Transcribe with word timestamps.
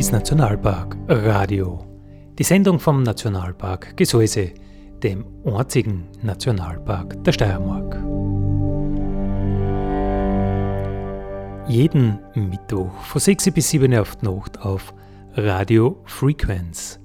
ist 0.00 0.12
Nationalpark 0.12 0.96
Radio. 1.08 1.78
Die 2.38 2.42
Sendung 2.42 2.80
vom 2.80 3.02
Nationalpark 3.02 3.96
Gesäuse, 3.96 4.52
dem 5.02 5.26
einzigen 5.44 6.08
Nationalpark 6.22 7.22
der 7.22 7.32
Steiermark. 7.32 7.99
Jeden 11.68 12.18
Mittwoch 12.34 12.92
von 13.04 13.20
6 13.20 13.52
bis 13.52 13.70
7 13.70 13.92
Uhr 13.92 14.00
auf 14.00 14.16
die 14.16 14.26
Nacht 14.26 14.60
auf 14.60 14.92
Radio 15.34 16.00
Frequenz, 16.04 16.98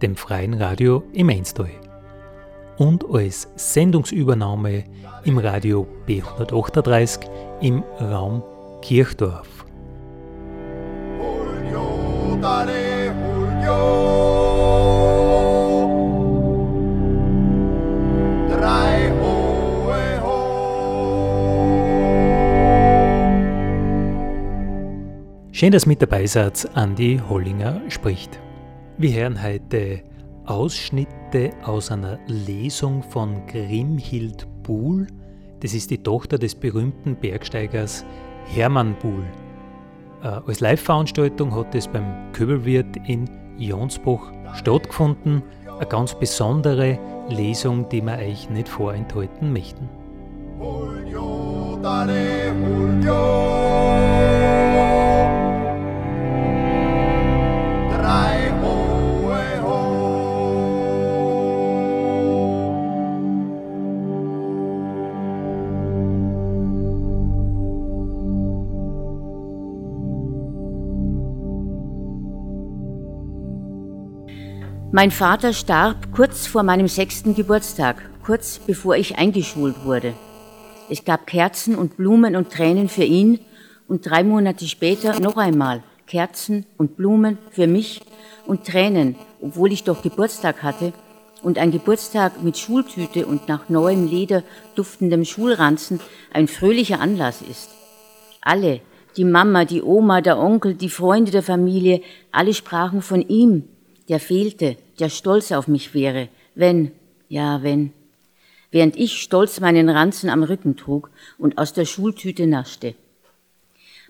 dem 0.00 0.14
freien 0.16 0.54
Radio 0.54 1.02
im 1.12 1.28
Einstal. 1.28 1.70
Und 2.78 3.04
als 3.12 3.48
Sendungsübernahme 3.56 4.84
im 5.24 5.38
Radio 5.38 5.86
B138 6.06 7.20
im 7.60 7.82
Raum 8.00 8.42
Kirchdorf. 8.82 9.64
Julio, 11.70 12.38
Schön, 25.62 25.70
dass 25.70 25.86
mit 25.86 26.02
dabei 26.02 26.26
seid, 26.26 26.68
Andi 26.74 27.20
Hollinger 27.28 27.82
spricht. 27.88 28.40
Wir 28.98 29.12
hören 29.12 29.40
heute 29.40 30.02
Ausschnitte 30.44 31.52
aus 31.62 31.92
einer 31.92 32.18
Lesung 32.26 33.00
von 33.04 33.46
Grimhild 33.46 34.48
Buhl. 34.64 35.06
Das 35.60 35.72
ist 35.72 35.92
die 35.92 36.02
Tochter 36.02 36.36
des 36.36 36.56
berühmten 36.56 37.14
Bergsteigers 37.14 38.04
Hermann 38.46 38.96
Buhl. 38.98 39.22
Äh, 40.24 40.40
als 40.44 40.58
Live-Veranstaltung 40.58 41.54
hat 41.54 41.76
es 41.76 41.86
beim 41.86 42.32
Köbelwirt 42.32 42.96
in 43.06 43.30
Jonsbruch 43.56 44.32
stattgefunden. 44.54 45.44
Eine 45.76 45.86
ganz 45.86 46.18
besondere 46.18 46.98
Lesung, 47.28 47.88
die 47.88 48.02
wir 48.02 48.18
euch 48.18 48.50
nicht 48.50 48.68
vorenthalten 48.68 49.52
möchten. 49.52 49.88
Julio, 50.58 51.78
dale 51.80 52.48
Julio. 52.48 54.31
Mein 74.94 75.10
Vater 75.10 75.54
starb 75.54 76.14
kurz 76.14 76.46
vor 76.46 76.62
meinem 76.64 76.86
sechsten 76.86 77.34
Geburtstag, 77.34 77.96
kurz 78.26 78.58
bevor 78.58 78.94
ich 78.94 79.16
eingeschult 79.16 79.86
wurde. 79.86 80.12
Es 80.90 81.06
gab 81.06 81.26
Kerzen 81.26 81.76
und 81.76 81.96
Blumen 81.96 82.36
und 82.36 82.50
Tränen 82.50 82.90
für 82.90 83.04
ihn 83.04 83.40
und 83.88 84.04
drei 84.04 84.22
Monate 84.22 84.68
später 84.68 85.18
noch 85.18 85.38
einmal 85.38 85.82
Kerzen 86.06 86.66
und 86.76 86.98
Blumen 86.98 87.38
für 87.52 87.66
mich 87.66 88.02
und 88.46 88.66
Tränen, 88.66 89.16
obwohl 89.40 89.72
ich 89.72 89.82
doch 89.82 90.02
Geburtstag 90.02 90.62
hatte 90.62 90.92
und 91.42 91.56
ein 91.56 91.70
Geburtstag 91.70 92.42
mit 92.42 92.58
Schultüte 92.58 93.24
und 93.24 93.48
nach 93.48 93.70
neuem 93.70 94.06
Leder 94.06 94.42
duftendem 94.74 95.24
Schulranzen 95.24 96.00
ein 96.34 96.48
fröhlicher 96.48 97.00
Anlass 97.00 97.40
ist. 97.40 97.70
Alle, 98.42 98.82
die 99.16 99.24
Mama, 99.24 99.64
die 99.64 99.80
Oma, 99.80 100.20
der 100.20 100.38
Onkel, 100.38 100.74
die 100.74 100.90
Freunde 100.90 101.30
der 101.30 101.42
Familie, 101.42 102.02
alle 102.30 102.52
sprachen 102.52 103.00
von 103.00 103.22
ihm, 103.26 103.68
der 104.08 104.20
fehlte, 104.20 104.76
der 104.98 105.08
stolz 105.08 105.52
auf 105.52 105.68
mich 105.68 105.94
wäre, 105.94 106.28
wenn, 106.54 106.92
ja, 107.28 107.62
wenn. 107.62 107.92
Während 108.70 108.96
ich 108.96 109.20
stolz 109.20 109.60
meinen 109.60 109.88
Ranzen 109.88 110.30
am 110.30 110.42
Rücken 110.42 110.76
trug 110.76 111.10
und 111.38 111.58
aus 111.58 111.72
der 111.72 111.84
Schultüte 111.84 112.46
naschte. 112.46 112.94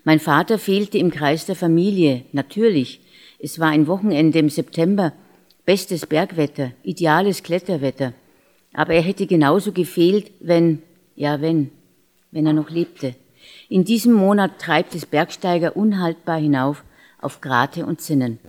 Mein 0.03 0.19
Vater 0.19 0.57
fehlte 0.57 0.97
im 0.97 1.11
Kreis 1.11 1.45
der 1.45 1.55
Familie, 1.55 2.23
natürlich. 2.31 2.99
Es 3.39 3.59
war 3.59 3.69
ein 3.69 3.87
Wochenende 3.87 4.39
im 4.39 4.49
September, 4.49 5.13
bestes 5.65 6.05
Bergwetter, 6.05 6.71
ideales 6.83 7.43
Kletterwetter. 7.43 8.13
Aber 8.73 8.93
er 8.93 9.01
hätte 9.01 9.27
genauso 9.27 9.71
gefehlt, 9.71 10.31
wenn, 10.39 10.81
ja, 11.15 11.41
wenn, 11.41 11.71
wenn 12.31 12.45
er 12.45 12.53
noch 12.53 12.69
lebte. 12.69 13.15
In 13.69 13.83
diesem 13.85 14.13
Monat 14.13 14.59
treibt 14.59 14.95
es 14.95 15.05
Bergsteiger 15.05 15.75
unhaltbar 15.75 16.39
hinauf 16.39 16.83
auf 17.21 17.41
Grate 17.41 17.85
und 17.85 18.01
Zinnen. 18.01 18.39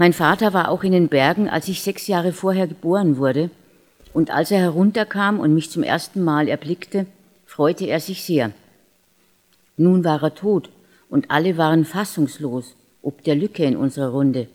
Mein 0.00 0.12
Vater 0.12 0.52
war 0.52 0.68
auch 0.68 0.84
in 0.84 0.92
den 0.92 1.08
Bergen, 1.08 1.50
als 1.50 1.66
ich 1.66 1.82
sechs 1.82 2.06
Jahre 2.06 2.32
vorher 2.32 2.68
geboren 2.68 3.16
wurde, 3.16 3.50
und 4.14 4.30
als 4.30 4.52
er 4.52 4.60
herunterkam 4.60 5.40
und 5.40 5.52
mich 5.54 5.70
zum 5.70 5.82
ersten 5.82 6.22
Mal 6.22 6.46
erblickte, 6.46 7.06
freute 7.44 7.84
er 7.86 7.98
sich 7.98 8.22
sehr. 8.22 8.52
Nun 9.76 10.04
war 10.04 10.22
er 10.22 10.36
tot, 10.36 10.70
und 11.10 11.32
alle 11.32 11.56
waren 11.56 11.84
fassungslos, 11.84 12.76
ob 13.02 13.24
der 13.24 13.34
Lücke 13.34 13.64
in 13.64 13.76
unserer 13.76 14.10
Runde. 14.10 14.46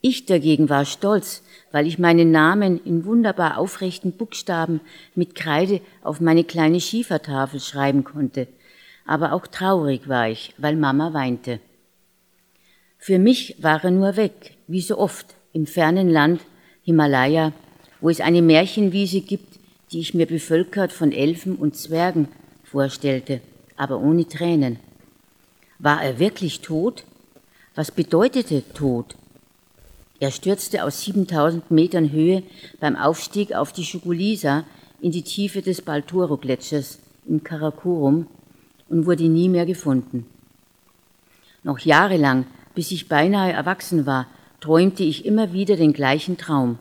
Ich 0.00 0.26
dagegen 0.26 0.68
war 0.68 0.84
stolz, 0.84 1.44
weil 1.70 1.86
ich 1.86 2.00
meinen 2.00 2.32
Namen 2.32 2.80
in 2.84 3.04
wunderbar 3.04 3.58
aufrechten 3.58 4.10
Buchstaben 4.10 4.80
mit 5.14 5.36
Kreide 5.36 5.80
auf 6.02 6.20
meine 6.20 6.42
kleine 6.42 6.80
Schiefertafel 6.80 7.60
schreiben 7.60 8.02
konnte. 8.02 8.48
Aber 9.06 9.32
auch 9.34 9.46
traurig 9.46 10.08
war 10.08 10.28
ich, 10.28 10.52
weil 10.58 10.74
Mama 10.74 11.12
weinte. 11.12 11.60
Für 12.98 13.18
mich 13.18 13.56
war 13.60 13.82
er 13.84 13.90
nur 13.90 14.16
weg, 14.16 14.56
wie 14.66 14.80
so 14.80 14.98
oft, 14.98 15.34
im 15.52 15.66
fernen 15.66 16.10
Land 16.10 16.42
Himalaya, 16.82 17.52
wo 18.00 18.10
es 18.10 18.20
eine 18.20 18.42
Märchenwiese 18.42 19.20
gibt, 19.20 19.58
die 19.92 20.00
ich 20.00 20.14
mir 20.14 20.26
bevölkert 20.26 20.92
von 20.92 21.12
Elfen 21.12 21.56
und 21.56 21.76
Zwergen 21.76 22.28
vorstellte, 22.64 23.40
aber 23.76 23.98
ohne 23.98 24.28
Tränen. 24.28 24.78
War 25.78 26.02
er 26.02 26.18
wirklich 26.18 26.60
tot? 26.60 27.04
Was 27.74 27.90
bedeutete 27.90 28.62
tot? 28.74 29.16
Er 30.20 30.32
stürzte 30.32 30.84
aus 30.84 31.02
7000 31.02 31.70
Metern 31.70 32.10
Höhe 32.10 32.42
beim 32.80 32.96
Aufstieg 32.96 33.54
auf 33.54 33.72
die 33.72 33.84
Shugulisa 33.84 34.64
in 35.00 35.12
die 35.12 35.22
Tiefe 35.22 35.62
des 35.62 35.80
Baltoro-Gletschers 35.82 36.98
im 37.26 37.44
Karakorum 37.44 38.26
und 38.88 39.06
wurde 39.06 39.28
nie 39.28 39.48
mehr 39.48 39.64
gefunden. 39.64 40.26
Noch 41.62 41.78
jahrelang, 41.78 42.46
bis 42.78 42.92
ich 42.92 43.08
beinahe 43.08 43.50
erwachsen 43.50 44.06
war, 44.06 44.28
träumte 44.60 45.02
ich 45.02 45.26
immer 45.26 45.52
wieder 45.52 45.74
den 45.74 45.92
gleichen 45.92 46.38
Traum. 46.38 46.78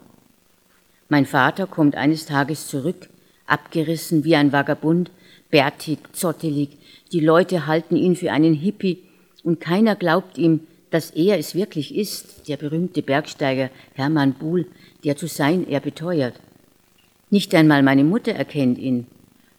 Mein 1.09 1.25
Vater 1.25 1.65
kommt 1.65 1.95
eines 1.95 2.27
Tages 2.27 2.67
zurück, 2.67 3.09
abgerissen 3.47 4.23
wie 4.23 4.35
ein 4.35 4.51
Vagabund, 4.51 5.09
bärtig, 5.49 5.97
zottelig, 6.11 6.77
die 7.11 7.19
Leute 7.19 7.65
halten 7.65 7.95
ihn 7.95 8.15
für 8.15 8.31
einen 8.31 8.53
Hippie 8.53 8.99
und 9.43 9.59
keiner 9.59 9.95
glaubt 9.95 10.37
ihm, 10.37 10.59
dass 10.91 11.09
er 11.09 11.39
es 11.39 11.55
wirklich 11.55 11.95
ist, 11.95 12.47
der 12.47 12.57
berühmte 12.57 13.01
Bergsteiger 13.01 13.71
Hermann 13.95 14.33
Buhl, 14.33 14.67
der 15.03 15.17
zu 15.17 15.25
sein 15.25 15.67
er 15.67 15.79
beteuert. 15.79 16.35
Nicht 17.31 17.55
einmal 17.55 17.81
meine 17.81 18.03
Mutter 18.03 18.33
erkennt 18.33 18.77
ihn. 18.77 19.07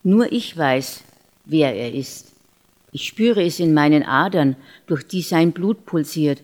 Nur 0.04 0.30
ich 0.30 0.56
weiß, 0.56 1.02
wer 1.46 1.74
er 1.74 1.92
ist. 1.92 2.27
Ich 2.90 3.06
spüre 3.06 3.42
es 3.44 3.60
in 3.60 3.74
meinen 3.74 4.02
Adern, 4.02 4.56
durch 4.86 5.06
die 5.06 5.22
sein 5.22 5.52
Blut 5.52 5.84
pulsiert, 5.84 6.42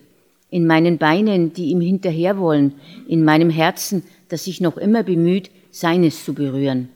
in 0.49 0.67
meinen 0.67 0.97
Beinen, 0.97 1.53
die 1.53 1.65
ihm 1.71 1.81
hinterher 1.81 2.37
wollen, 2.37 2.75
in 3.07 3.23
meinem 3.23 3.49
Herzen, 3.49 4.03
das 4.29 4.45
sich 4.45 4.61
noch 4.61 4.77
immer 4.77 5.03
bemüht, 5.03 5.49
seines 5.71 6.23
zu 6.23 6.33
berühren. 6.33 6.89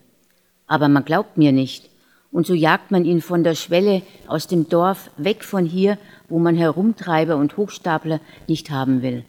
Aber 0.68 0.88
man 0.88 1.04
glaubt 1.04 1.38
mir 1.38 1.52
nicht, 1.52 1.90
und 2.32 2.46
so 2.46 2.54
jagt 2.54 2.92
man 2.92 3.06
ihn 3.06 3.22
von 3.22 3.44
der 3.44 3.56
Schwelle 3.56 4.04
aus 4.28 4.46
dem 4.46 4.70
Dorf 4.70 5.10
weg 5.18 5.44
von 5.44 5.66
hier, 5.66 5.98
wo 6.28 6.38
man 6.38 6.56
Herumtreiber 6.56 7.36
und 7.36 7.58
Hochstapler 7.58 8.22
nicht 8.48 8.70
haben 8.70 9.02
will. 9.02 9.24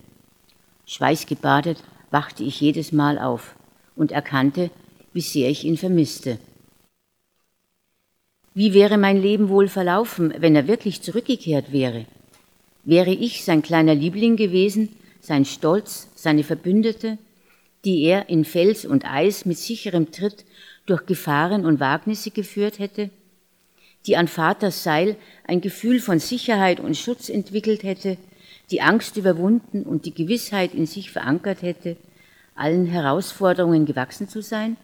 Schweißgebadet 0.85 1.83
wachte 2.11 2.45
ich 2.45 2.61
jedes 2.61 2.93
Mal 2.93 3.19
auf 3.19 3.55
und 3.97 4.13
erkannte, 4.13 4.71
wie 5.13 5.23
sehr 5.23 5.49
ich 5.49 5.65
ihn 5.65 5.79
vermisste. 5.79 6.39
Wie 8.55 8.75
wäre 8.75 8.99
mein 8.99 9.21
Leben 9.21 9.49
wohl 9.49 9.69
verlaufen, 9.69 10.35
wenn 10.39 10.57
er 10.57 10.67
wirklich 10.67 11.03
zurückgekehrt 11.03 11.73
wäre? 11.73 12.07
Wäre 12.85 13.13
ich 13.13 13.45
sein 13.45 13.63
kleiner 13.63 13.95
Liebling 13.95 14.37
gewesen, 14.37 14.89
sein 15.21 15.45
Stolz, 15.45 16.09
seine 16.15 16.45
Verbündete, 16.45 17.19
die 17.85 18.03
er 18.03 18.29
in 18.29 18.45
Fels 18.45 18.85
und 18.85 19.05
Eis 19.05 19.45
mit 19.45 19.59
sicherem 19.59 20.11
Tritt 20.13 20.45
durch 20.87 21.07
Gefahren 21.07 21.65
und 21.65 21.81
Wagnisse 21.81 22.31
geführt 22.31 22.79
hätte? 22.79 23.11
die 24.07 24.17
an 24.17 24.29
Vaters 24.29 24.83
Seil 24.83 25.17
ein 25.47 25.61
Gefühl 25.61 26.01
von 26.01 26.19
Sicherheit 26.19 26.81
und 26.81 26.97
Schutz 26.97 27.29
entwickelt 27.29 27.83
hätte, 27.83 28.17
die 28.71 28.83
Angst 28.83 29.17
überwunden 29.17 29.83
und 29.83 30.07
die 30.07 30.15
Gewissheit 30.15 30.75
in 30.75 30.87
sich 30.87 31.11
verankert 31.11 31.63
hätte, 31.63 31.97
allen 32.55 32.87
Herausforderungen 32.87 33.85
gewachsen 33.85 34.29
zu 34.29 34.43
sein? 34.43 34.77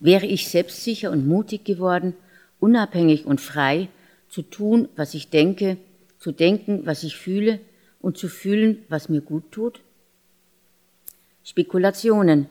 Wäre 0.00 0.26
ich 0.26 0.48
selbstsicher 0.48 1.10
und 1.10 1.26
mutig 1.26 1.64
geworden, 1.64 2.14
unabhängig 2.64 3.26
und 3.26 3.42
frei 3.42 3.88
zu 4.30 4.40
tun, 4.40 4.88
was 4.96 5.12
ich 5.12 5.28
denke, 5.28 5.76
zu 6.18 6.32
denken, 6.32 6.86
was 6.86 7.02
ich 7.02 7.14
fühle 7.14 7.60
und 8.00 8.16
zu 8.16 8.28
fühlen, 8.28 8.78
was 8.88 9.10
mir 9.10 9.20
gut 9.20 9.52
tut? 9.52 9.82
Spekulationen, 11.42 12.46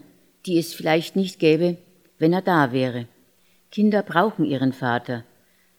die 0.45 0.59
es 0.59 0.75
vielleicht 0.75 1.15
nicht 1.15 1.39
gäbe, 1.39 1.77
wenn 2.19 2.31
er 2.31 2.43
da 2.43 2.71
wäre. 2.71 3.07
Kinder 3.71 4.03
brauchen 4.03 4.45
ihren 4.45 4.71
Vater. 4.71 5.23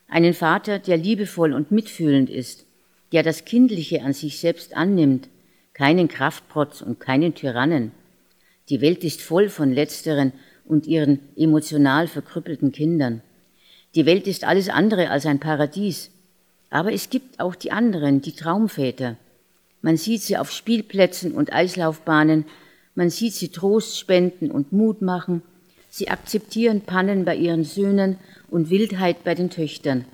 Einen 0.08 0.34
Vater, 0.34 0.81
der 0.81 0.96
liebevoll 0.96 1.52
und 1.52 1.70
mitfühlend 1.70 2.28
ist, 2.28 2.66
der 3.12 3.22
das 3.22 3.44
Kindliche 3.44 4.02
an 4.02 4.14
sich 4.14 4.40
selbst 4.40 4.76
annimmt, 4.76 5.28
keinen 5.75 6.08
Kraftprotz 6.08 6.82
und 6.82 6.98
keinen 6.98 7.34
Tyrannen. 7.36 7.92
Die 8.69 8.81
Welt 8.81 9.04
ist 9.04 9.22
voll 9.22 9.48
von 9.48 9.72
letzteren 9.72 10.32
und 10.64 10.88
ihren 10.88 11.20
emotional 11.36 12.08
verkrüppelten 12.08 12.72
Kindern. 12.72 13.22
Die 13.94 14.06
Welt 14.06 14.26
ist 14.26 14.44
alles 14.44 14.69
andere 14.69 15.11
als 15.11 15.26
ein 15.26 15.41
Paradies. 15.41 16.11
Aber 16.70 16.93
es 16.93 17.11
gibt 17.11 17.38
auch 17.38 17.55
die 17.55 17.70
anderen, 17.70 18.20
die 18.20 18.32
Traumväter. 18.32 19.17
Man 19.82 19.96
sieht 19.96 20.23
sie 20.23 20.37
auf 20.37 20.50
Spielplätzen 20.50 21.32
und 21.32 21.52
Eislaufbahnen, 21.52 22.46
man 22.94 23.11
sieht 23.11 23.35
sie 23.35 23.49
Trost 23.49 23.99
spenden 23.99 24.50
und 24.50 24.73
Mut 24.73 25.02
machen, 25.02 25.43
sie 25.91 26.08
akzeptieren 26.08 26.81
Pannen 26.81 27.25
bei 27.25 27.37
ihren 27.37 27.64
Söhnen 27.64 28.19
und 28.50 28.70
Wildheit 28.70 29.25
bei 29.25 29.35
den 29.35 29.50
Töchtern. 29.50 30.05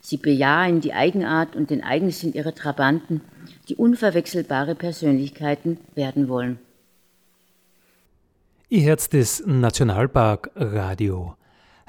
Sie 0.00 0.16
bejahen 0.16 0.80
die 0.80 0.94
Eigenart 0.94 1.54
und 1.54 1.70
den 1.70 1.84
Eigensinn 1.84 2.32
ihrer 2.32 2.54
Trabanten, 2.54 3.20
die 3.68 3.74
unverwechselbare 3.74 4.74
Persönlichkeiten 4.74 5.78
werden 5.94 6.28
wollen. 6.28 6.58
Ihr 8.68 8.82
Herz 8.82 9.08
des 9.08 9.42
Nationalpark 9.46 10.50
Radio. 10.54 11.36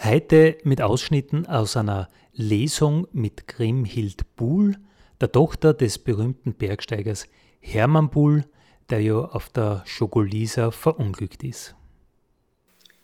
Heute 0.04 0.58
mit 0.64 0.82
Ausschnitten 0.82 1.46
aus 1.46 1.78
einer 1.78 2.10
Lesung 2.34 3.08
mit 3.12 3.48
Grimhild 3.48 4.36
Buhl, 4.36 4.78
der 5.22 5.32
Tochter 5.32 5.76
des 5.76 6.00
berühmten 6.00 6.56
Bergsteigers 6.56 7.28
Hermann 7.60 8.10
Buhl, 8.10 8.46
der 8.90 9.02
ja 9.02 9.20
auf 9.20 9.50
der 9.50 9.84
Schogolisa 9.86 10.72
verunglückt 10.72 11.44
ist. 11.44 11.76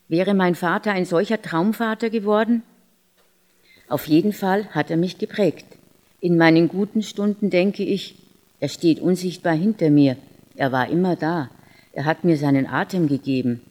Wäre 0.07 0.33
mein 0.33 0.55
Vater 0.55 0.91
ein 0.91 1.05
solcher 1.05 1.39
Traumvater 1.39 2.09
geworden? 2.09 2.63
Auf 3.89 4.07
jeden 4.07 4.33
Fall 4.33 4.65
hat 4.69 4.89
er 4.89 4.97
mich 4.97 5.19
geprägt. 5.19 5.67
In 6.19 6.35
meinen 6.35 6.67
guten 6.67 7.03
Stunden 7.03 7.51
denke 7.51 7.83
ich, 7.83 8.15
er 8.59 8.69
steht 8.69 9.01
unsichtbar 9.01 9.53
hinter 9.53 9.91
mir. 9.91 10.17
Er 10.55 10.71
war 10.71 10.89
immer 10.89 11.15
da. 11.15 11.51
Er 11.93 12.05
hat 12.05 12.23
mir 12.23 12.37
seinen 12.37 12.65
Atem 12.65 13.07
gegeben. 13.07 13.61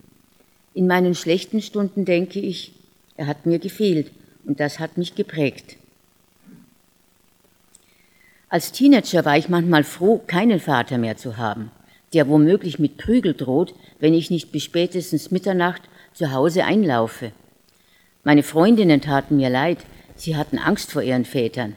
In 0.74 0.86
meinen 0.86 1.16
schlechten 1.16 1.60
Stunden 1.60 2.04
denke 2.04 2.38
ich, 2.38 2.72
er 3.16 3.26
hat 3.26 3.46
mir 3.46 3.58
gefehlt 3.58 4.10
und 4.44 4.60
das 4.60 4.78
hat 4.78 4.98
mich 4.98 5.14
geprägt. 5.14 5.76
Als 8.48 8.72
Teenager 8.72 9.24
war 9.24 9.36
ich 9.36 9.48
manchmal 9.48 9.84
froh, 9.84 10.18
keinen 10.18 10.60
Vater 10.60 10.98
mehr 10.98 11.16
zu 11.16 11.36
haben 11.36 11.70
der 12.12 12.28
womöglich 12.28 12.78
mit 12.78 12.96
Prügel 12.96 13.34
droht, 13.34 13.74
wenn 13.98 14.14
ich 14.14 14.30
nicht 14.30 14.52
bis 14.52 14.64
spätestens 14.64 15.30
Mitternacht 15.30 15.82
zu 16.14 16.32
Hause 16.32 16.64
einlaufe. 16.64 17.32
Meine 18.24 18.42
Freundinnen 18.42 19.00
taten 19.00 19.36
mir 19.36 19.50
leid, 19.50 19.78
sie 20.14 20.36
hatten 20.36 20.58
Angst 20.58 20.92
vor 20.92 21.02
ihren 21.02 21.24
Vätern. 21.24 21.76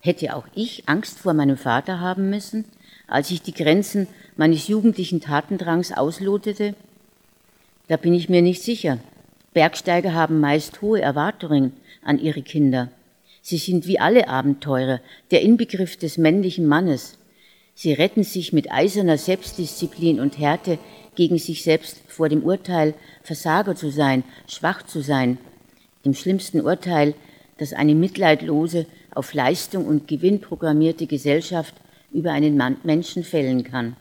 Hätte 0.00 0.36
auch 0.36 0.46
ich 0.54 0.88
Angst 0.88 1.18
vor 1.18 1.34
meinem 1.34 1.56
Vater 1.56 2.00
haben 2.00 2.30
müssen, 2.30 2.64
als 3.06 3.30
ich 3.30 3.42
die 3.42 3.54
Grenzen 3.54 4.06
meines 4.36 4.68
jugendlichen 4.68 5.20
Tatendrangs 5.20 5.92
auslotete? 5.92 6.74
Da 7.88 7.96
bin 7.96 8.14
ich 8.14 8.28
mir 8.28 8.42
nicht 8.42 8.62
sicher. 8.62 8.98
Bergsteiger 9.54 10.12
haben 10.12 10.40
meist 10.40 10.82
hohe 10.82 11.00
Erwartungen 11.00 11.72
an 12.02 12.18
ihre 12.18 12.42
Kinder. 12.42 12.90
Sie 13.40 13.56
sind 13.56 13.86
wie 13.86 14.00
alle 14.00 14.28
Abenteurer 14.28 15.00
der 15.30 15.42
Inbegriff 15.42 15.96
des 15.96 16.18
männlichen 16.18 16.66
Mannes. 16.66 17.18
Sie 17.74 17.92
retten 17.92 18.24
sich 18.24 18.52
mit 18.52 18.70
eiserner 18.70 19.16
Selbstdisziplin 19.16 20.20
und 20.20 20.38
Härte 20.38 20.78
gegen 21.14 21.38
sich 21.38 21.62
selbst 21.62 22.00
vor 22.08 22.28
dem 22.28 22.42
Urteil, 22.42 22.94
Versager 23.22 23.76
zu 23.76 23.90
sein, 23.90 24.24
schwach 24.48 24.82
zu 24.82 25.00
sein, 25.00 25.38
dem 26.04 26.14
schlimmsten 26.14 26.60
Urteil, 26.60 27.14
das 27.58 27.72
eine 27.72 27.94
mitleidlose, 27.94 28.86
auf 29.14 29.34
Leistung 29.34 29.86
und 29.86 30.08
Gewinn 30.08 30.40
programmierte 30.40 31.06
Gesellschaft 31.06 31.74
über 32.12 32.32
einen 32.32 32.60
Menschen 32.82 33.22
fällen 33.22 33.62
kann. 33.62 33.94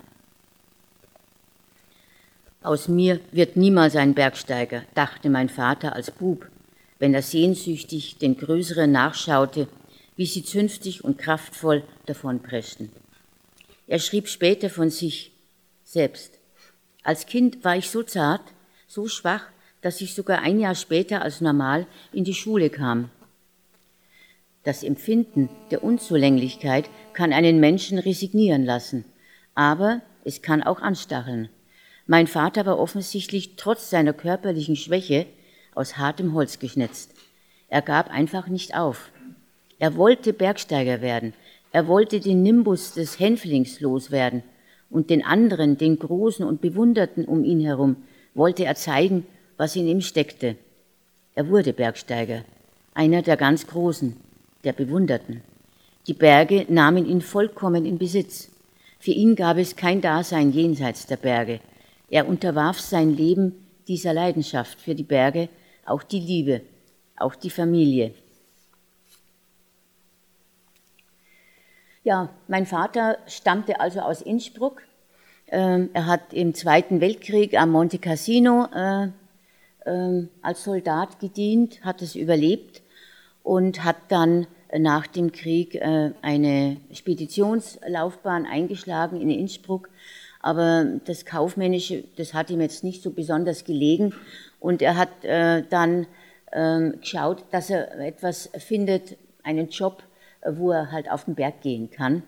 Aus 2.63 2.87
mir 2.87 3.19
wird 3.33 3.57
niemals 3.57 3.97
ein 3.97 4.13
Bergsteiger, 4.13 4.83
dachte 4.95 5.29
mein 5.29 5.49
Vater 5.49 5.93
als 5.93 6.11
Bub, 6.11 6.47
wenn 6.97 7.13
er 7.13 7.21
sehnsüchtig 7.21 8.19
den 8.19 8.37
Größeren 8.37 8.89
nachschaute, 8.89 9.67
wie 10.15 10.25
sie 10.25 10.45
zünftig 10.45 11.03
und 11.03 11.17
kraftvoll 11.17 11.83
davonpreschten. 12.05 12.89
Er 13.85 13.99
schrieb 13.99 14.29
später 14.29 14.69
von 14.69 14.89
sich 14.89 15.33
selbst. 15.83 16.39
Als 17.03 17.25
Kind 17.25 17.65
war 17.65 17.75
ich 17.75 17.89
so 17.89 18.01
zart, 18.01 18.43
so 18.87 19.09
schwach, 19.09 19.43
dass 19.81 19.99
ich 19.99 20.15
sogar 20.15 20.39
ein 20.39 20.57
Jahr 20.57 20.75
später 20.75 21.21
als 21.21 21.41
normal 21.41 21.85
in 22.13 22.23
die 22.23 22.33
Schule 22.33 22.69
kam. 22.69 23.09
Das 24.63 24.83
Empfinden 24.83 25.49
der 25.69 25.83
Unzulänglichkeit 25.83 26.89
kann 27.11 27.33
einen 27.33 27.59
Menschen 27.59 27.99
resignieren 27.99 28.63
lassen, 28.63 29.03
aber 29.53 30.01
es 30.23 30.41
kann 30.41 30.63
auch 30.63 30.79
anstacheln. 30.79 31.49
Mein 32.05 32.27
Vater 32.27 32.65
war 32.65 32.79
offensichtlich 32.79 33.55
trotz 33.55 33.89
seiner 33.89 34.13
körperlichen 34.13 34.75
Schwäche 34.75 35.25
aus 35.73 35.97
hartem 35.97 36.33
Holz 36.33 36.59
geschnitzt. 36.59 37.13
Er 37.69 37.81
gab 37.81 38.09
einfach 38.09 38.47
nicht 38.47 38.75
auf. 38.75 39.11
Er 39.79 39.95
wollte 39.95 40.33
Bergsteiger 40.33 41.01
werden, 41.01 41.33
er 41.71 41.87
wollte 41.87 42.19
den 42.19 42.43
Nimbus 42.43 42.93
des 42.93 43.19
Hänflings 43.19 43.79
loswerden 43.79 44.43
und 44.89 45.09
den 45.09 45.25
anderen, 45.25 45.77
den 45.77 45.97
Großen 45.97 46.45
und 46.45 46.61
Bewunderten 46.61 47.25
um 47.25 47.43
ihn 47.43 47.59
herum, 47.61 47.95
wollte 48.35 48.65
er 48.65 48.75
zeigen, 48.75 49.25
was 49.57 49.75
in 49.75 49.87
ihm 49.87 50.01
steckte. 50.01 50.55
Er 51.35 51.47
wurde 51.49 51.73
Bergsteiger, 51.73 52.43
einer 52.93 53.23
der 53.23 53.37
ganz 53.37 53.65
Großen, 53.65 54.15
der 54.63 54.73
Bewunderten. 54.73 55.41
Die 56.05 56.13
Berge 56.13 56.65
nahmen 56.69 57.07
ihn 57.07 57.21
vollkommen 57.21 57.85
in 57.85 57.97
Besitz. 57.97 58.51
Für 58.99 59.11
ihn 59.11 59.35
gab 59.35 59.57
es 59.57 59.75
kein 59.75 60.01
Dasein 60.01 60.51
jenseits 60.51 61.07
der 61.07 61.17
Berge. 61.17 61.59
Er 62.09 62.27
unterwarf 62.27 62.79
sein 62.79 63.15
Leben 63.15 63.67
dieser 63.87 64.13
Leidenschaft 64.13 64.79
für 64.79 64.95
die 64.95 65.03
Berge, 65.03 65.49
auch 65.85 66.03
die 66.03 66.19
Liebe, 66.19 66.61
auch 67.17 67.35
die 67.35 67.49
Familie. 67.49 68.13
Ja, 72.03 72.29
mein 72.47 72.65
Vater 72.65 73.17
stammte 73.27 73.79
also 73.79 74.01
aus 74.01 74.21
Innsbruck. 74.21 74.81
Ähm, 75.47 75.89
er 75.93 76.05
hat 76.05 76.33
im 76.33 76.53
Zweiten 76.53 76.99
Weltkrieg 76.99 77.57
am 77.57 77.71
Monte 77.71 77.97
Cassino 77.97 78.67
äh, 78.75 79.07
äh, 79.85 80.27
als 80.41 80.63
Soldat 80.63 81.19
gedient, 81.19 81.83
hat 81.85 82.01
es 82.01 82.15
überlebt 82.15 82.81
und 83.41 83.83
hat 83.83 83.97
dann 84.09 84.47
nach 84.77 85.07
dem 85.07 85.31
Krieg 85.31 85.75
äh, 85.75 86.11
eine 86.21 86.77
Speditionslaufbahn 86.91 88.45
eingeschlagen 88.45 89.21
in 89.21 89.29
Innsbruck. 89.29 89.89
Aber 90.43 90.85
das 91.05 91.25
Kaufmännische, 91.25 92.03
das 92.17 92.33
hat 92.33 92.49
ihm 92.49 92.61
jetzt 92.61 92.83
nicht 92.83 93.01
so 93.01 93.11
besonders 93.11 93.63
gelegen. 93.63 94.13
Und 94.59 94.81
er 94.81 94.97
hat 94.97 95.23
äh, 95.23 95.63
dann 95.69 96.05
ähm, 96.51 96.99
geschaut, 96.99 97.45
dass 97.51 97.69
er 97.69 97.97
etwas 97.99 98.49
findet, 98.59 99.17
einen 99.41 99.69
Job, 99.69 100.03
wo 100.45 100.71
er 100.71 100.91
halt 100.91 101.09
auf 101.09 101.23
den 101.25 101.35
Berg 101.35 101.61
gehen 101.61 101.89
kann. 101.89 102.23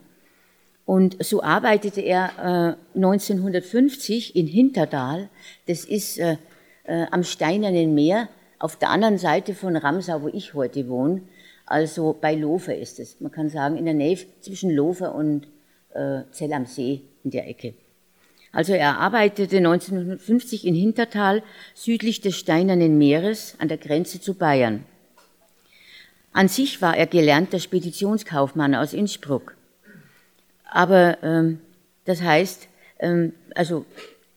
Und 0.86 1.24
so 1.24 1.44
arbeitete 1.44 2.00
er 2.02 2.78
äh, 2.96 2.98
1950 2.98 4.36
in 4.36 4.48
Hinterdal, 4.48 5.30
das 5.68 5.84
ist 5.84 6.18
äh, 6.18 6.38
äh, 6.86 7.08
am 7.12 7.24
Steinernen 7.24 7.96
Meer, 7.96 8.30
auf 8.60 8.78
der 8.78 8.92
anderen 8.92 9.18
Seite 9.18 9.54
von 9.54 9.76
Ramsau, 9.76 10.22
wo 10.22 10.28
ich 10.30 10.54
heute 10.54 10.88
wohne, 10.88 11.22
also 11.66 12.16
bei 12.20 12.34
Lofer 12.34 12.78
ist 12.78 13.00
es. 13.00 13.20
Man 13.20 13.32
kann 13.32 13.50
sagen, 13.50 13.76
in 13.76 13.86
der 13.86 13.94
Nähe 13.94 14.18
zwischen 14.40 14.72
Lofer 14.72 15.14
und 15.14 15.48
äh, 15.94 16.22
Zell 16.32 16.54
am 16.54 16.66
See 16.66 17.02
in 17.26 17.32
der 17.32 17.50
Ecke. 17.50 17.74
Also 18.56 18.72
er 18.72 19.00
arbeitete 19.00 19.58
1950 19.58 20.66
in 20.66 20.76
Hintertal 20.76 21.44
südlich 21.74 22.22
des 22.22 22.38
Steinernen 22.38 22.98
Meeres 22.98 23.56
an 23.60 23.68
der 23.68 23.78
Grenze 23.78 24.22
zu 24.22 24.34
Bayern. 24.34 24.86
An 26.32 26.48
sich 26.48 26.82
war 26.82 26.96
er 26.96 27.06
gelernter 27.06 27.60
Speditionskaufmann 27.60 28.74
aus 28.74 28.94
Innsbruck. 28.94 29.58
Aber 30.72 31.22
ähm, 31.22 31.60
das 32.06 32.22
heißt, 32.22 32.70
ähm, 33.00 33.34
also 33.56 33.86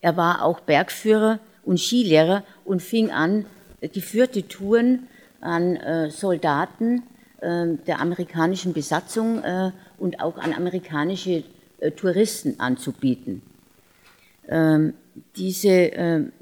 er 0.00 0.16
war 0.16 0.42
auch 0.42 0.58
Bergführer 0.60 1.38
und 1.64 1.78
Skilehrer 1.78 2.42
und 2.64 2.82
fing 2.82 3.12
an, 3.12 3.46
geführte 3.80 4.48
Touren 4.48 5.06
an 5.40 5.76
äh, 5.76 6.10
Soldaten 6.10 7.04
äh, 7.40 7.76
der 7.86 8.00
amerikanischen 8.00 8.72
Besatzung 8.72 9.44
äh, 9.44 9.70
und 9.96 10.20
auch 10.20 10.38
an 10.38 10.54
amerikanische 10.54 11.44
äh, 11.78 11.92
Touristen 11.92 12.58
anzubieten. 12.58 13.42
Ähm, 14.48 14.94
diese 15.36 15.68
ähm, 15.68 16.32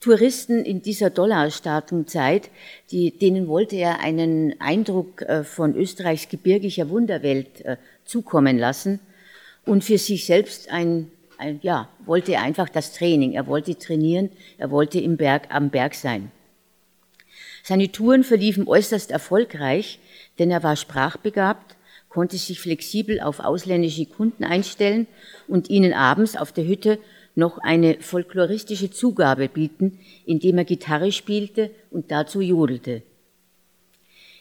Touristen 0.00 0.64
in 0.64 0.80
dieser 0.80 1.10
Dollarstartungszeit, 1.10 2.50
die, 2.90 3.10
denen 3.10 3.48
wollte 3.48 3.76
er 3.76 4.00
einen 4.00 4.60
Eindruck 4.60 5.22
äh, 5.22 5.42
von 5.42 5.74
Österreichs 5.74 6.28
gebirgiger 6.28 6.88
Wunderwelt 6.88 7.64
äh, 7.64 7.76
zukommen 8.04 8.58
lassen 8.58 9.00
und 9.64 9.82
für 9.82 9.98
sich 9.98 10.26
selbst 10.26 10.70
ein, 10.70 11.10
ein, 11.36 11.58
ja, 11.62 11.88
wollte 12.06 12.32
er 12.32 12.42
einfach 12.42 12.68
das 12.68 12.92
Training. 12.92 13.32
Er 13.32 13.46
wollte 13.46 13.76
trainieren, 13.76 14.30
er 14.56 14.70
wollte 14.70 15.00
im 15.00 15.16
Berg, 15.16 15.48
am 15.50 15.70
Berg 15.70 15.94
sein. 15.94 16.30
Seine 17.64 17.90
Touren 17.90 18.24
verliefen 18.24 18.66
äußerst 18.68 19.10
erfolgreich, 19.10 19.98
denn 20.38 20.50
er 20.50 20.62
war 20.62 20.76
sprachbegabt, 20.76 21.76
konnte 22.18 22.36
sich 22.36 22.58
flexibel 22.58 23.20
auf 23.20 23.38
ausländische 23.38 24.04
Kunden 24.04 24.42
einstellen 24.42 25.06
und 25.46 25.70
ihnen 25.70 25.92
abends 25.92 26.36
auf 26.36 26.50
der 26.50 26.66
Hütte 26.66 26.98
noch 27.36 27.58
eine 27.58 28.00
folkloristische 28.00 28.90
Zugabe 28.90 29.48
bieten, 29.48 30.00
indem 30.26 30.58
er 30.58 30.64
Gitarre 30.64 31.12
spielte 31.12 31.70
und 31.92 32.10
dazu 32.10 32.40
jodelte. 32.40 33.02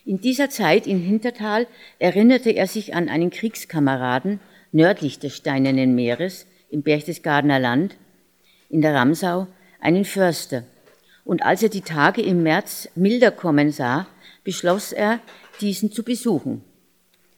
In 0.05 0.19
dieser 0.22 0.50
Zeit 0.50 0.88
in 0.88 1.00
Hintertal 1.00 1.67
erinnerte 2.00 2.50
er 2.50 2.65
sich 2.65 2.96
an 2.96 3.10
einen 3.10 3.29
Kriegskameraden 3.29 4.39
nördlich 4.72 5.19
des 5.19 5.36
Steinernen 5.36 5.93
Meeres 5.93 6.48
im 6.72 6.81
Berchtesgadener 6.81 7.60
Land, 7.60 7.96
in 8.72 8.81
der 8.81 8.96
Ramsau, 8.96 9.46
einen 9.79 10.03
Förster. 10.03 10.63
Und 11.24 11.43
als 11.43 11.62
er 11.62 11.69
die 11.69 11.81
Tage 11.81 12.24
im 12.24 12.41
März 12.41 12.89
milder 12.96 13.29
kommen 13.29 13.72
sah, 13.72 14.07
beschloss 14.43 14.93
er, 14.93 15.19
diesen 15.62 15.91
zu 15.91 16.01
besuchen. 16.01 16.63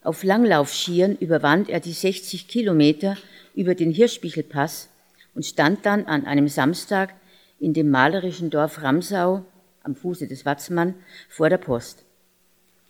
Auf 0.09 0.23
Langlaufschieren 0.23 1.15
überwand 1.17 1.69
er 1.69 1.79
die 1.79 1.91
60 1.91 2.47
Kilometer 2.47 3.15
über 3.53 3.75
den 3.75 3.91
Hirschbichelpass 3.91 4.89
und 5.35 5.45
stand 5.45 5.85
dann 5.85 6.05
an 6.05 6.25
einem 6.25 6.47
Samstag 6.47 7.13
in 7.59 7.75
dem 7.75 7.91
malerischen 7.91 8.49
Dorf 8.49 8.81
Ramsau 8.81 9.45
am 9.83 9.93
Fuße 9.95 10.27
des 10.27 10.47
Watzmann 10.47 10.95
vor 11.29 11.51
der 11.51 11.59
Post. 11.59 12.05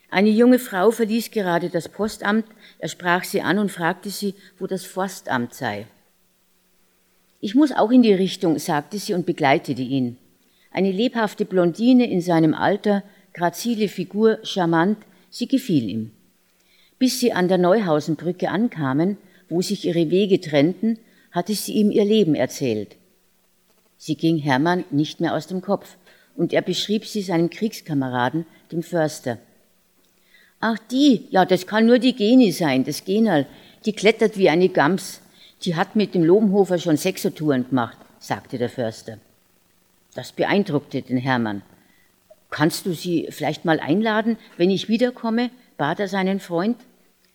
Eine 0.10 0.30
junge 0.30 0.60
Frau 0.60 0.92
verließ 0.92 1.32
gerade 1.32 1.68
das 1.68 1.90
Postamt, 1.90 2.46
er 2.78 2.88
sprach 2.88 3.26
sie 3.26 3.42
an 3.42 3.60
und 3.60 3.70
fragte 3.70 4.10
sie, 4.10 4.34
wo 4.58 4.66
das 4.66 4.86
Forstamt 4.86 5.54
sei. 5.54 5.88
Ich 7.42 7.54
muss 7.54 7.74
auch 7.74 7.92
in 7.92 8.02
die 8.02 8.14
Richtung, 8.14 8.58
sagte 8.60 8.98
sie 8.98 9.14
und 9.14 9.26
begleitete 9.26 9.82
ihn. 9.82 10.16
Eine 10.72 10.94
lebhafte 10.94 11.44
Blondine 11.44 12.10
in 12.10 12.22
seinem 12.22 12.54
Alter, 12.54 13.04
grazile 13.34 13.90
Figur, 13.90 14.40
charmant, 14.44 15.00
sie 15.30 15.50
gefiel 15.50 15.90
ihm. 15.90 16.12
Bis 17.00 17.20
sie 17.20 17.34
an 17.34 17.48
der 17.48 17.58
Neuhausenbrücke 17.58 18.50
ankamen, 18.50 19.18
wo 19.48 19.62
sich 19.62 19.86
ihre 19.86 20.12
Wege 20.12 20.40
trennten, 20.40 21.00
hatte 21.32 21.54
sie 21.54 21.74
ihm 21.74 21.92
ihr 21.92 22.06
Leben 22.06 22.36
erzählt. 22.36 22.98
Sie 23.98 24.16
ging 24.16 24.38
Hermann 24.38 24.86
nicht 24.92 25.20
mehr 25.20 25.34
aus 25.34 25.48
dem 25.48 25.62
Kopf 25.62 25.98
und 26.36 26.54
er 26.54 26.62
beschrieb 26.62 27.06
sie 27.06 27.22
seinem 27.22 27.50
Kriegskameraden, 27.50 28.46
dem 28.72 28.84
Förster. 28.84 29.38
Ach 30.60 30.78
die, 30.92 31.26
ja, 31.32 31.46
das 31.46 31.68
kann 31.68 31.86
nur 31.86 32.00
die 32.00 32.16
Geni 32.16 32.52
sein, 32.52 32.84
das 32.84 33.06
Genal, 33.06 33.46
die 33.86 33.94
klettert 33.94 34.38
wie 34.38 34.50
eine 34.50 34.70
Gams. 34.70 35.22
Die 35.64 35.76
hat 35.76 35.96
mit 35.96 36.16
dem 36.16 36.24
Lobenhofer 36.24 36.78
schon 36.78 36.98
Sechsertouren 36.98 37.68
gemacht, 37.70 37.98
sagte 38.20 38.58
der 38.58 38.70
Förster. 38.70 39.18
Das 40.16 40.32
beeindruckte 40.32 41.02
den 41.02 41.18
Hermann. 41.18 41.62
Kannst 42.50 42.86
du 42.86 42.94
sie 42.94 43.28
vielleicht 43.30 43.66
mal 43.66 43.80
einladen, 43.80 44.38
wenn 44.58 44.72
ich 44.72 44.90
wiederkomme? 44.90 45.52
bat 45.78 46.00
er 46.00 46.08
seinen 46.08 46.40
Freund. 46.40 46.78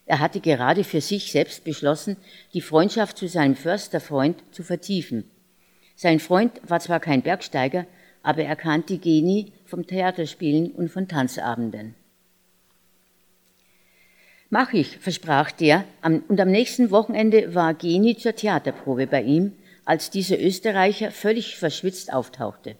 Er 0.06 0.20
hatte 0.20 0.40
gerade 0.40 0.84
für 0.84 1.00
sich 1.00 1.32
selbst 1.32 1.64
beschlossen, 1.64 2.16
die 2.52 2.60
Freundschaft 2.60 3.16
zu 3.16 3.26
seinem 3.28 3.56
Försterfreund 3.56 4.42
zu 4.52 4.62
vertiefen. 4.62 5.24
Sein 5.96 6.20
Freund 6.20 6.60
war 6.68 6.80
zwar 6.80 7.00
kein 7.00 7.22
Bergsteiger, 7.22 7.86
aber 8.22 8.42
er 8.42 8.56
kannte 8.56 8.98
Geni 8.98 9.52
vom 9.64 9.86
Theaterspielen 9.86 10.72
und 10.72 10.90
von 10.90 11.08
Tanzabenden. 11.08 11.94
Mach 14.50 14.72
ich, 14.72 14.98
versprach 14.98 15.50
der, 15.50 15.84
und 16.02 16.40
am 16.40 16.50
nächsten 16.50 16.90
Wochenende 16.90 17.54
war 17.54 17.74
Geni 17.74 18.16
zur 18.16 18.34
Theaterprobe 18.34 19.06
bei 19.06 19.22
ihm, 19.22 19.52
als 19.84 20.10
dieser 20.10 20.40
Österreicher 20.40 21.10
völlig 21.10 21.56
verschwitzt 21.56 22.12
auftauchte. 22.12 22.76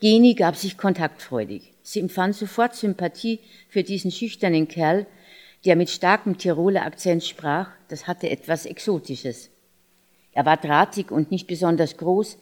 Geni 0.00 0.34
gab 0.34 0.56
sich 0.56 0.76
kontaktfreudig. 0.76 1.72
Sie 1.82 2.00
empfand 2.00 2.34
sofort 2.34 2.74
Sympathie 2.74 3.38
für 3.68 3.82
diesen 3.82 4.10
schüchternen 4.10 4.66
Kerl, 4.66 5.06
der 5.64 5.76
mit 5.76 5.90
starkem 5.90 6.38
Tiroler 6.38 6.84
Akzent 6.84 7.24
sprach, 7.24 7.70
das 7.88 8.06
hatte 8.06 8.28
etwas 8.28 8.66
Exotisches. 8.66 9.50
Er 10.32 10.44
war 10.44 10.56
drahtig 10.56 11.10
und 11.10 11.30
nicht 11.30 11.46
besonders 11.46 11.96
groß, 11.96 12.38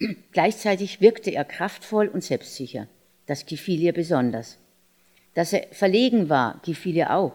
gleichzeitig 0.32 1.00
wirkte 1.00 1.30
er 1.30 1.44
kraftvoll 1.44 2.08
und 2.08 2.24
selbstsicher. 2.24 2.88
Das 3.26 3.46
gefiel 3.46 3.80
ihr 3.80 3.92
besonders. 3.92 4.58
Dass 5.34 5.52
er 5.52 5.66
verlegen 5.70 6.28
war, 6.28 6.60
gefiel 6.64 6.96
ihr 6.96 7.14
auch. 7.14 7.34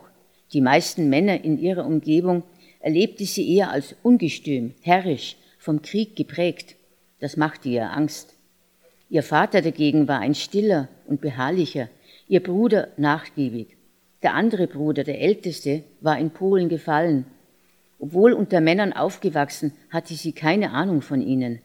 Die 0.51 0.61
meisten 0.61 1.09
Männer 1.09 1.43
in 1.43 1.57
ihrer 1.57 1.85
Umgebung 1.85 2.43
erlebte 2.79 3.25
sie 3.25 3.55
eher 3.55 3.71
als 3.71 3.95
ungestüm, 4.03 4.73
herrisch, 4.81 5.37
vom 5.57 5.81
Krieg 5.81 6.15
geprägt. 6.15 6.75
Das 7.19 7.37
machte 7.37 7.69
ihr 7.69 7.91
Angst. 7.91 8.35
Ihr 9.09 9.23
Vater 9.23 9.61
dagegen 9.61 10.07
war 10.07 10.19
ein 10.19 10.35
stiller 10.35 10.89
und 11.05 11.21
beharrlicher, 11.21 11.87
ihr 12.27 12.41
Bruder 12.41 12.89
nachgiebig. 12.97 13.77
Der 14.23 14.33
andere 14.33 14.67
Bruder, 14.67 15.03
der 15.03 15.19
älteste, 15.19 15.83
war 16.01 16.17
in 16.17 16.31
Polen 16.31 16.69
gefallen. 16.69 17.25
Obwohl 17.99 18.33
unter 18.33 18.61
Männern 18.61 18.93
aufgewachsen, 18.93 19.73
hatte 19.89 20.13
sie 20.13 20.31
keine 20.31 20.71
Ahnung 20.71 21.01
von 21.01 21.21
ihnen. 21.21 21.59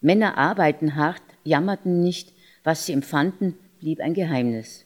Männer 0.00 0.36
arbeiten 0.36 0.94
hart, 0.94 1.22
jammerten 1.44 2.02
nicht, 2.02 2.32
was 2.64 2.86
sie 2.86 2.92
empfanden, 2.92 3.54
blieb 3.80 4.00
ein 4.00 4.14
Geheimnis. 4.14 4.84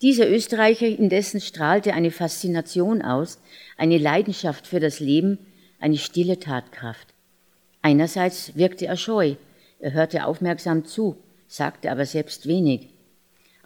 Dieser 0.00 0.30
Österreicher 0.30 0.86
indessen 0.86 1.40
strahlte 1.40 1.92
eine 1.92 2.12
Faszination 2.12 3.02
aus, 3.02 3.40
eine 3.76 3.98
Leidenschaft 3.98 4.68
für 4.68 4.78
das 4.78 5.00
Leben, 5.00 5.38
eine 5.80 5.98
stille 5.98 6.38
Tatkraft. 6.38 7.08
Einerseits 7.82 8.56
wirkte 8.56 8.86
er 8.86 8.96
scheu, 8.96 9.34
er 9.80 9.92
hörte 9.92 10.26
aufmerksam 10.26 10.84
zu, 10.84 11.16
sagte 11.48 11.90
aber 11.90 12.06
selbst 12.06 12.46
wenig. 12.46 12.88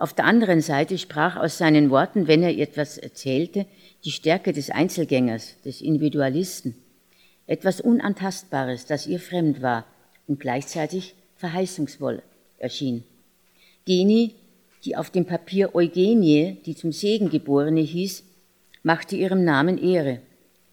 Auf 0.02 0.14
der 0.14 0.24
anderen 0.24 0.62
Seite 0.62 0.98
sprach 0.98 1.36
aus 1.36 1.58
seinen 1.58 1.88
Worten, 1.90 2.26
wenn 2.26 2.42
er 2.42 2.58
etwas 2.58 2.98
erzählte, 2.98 3.66
die 4.04 4.10
Stärke 4.10 4.52
des 4.52 4.68
Einzelgängers, 4.68 5.60
des 5.64 5.80
Individualisten, 5.80 6.74
etwas 7.46 7.80
Unantastbares, 7.80 8.84
das 8.84 9.06
ihr 9.06 9.20
fremd 9.20 9.62
war 9.62 9.86
und 10.26 10.40
gleichzeitig 10.40 11.14
verheißungsvoll 11.36 12.20
erschien. 12.58 13.04
Geni, 13.84 14.34
die 14.84 14.96
auf 14.96 15.10
dem 15.10 15.24
Papier 15.24 15.72
Eugenie, 15.76 16.56
die 16.66 16.74
zum 16.74 16.90
Segen 16.90 17.30
geborene 17.30 17.82
hieß, 17.82 18.24
machte 18.82 19.14
ihrem 19.14 19.44
Namen 19.44 19.78
Ehre. 19.78 20.18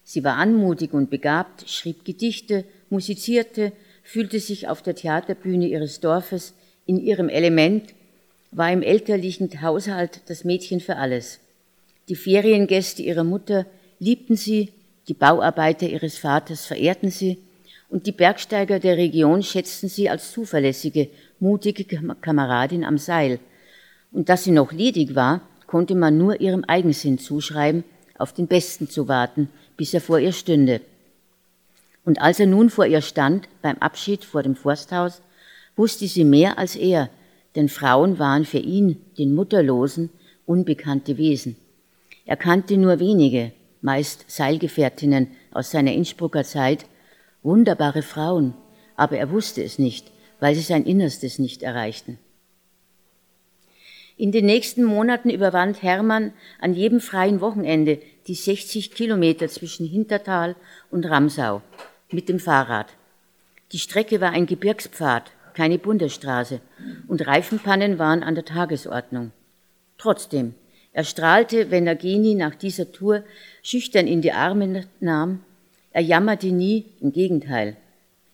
Sie 0.04 0.24
war 0.24 0.38
anmutig 0.38 0.92
und 0.92 1.12
begabt, 1.12 1.70
schrieb 1.70 2.04
Gedichte, 2.04 2.66
musizierte, 2.90 3.74
fühlte 4.02 4.40
sich 4.40 4.68
auf 4.68 4.82
der 4.82 4.96
Theaterbühne 4.96 5.68
ihres 5.68 6.00
Dorfes 6.00 6.56
in 6.88 6.98
ihrem 6.98 7.30
Element 7.30 7.94
war 8.52 8.72
im 8.72 8.82
elterlichen 8.82 9.62
Haushalt 9.62 10.22
das 10.28 10.44
Mädchen 10.44 10.80
für 10.80 10.96
alles. 10.96 11.40
Die 12.08 12.16
Feriengäste 12.16 13.04
ihrer 13.04 13.24
Mutter 13.24 13.66
liebten 14.00 14.36
sie, 14.36 14.74
die 15.08 15.14
Bauarbeiter 15.14 15.88
ihres 15.88 16.18
Vaters 16.18 16.66
verehrten 16.66 17.12
sie 17.12 17.38
und 17.90 18.06
die 18.06 18.12
Bergsteiger 18.12 18.80
der 18.80 18.98
Region 18.98 19.44
schätzten 19.44 19.90
sie 19.90 20.10
als 20.10 20.32
zuverlässige, 20.32 21.10
mutige 21.40 21.86
Kameradin 22.22 22.84
am 22.84 22.98
Seil. 22.98 23.40
Und 24.12 24.30
dass 24.30 24.44
sie 24.44 24.52
noch 24.52 24.72
ledig 24.72 25.16
war, 25.16 25.42
konnte 25.68 25.96
man 25.96 26.18
nur 26.18 26.40
ihrem 26.42 26.64
Eigensinn 26.64 27.20
zuschreiben, 27.20 27.84
auf 28.18 28.34
den 28.34 28.48
Besten 28.48 28.90
zu 28.90 29.08
warten, 29.08 29.50
bis 29.78 29.94
er 29.94 30.02
vor 30.02 30.20
ihr 30.20 30.34
stünde. 30.34 30.82
Und 32.06 32.22
als 32.22 32.40
er 32.40 32.48
nun 32.48 32.70
vor 32.70 32.86
ihr 32.86 33.02
stand, 33.02 33.48
beim 33.62 33.78
Abschied 33.78 34.24
vor 34.26 34.44
dem 34.44 34.56
Forsthaus, 34.56 35.22
wusste 35.76 36.08
sie 36.08 36.24
mehr 36.24 36.58
als 36.58 36.76
er, 36.76 37.10
denn 37.56 37.70
Frauen 37.70 38.20
waren 38.20 38.46
für 38.46 38.60
ihn, 38.60 39.02
den 39.18 39.34
Mutterlosen, 39.34 40.10
unbekannte 40.46 41.18
Wesen. 41.18 41.56
Er 42.26 42.38
kannte 42.38 42.78
nur 42.78 43.00
wenige, 43.00 43.52
meist 43.82 44.26
Seilgefährtinnen 44.30 45.28
aus 45.52 45.72
seiner 45.72 45.94
Innsbrucker 45.94 46.44
Zeit, 46.44 46.86
wunderbare 47.44 48.02
Frauen, 48.02 48.54
aber 48.96 49.18
er 49.18 49.32
wusste 49.32 49.64
es 49.64 49.80
nicht, 49.80 50.12
weil 50.40 50.56
sie 50.56 50.62
sein 50.62 50.86
Innerstes 50.86 51.40
nicht 51.40 51.64
erreichten. 51.64 52.18
In 54.18 54.34
den 54.34 54.46
nächsten 54.46 54.84
Monaten 54.84 55.30
überwand 55.30 55.82
Hermann 55.82 56.34
an 56.60 56.74
jedem 56.74 57.00
freien 57.00 57.40
Wochenende 57.40 58.02
die 58.28 58.36
60 58.36 58.92
Kilometer 58.92 59.48
zwischen 59.48 59.88
Hintertal 59.88 60.58
und 60.92 61.06
Ramsau 61.06 61.62
mit 62.12 62.28
dem 62.28 62.40
Fahrrad. 62.40 62.88
Die 63.72 63.80
Strecke 63.80 64.20
war 64.20 64.32
ein 64.32 64.46
Gebirgspfad, 64.46 65.32
keine 65.60 65.78
Bundesstraße 65.78 66.62
und 67.10 67.28
Reifenpannen 67.28 68.00
waren 68.00 68.24
an 68.24 68.34
der 68.34 68.46
Tagesordnung. 68.46 69.32
Trotzdem, 69.98 70.54
Er 70.94 71.04
strahlte, 71.04 71.70
wenn 71.70 71.86
er 71.86 71.96
Geni 71.96 72.34
nach 72.34 72.56
dieser 72.56 72.94
Tour 72.94 73.24
schüchtern 73.62 74.08
in 74.08 74.22
die 74.22 74.32
Arme 74.32 74.86
nahm. 75.02 75.42
Er 75.92 76.02
jammerte 76.02 76.48
nie, 76.48 76.86
im 77.02 77.12
Gegenteil. 77.12 77.76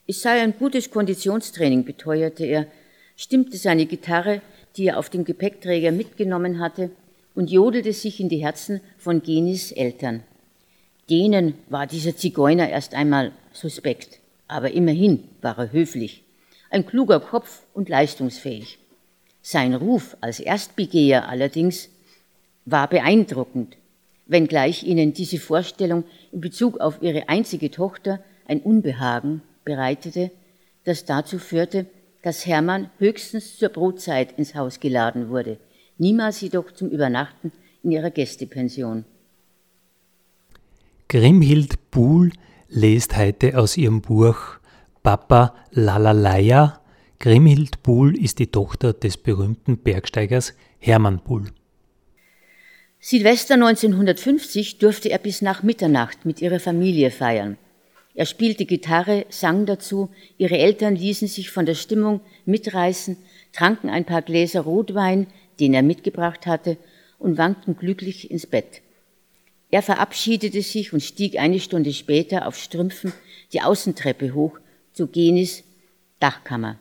Es 0.06 0.22
sei 0.22 0.40
ein 0.40 0.54
gutes 0.58 0.92
Konditionstraining, 0.92 1.84
beteuerte 1.84 2.46
er, 2.46 2.68
stimmte 3.16 3.58
seine 3.58 3.88
Gitarre, 3.88 4.42
die 4.78 4.88
er 4.90 5.00
auf 5.00 5.10
dem 5.10 5.26
Gepäckträger 5.26 5.92
mitgenommen 5.92 6.60
hatte, 6.60 6.92
und 7.34 7.50
jodelte 7.50 7.92
sich 7.92 8.20
in 8.20 8.30
die 8.30 8.44
Herzen 8.44 8.82
von 9.00 9.24
Genis 9.24 9.72
Eltern. 9.72 10.22
Denen 11.10 11.56
war 11.70 11.88
dieser 11.88 12.16
Zigeuner 12.16 12.70
erst 12.70 12.94
einmal 12.94 13.32
suspekt, 13.52 14.20
aber 14.48 14.72
immerhin 14.72 15.24
war 15.42 15.58
er 15.58 15.72
höflich, 15.72 16.25
ein 16.70 16.86
kluger 16.86 17.20
Kopf 17.20 17.64
und 17.74 17.90
leistungsfähig. 17.90 18.80
Sein 19.42 19.74
Ruf 19.74 20.18
als 20.22 20.40
Erstbegeher 20.40 21.30
allerdings 21.30 21.90
war 22.66 22.88
beeindruckend, 22.90 23.78
wenngleich 24.26 24.84
ihnen 24.84 25.14
diese 25.14 25.40
Vorstellung 25.40 26.04
in 26.32 26.42
Bezug 26.42 26.80
auf 26.80 27.02
ihre 27.02 27.30
einzige 27.30 27.70
Tochter 27.72 28.24
ein 28.48 28.60
Unbehagen 28.62 29.42
bereitete, 29.64 30.32
das 30.84 31.06
dazu 31.06 31.40
führte, 31.40 31.86
dass 32.22 32.46
Hermann 32.46 32.90
höchstens 32.98 33.58
zur 33.58 33.70
Brotzeit 33.70 34.38
ins 34.38 34.56
Haus 34.56 34.80
geladen 34.80 35.30
wurde, 35.30 35.60
niemals 35.98 36.42
jedoch 36.42 36.72
zum 36.72 36.90
Übernachten 36.90 37.52
in 37.84 37.92
ihrer 37.92 38.10
Gästepension. 38.10 39.06
Grimhild 41.08 41.92
Buhl 41.92 42.32
lest 42.68 43.16
heute 43.16 43.60
aus 43.60 43.78
ihrem 43.78 44.02
Buch 44.02 44.58
Papa 45.06 45.54
Lalalaya. 45.70 46.82
Grimhild 47.20 47.84
Buhl 47.84 48.18
ist 48.18 48.40
die 48.40 48.48
Tochter 48.48 48.92
des 48.92 49.18
berühmten 49.18 49.78
Bergsteigers 49.78 50.56
Hermann 50.80 51.20
Buhl. 51.20 51.52
Silvester 53.00 53.54
1950 53.54 54.80
durfte 54.80 55.12
er 55.12 55.20
bis 55.20 55.44
nach 55.44 55.62
Mitternacht 55.62 56.26
mit 56.26 56.42
ihrer 56.42 56.60
Familie 56.60 57.12
feiern. 57.12 57.60
Er 58.16 58.26
spielte 58.26 58.66
Gitarre, 58.66 59.28
sang 59.30 59.68
dazu, 59.68 60.10
ihre 60.40 60.58
Eltern 60.58 60.96
ließen 60.96 61.28
sich 61.28 61.52
von 61.52 61.68
der 61.68 61.76
Stimmung 61.76 62.22
mitreißen, 62.46 63.16
tranken 63.54 63.92
ein 63.92 64.06
paar 64.06 64.24
Gläser 64.24 64.62
Rotwein, 64.62 65.28
den 65.60 65.76
er 65.76 65.84
mitgebracht 65.84 66.48
hatte, 66.48 66.78
und 67.20 67.38
wankten 67.38 67.78
glücklich 67.78 68.32
ins 68.32 68.48
Bett. 68.48 68.82
Er 69.70 69.84
verabschiedete 69.84 70.64
sich 70.64 70.94
und 70.94 71.04
stieg 71.04 71.38
eine 71.38 71.60
Stunde 71.60 71.94
später 71.94 72.48
auf 72.48 72.58
Strümpfen 72.58 73.14
die 73.54 73.62
Außentreppe 73.62 74.34
hoch 74.34 74.58
zu 74.96 75.08
Genis 75.08 75.66
Dachkammer. 76.22 76.78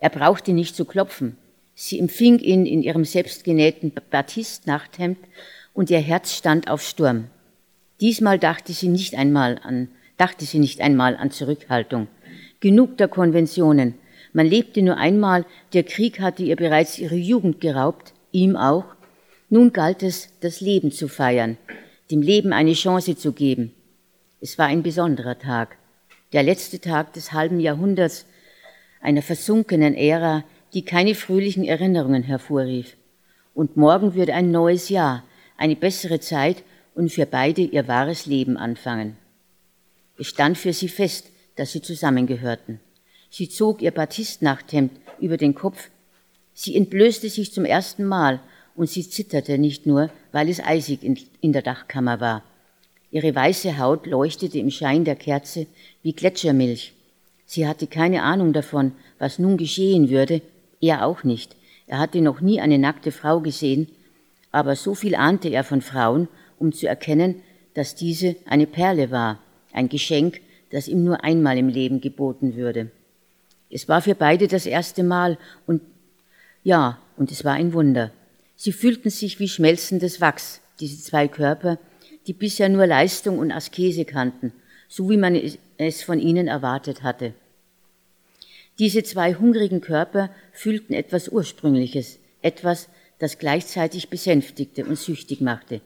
Er 0.00 0.10
brauchte 0.10 0.52
nicht 0.52 0.76
zu 0.76 0.84
klopfen. 0.84 1.38
Sie 1.74 1.98
empfing 1.98 2.38
ihn 2.38 2.66
in 2.66 2.82
ihrem 2.82 3.06
selbstgenähten 3.06 3.90
Batist-Nachthemd 4.10 5.16
und 5.72 5.88
ihr 5.88 6.00
Herz 6.00 6.34
stand 6.34 6.68
auf 6.68 6.82
Sturm. 6.82 7.28
Diesmal 8.02 8.38
dachte 8.38 8.74
sie 8.74 8.88
nicht 8.88 9.14
einmal 9.14 9.58
an, 9.62 9.88
dachte 10.18 10.44
sie 10.44 10.58
nicht 10.58 10.82
einmal 10.82 11.16
an 11.16 11.30
Zurückhaltung. 11.30 12.08
Genug 12.60 12.98
der 12.98 13.08
Konventionen. 13.08 13.94
Man 14.34 14.46
lebte 14.46 14.82
nur 14.82 14.98
einmal, 14.98 15.46
der 15.72 15.84
Krieg 15.84 16.20
hatte 16.20 16.42
ihr 16.42 16.56
bereits 16.56 16.98
ihre 16.98 17.16
Jugend 17.16 17.62
geraubt, 17.62 18.12
ihm 18.30 18.56
auch. 18.56 18.84
Nun 19.48 19.72
galt 19.72 20.02
es, 20.02 20.28
das 20.40 20.60
Leben 20.60 20.92
zu 20.92 21.08
feiern, 21.08 21.56
dem 22.10 22.20
Leben 22.20 22.52
eine 22.52 22.74
Chance 22.74 23.16
zu 23.16 23.32
geben. 23.32 23.72
Es 24.42 24.58
war 24.58 24.66
ein 24.66 24.82
besonderer 24.82 25.38
Tag, 25.38 25.78
der 26.32 26.42
letzte 26.42 26.80
Tag 26.80 27.12
des 27.12 27.32
halben 27.32 27.60
Jahrhunderts, 27.60 28.26
einer 29.00 29.22
versunkenen 29.22 29.94
Ära, 29.94 30.44
die 30.72 30.84
keine 30.84 31.14
fröhlichen 31.14 31.64
Erinnerungen 31.64 32.22
hervorrief. 32.22 32.96
Und 33.54 33.76
morgen 33.76 34.14
würde 34.14 34.34
ein 34.34 34.50
neues 34.50 34.88
Jahr, 34.88 35.24
eine 35.56 35.76
bessere 35.76 36.20
Zeit 36.20 36.62
und 36.94 37.12
für 37.12 37.26
beide 37.26 37.62
ihr 37.62 37.88
wahres 37.88 38.26
Leben 38.26 38.56
anfangen. 38.56 39.16
Es 40.18 40.28
stand 40.28 40.56
für 40.56 40.72
sie 40.72 40.88
fest, 40.88 41.30
dass 41.56 41.72
sie 41.72 41.82
zusammengehörten. 41.82 42.80
Sie 43.30 43.48
zog 43.48 43.82
ihr 43.82 43.90
Batistnachthemd 43.90 44.92
über 45.20 45.36
den 45.36 45.54
Kopf, 45.54 45.90
sie 46.54 46.76
entblößte 46.76 47.28
sich 47.28 47.52
zum 47.52 47.64
ersten 47.64 48.04
Mal 48.04 48.40
und 48.74 48.88
sie 48.88 49.08
zitterte 49.08 49.58
nicht 49.58 49.86
nur, 49.86 50.10
weil 50.32 50.48
es 50.48 50.60
eisig 50.60 51.02
in 51.02 51.52
der 51.52 51.62
Dachkammer 51.62 52.20
war. 52.20 52.42
Ihre 53.12 53.34
weiße 53.34 53.78
Haut 53.78 54.06
leuchtete 54.06 54.58
im 54.58 54.70
Schein 54.70 55.04
der 55.04 55.16
Kerze 55.16 55.66
wie 56.02 56.14
Gletschermilch. 56.14 56.94
Sie 57.44 57.68
hatte 57.68 57.86
keine 57.86 58.22
Ahnung 58.22 58.54
davon, 58.54 58.92
was 59.18 59.38
nun 59.38 59.58
geschehen 59.58 60.08
würde, 60.08 60.40
er 60.80 61.06
auch 61.06 61.22
nicht. 61.22 61.54
Er 61.86 61.98
hatte 61.98 62.22
noch 62.22 62.40
nie 62.40 62.60
eine 62.60 62.78
nackte 62.78 63.12
Frau 63.12 63.40
gesehen, 63.40 63.88
aber 64.50 64.76
so 64.76 64.94
viel 64.94 65.14
ahnte 65.14 65.50
er 65.50 65.62
von 65.62 65.82
Frauen, 65.82 66.26
um 66.58 66.72
zu 66.72 66.88
erkennen, 66.88 67.42
dass 67.74 67.94
diese 67.94 68.34
eine 68.46 68.66
Perle 68.66 69.10
war, 69.10 69.38
ein 69.72 69.90
Geschenk, 69.90 70.40
das 70.70 70.88
ihm 70.88 71.04
nur 71.04 71.22
einmal 71.22 71.58
im 71.58 71.68
Leben 71.68 72.00
geboten 72.00 72.56
würde. 72.56 72.90
Es 73.70 73.88
war 73.88 74.00
für 74.00 74.14
beide 74.14 74.48
das 74.48 74.64
erste 74.64 75.02
Mal 75.02 75.36
und 75.66 75.82
ja, 76.64 76.98
und 77.18 77.30
es 77.30 77.44
war 77.44 77.52
ein 77.52 77.74
Wunder. 77.74 78.10
Sie 78.56 78.72
fühlten 78.72 79.10
sich 79.10 79.38
wie 79.38 79.48
schmelzendes 79.48 80.20
Wachs, 80.22 80.60
diese 80.80 81.02
zwei 81.02 81.28
Körper, 81.28 81.78
die 82.26 82.32
bisher 82.32 82.68
nur 82.68 82.86
Leistung 82.86 83.38
und 83.38 83.52
Askese 83.52 84.04
kannten, 84.04 84.52
so 84.88 85.08
wie 85.10 85.16
man 85.16 85.40
es 85.78 86.02
von 86.02 86.18
ihnen 86.18 86.48
erwartet 86.48 87.02
hatte. 87.02 87.34
Diese 88.78 89.02
zwei 89.02 89.34
hungrigen 89.34 89.80
Körper 89.80 90.30
fühlten 90.52 90.94
etwas 90.94 91.28
Ursprüngliches, 91.28 92.18
etwas, 92.40 92.88
das 93.18 93.38
gleichzeitig 93.38 94.08
besänftigte 94.08 94.84
und 94.84 94.98
süchtig 94.98 95.40
machte. 95.40 95.80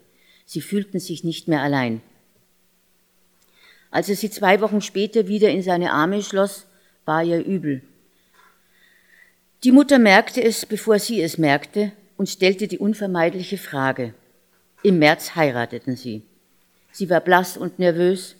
Sie 0.46 0.60
fühlten 0.60 1.00
sich 1.00 1.24
nicht 1.24 1.48
mehr 1.48 1.60
allein. 1.60 2.00
Als 3.90 4.08
er 4.08 4.16
sie 4.16 4.30
zwei 4.30 4.60
Wochen 4.60 4.80
später 4.80 5.28
wieder 5.28 5.50
in 5.50 5.62
seine 5.62 5.92
Arme 5.92 6.22
schloss, 6.22 6.66
war 7.04 7.22
ihr 7.22 7.44
übel. 7.44 7.82
Die 9.64 9.72
Mutter 9.72 9.98
merkte 9.98 10.42
es, 10.42 10.66
bevor 10.66 10.98
sie 10.98 11.20
es 11.22 11.38
merkte, 11.38 11.92
und 12.16 12.28
stellte 12.28 12.68
die 12.68 12.78
unvermeidliche 12.78 13.58
Frage. 13.58 14.14
Im 14.86 15.00
März 15.00 15.34
heirateten 15.34 15.96
sie. 15.96 16.22
Sie 16.92 17.10
war 17.10 17.20
blass 17.20 17.56
und 17.56 17.80
nervös. 17.80 18.36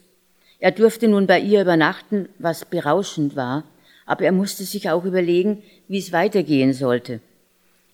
Er 0.61 0.71
durfte 0.71 1.09
nun 1.09 1.27
bei 1.27 1.41
ihr 1.41 1.63
übernachten, 1.63 2.29
was 2.39 2.65
berauschend 2.65 3.35
war, 3.35 3.65
aber 4.07 4.27
er 4.27 4.31
musste 4.31 4.63
sich 4.63 4.89
auch 4.89 5.05
überlegen, 5.05 5.65
wie 5.89 5.99
es 5.99 6.13
weitergehen 6.13 6.73
sollte. 6.73 7.19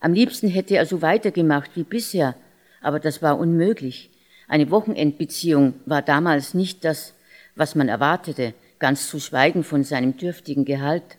Am 0.00 0.12
liebsten 0.12 0.48
hätte 0.48 0.76
er 0.76 0.84
so 0.84 1.00
weitergemacht 1.00 1.70
wie 1.76 1.82
bisher, 1.82 2.34
aber 2.82 3.00
das 3.00 3.22
war 3.22 3.38
unmöglich. 3.38 4.10
Eine 4.48 4.70
Wochenendbeziehung 4.70 5.72
war 5.86 6.02
damals 6.02 6.52
nicht 6.52 6.84
das, 6.84 7.14
was 7.56 7.74
man 7.74 7.88
erwartete, 7.88 8.52
ganz 8.78 9.08
zu 9.08 9.18
schweigen 9.18 9.64
von 9.64 9.82
seinem 9.82 10.18
dürftigen 10.18 10.66
Gehalt. 10.66 11.16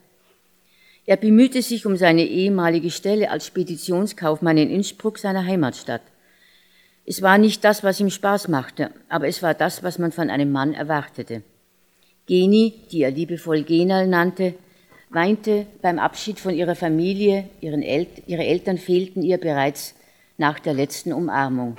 Er 1.08 1.18
bemühte 1.18 1.64
sich 1.64 1.88
um 1.88 1.98
seine 1.98 2.26
ehemalige 2.26 2.92
Stelle 2.92 3.32
als 3.32 3.48
Speditionskaufmann 3.48 4.60
in 4.60 4.70
Innsbruck, 4.70 5.18
seiner 5.18 5.44
Heimatstadt. 5.44 6.04
Es 7.06 7.22
war 7.22 7.38
nicht 7.38 7.64
das, 7.64 7.84
was 7.84 8.00
ihm 8.00 8.10
Spaß 8.10 8.48
machte, 8.48 8.92
aber 9.10 9.28
es 9.28 9.44
war 9.44 9.54
das, 9.54 9.84
was 9.84 10.00
man 10.00 10.12
von 10.12 10.30
einem 10.30 10.52
Mann 10.52 10.74
erwartete. 10.74 11.44
Geni, 12.26 12.74
die 12.92 13.02
er 13.02 13.12
liebevoll 13.12 13.64
Genal 13.64 14.08
nannte, 14.08 14.54
weinte 15.10 15.68
beim 15.82 16.00
Abschied 16.00 16.40
von 16.40 16.54
ihrer 16.54 16.76
Familie, 16.76 17.50
El 17.62 18.08
ihre 18.26 18.46
Eltern 18.46 18.78
fehlten 18.78 19.22
ihr 19.22 19.38
bereits 19.38 19.96
nach 20.38 20.60
der 20.60 20.74
letzten 20.74 21.12
Umarmung. 21.12 21.78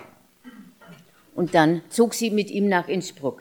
Und 1.35 1.55
dann 1.55 1.81
zog 1.89 2.15
sie 2.15 2.31
mit 2.31 2.51
ihm 2.51 2.69
nach 2.69 2.89
Innsbruck. 2.89 3.41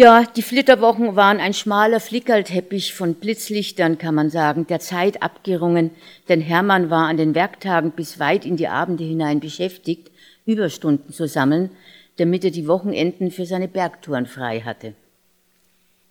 Ja, 0.00 0.22
die 0.22 0.42
Flitterwochen 0.42 1.16
waren 1.16 1.40
ein 1.40 1.54
schmaler 1.54 1.98
Flickerlteppich 1.98 2.94
von 2.94 3.14
Blitzlichtern, 3.14 3.98
kann 3.98 4.14
man 4.14 4.30
sagen, 4.30 4.64
der 4.68 4.78
Zeit 4.78 5.24
abgerungen, 5.24 5.90
denn 6.28 6.40
Hermann 6.40 6.88
war 6.88 7.08
an 7.08 7.16
den 7.16 7.34
Werktagen 7.34 7.90
bis 7.90 8.20
weit 8.20 8.46
in 8.46 8.56
die 8.56 8.68
Abende 8.68 9.02
hinein 9.02 9.40
beschäftigt, 9.40 10.12
Überstunden 10.46 11.12
zu 11.12 11.26
sammeln, 11.26 11.70
damit 12.16 12.44
er 12.44 12.52
die 12.52 12.68
Wochenenden 12.68 13.32
für 13.32 13.44
seine 13.44 13.66
Bergtouren 13.66 14.26
frei 14.26 14.60
hatte. 14.60 14.94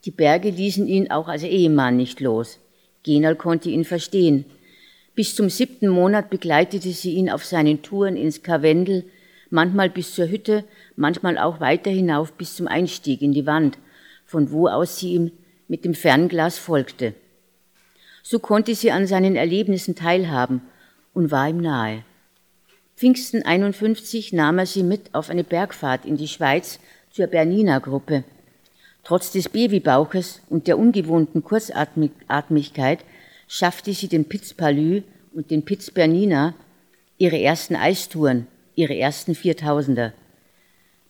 Die 0.03 0.11
Berge 0.11 0.49
ließen 0.49 0.85
ihn 0.85 1.09
auch 1.09 1.29
als 1.29 1.43
Ehemann 1.43 1.95
nicht 1.95 2.19
los. 2.19 2.59
Genal 3.03 3.37
konnte 3.37 3.69
ihn 3.69 3.85
verstehen. 3.85 4.43
Bis 5.15 5.33
zum 5.33 5.49
siebten 5.49 5.87
Monat 5.87 6.29
begleitete 6.29 6.89
sie 6.89 7.13
ihn 7.13 7.29
auf 7.29 7.45
seinen 7.45 7.81
Touren 7.83 8.17
ins 8.17 8.43
Karwendel, 8.43 9.05
manchmal 9.49 9.89
bis 9.89 10.13
zur 10.13 10.27
Hütte, 10.27 10.65
manchmal 10.97 11.37
auch 11.37 11.61
weiter 11.61 11.89
hinauf 11.89 12.33
bis 12.33 12.55
zum 12.55 12.67
Einstieg 12.67 13.21
in 13.21 13.31
die 13.31 13.45
Wand, 13.45 13.77
von 14.25 14.51
wo 14.51 14.67
aus 14.67 14.99
sie 14.99 15.13
ihm 15.13 15.31
mit 15.69 15.85
dem 15.85 15.93
Fernglas 15.93 16.57
folgte. 16.57 17.13
So 18.23 18.39
konnte 18.39 18.75
sie 18.75 18.91
an 18.91 19.07
seinen 19.07 19.37
Erlebnissen 19.37 19.95
teilhaben 19.95 20.61
und 21.13 21.31
war 21.31 21.47
ihm 21.47 21.61
nahe. 21.61 22.03
Pfingsten 22.97 23.43
51 23.43 24.33
nahm 24.33 24.59
er 24.59 24.65
sie 24.65 24.83
mit 24.83 25.13
auf 25.13 25.29
eine 25.29 25.43
Bergfahrt 25.43 26.03
in 26.05 26.17
die 26.17 26.27
Schweiz 26.27 26.79
zur 27.11 27.27
Bernina 27.27 27.79
Gruppe. 27.79 28.23
Trotz 29.03 29.31
des 29.31 29.47
Babybauches 29.47 30.41
und 30.49 30.67
der 30.67 30.77
ungewohnten 30.77 31.43
Kurzatmigkeit 31.43 32.99
schaffte 33.47 33.93
sie 33.93 34.07
den 34.07 34.25
Piz 34.25 34.53
Palü 34.53 35.03
und 35.33 35.51
den 35.51 35.63
Piz 35.63 35.91
Bernina, 35.91 36.55
ihre 37.17 37.39
ersten 37.39 37.75
Eistouren, 37.75 38.47
ihre 38.75 38.97
ersten 38.97 39.35
Viertausender. 39.35 40.11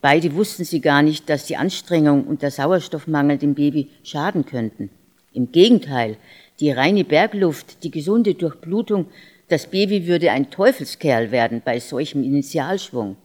Beide 0.10 0.36
wussten 0.36 0.64
sie 0.64 0.80
gar 0.80 1.02
nicht, 1.02 1.30
dass 1.30 1.48
die 1.48 1.58
Anstrengung 1.58 2.24
und 2.24 2.42
der 2.42 2.50
Sauerstoffmangel 2.50 3.38
dem 3.38 3.56
Baby 3.56 3.90
schaden 4.04 4.46
könnten. 4.46 4.90
Im 5.34 5.52
Gegenteil, 5.52 6.16
die 6.62 6.72
reine 6.72 7.04
Bergluft, 7.04 7.84
die 7.84 7.92
gesunde 7.92 8.34
Durchblutung, 8.34 9.08
das 9.50 9.68
Baby 9.68 10.08
würde 10.08 10.32
ein 10.32 10.50
Teufelskerl 10.50 11.32
werden 11.32 11.62
bei 11.62 11.82
solchem 11.82 12.24
Initialschwung. 12.24 13.18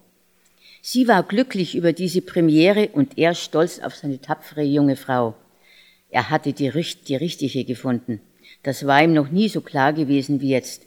Sie 0.81 1.07
war 1.07 1.23
glücklich 1.23 1.77
über 1.77 1.93
diese 1.93 2.21
Premiere 2.21 2.89
und 2.89 3.17
er 3.17 3.37
stolz 3.37 3.79
auf 3.79 3.95
seine 3.95 4.21
tapfere 4.21 4.63
junge 4.63 4.97
Frau. 4.97 5.35
Er 6.11 6.31
hatte 6.31 6.53
die, 6.53 6.73
die 7.07 7.15
richtige 7.17 7.65
gefunden. 7.65 8.21
Das 8.65 8.89
war 8.89 9.05
ihm 9.05 9.13
noch 9.13 9.31
nie 9.31 9.49
so 9.49 9.61
klar 9.61 9.93
gewesen 9.93 10.41
wie 10.41 10.51
jetzt. 10.51 10.83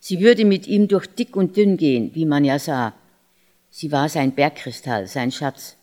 Sie 0.00 0.18
würde 0.18 0.44
mit 0.44 0.66
ihm 0.66 0.88
durch 0.88 1.06
dick 1.06 1.36
und 1.36 1.56
dünn 1.56 1.76
gehen, 1.76 2.10
wie 2.14 2.24
man 2.24 2.44
ja 2.44 2.58
sah. 2.58 2.94
Sie 3.70 3.92
war 3.92 4.08
sein 4.08 4.32
Bergkristall, 4.32 5.06
sein 5.06 5.30
Schatz. 5.30 5.76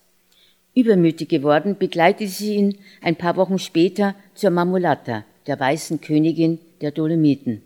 Übermütig 0.74 1.28
geworden, 1.28 1.76
begleitete 1.78 2.30
sie 2.30 2.54
ihn 2.54 2.78
ein 3.00 3.16
paar 3.16 3.36
Wochen 3.36 3.58
später 3.58 4.14
zur 4.34 4.50
Mamulata, 4.50 5.24
der 5.46 5.58
weißen 5.58 6.00
Königin 6.00 6.58
der 6.80 6.92
Dolomiten. 6.92 7.62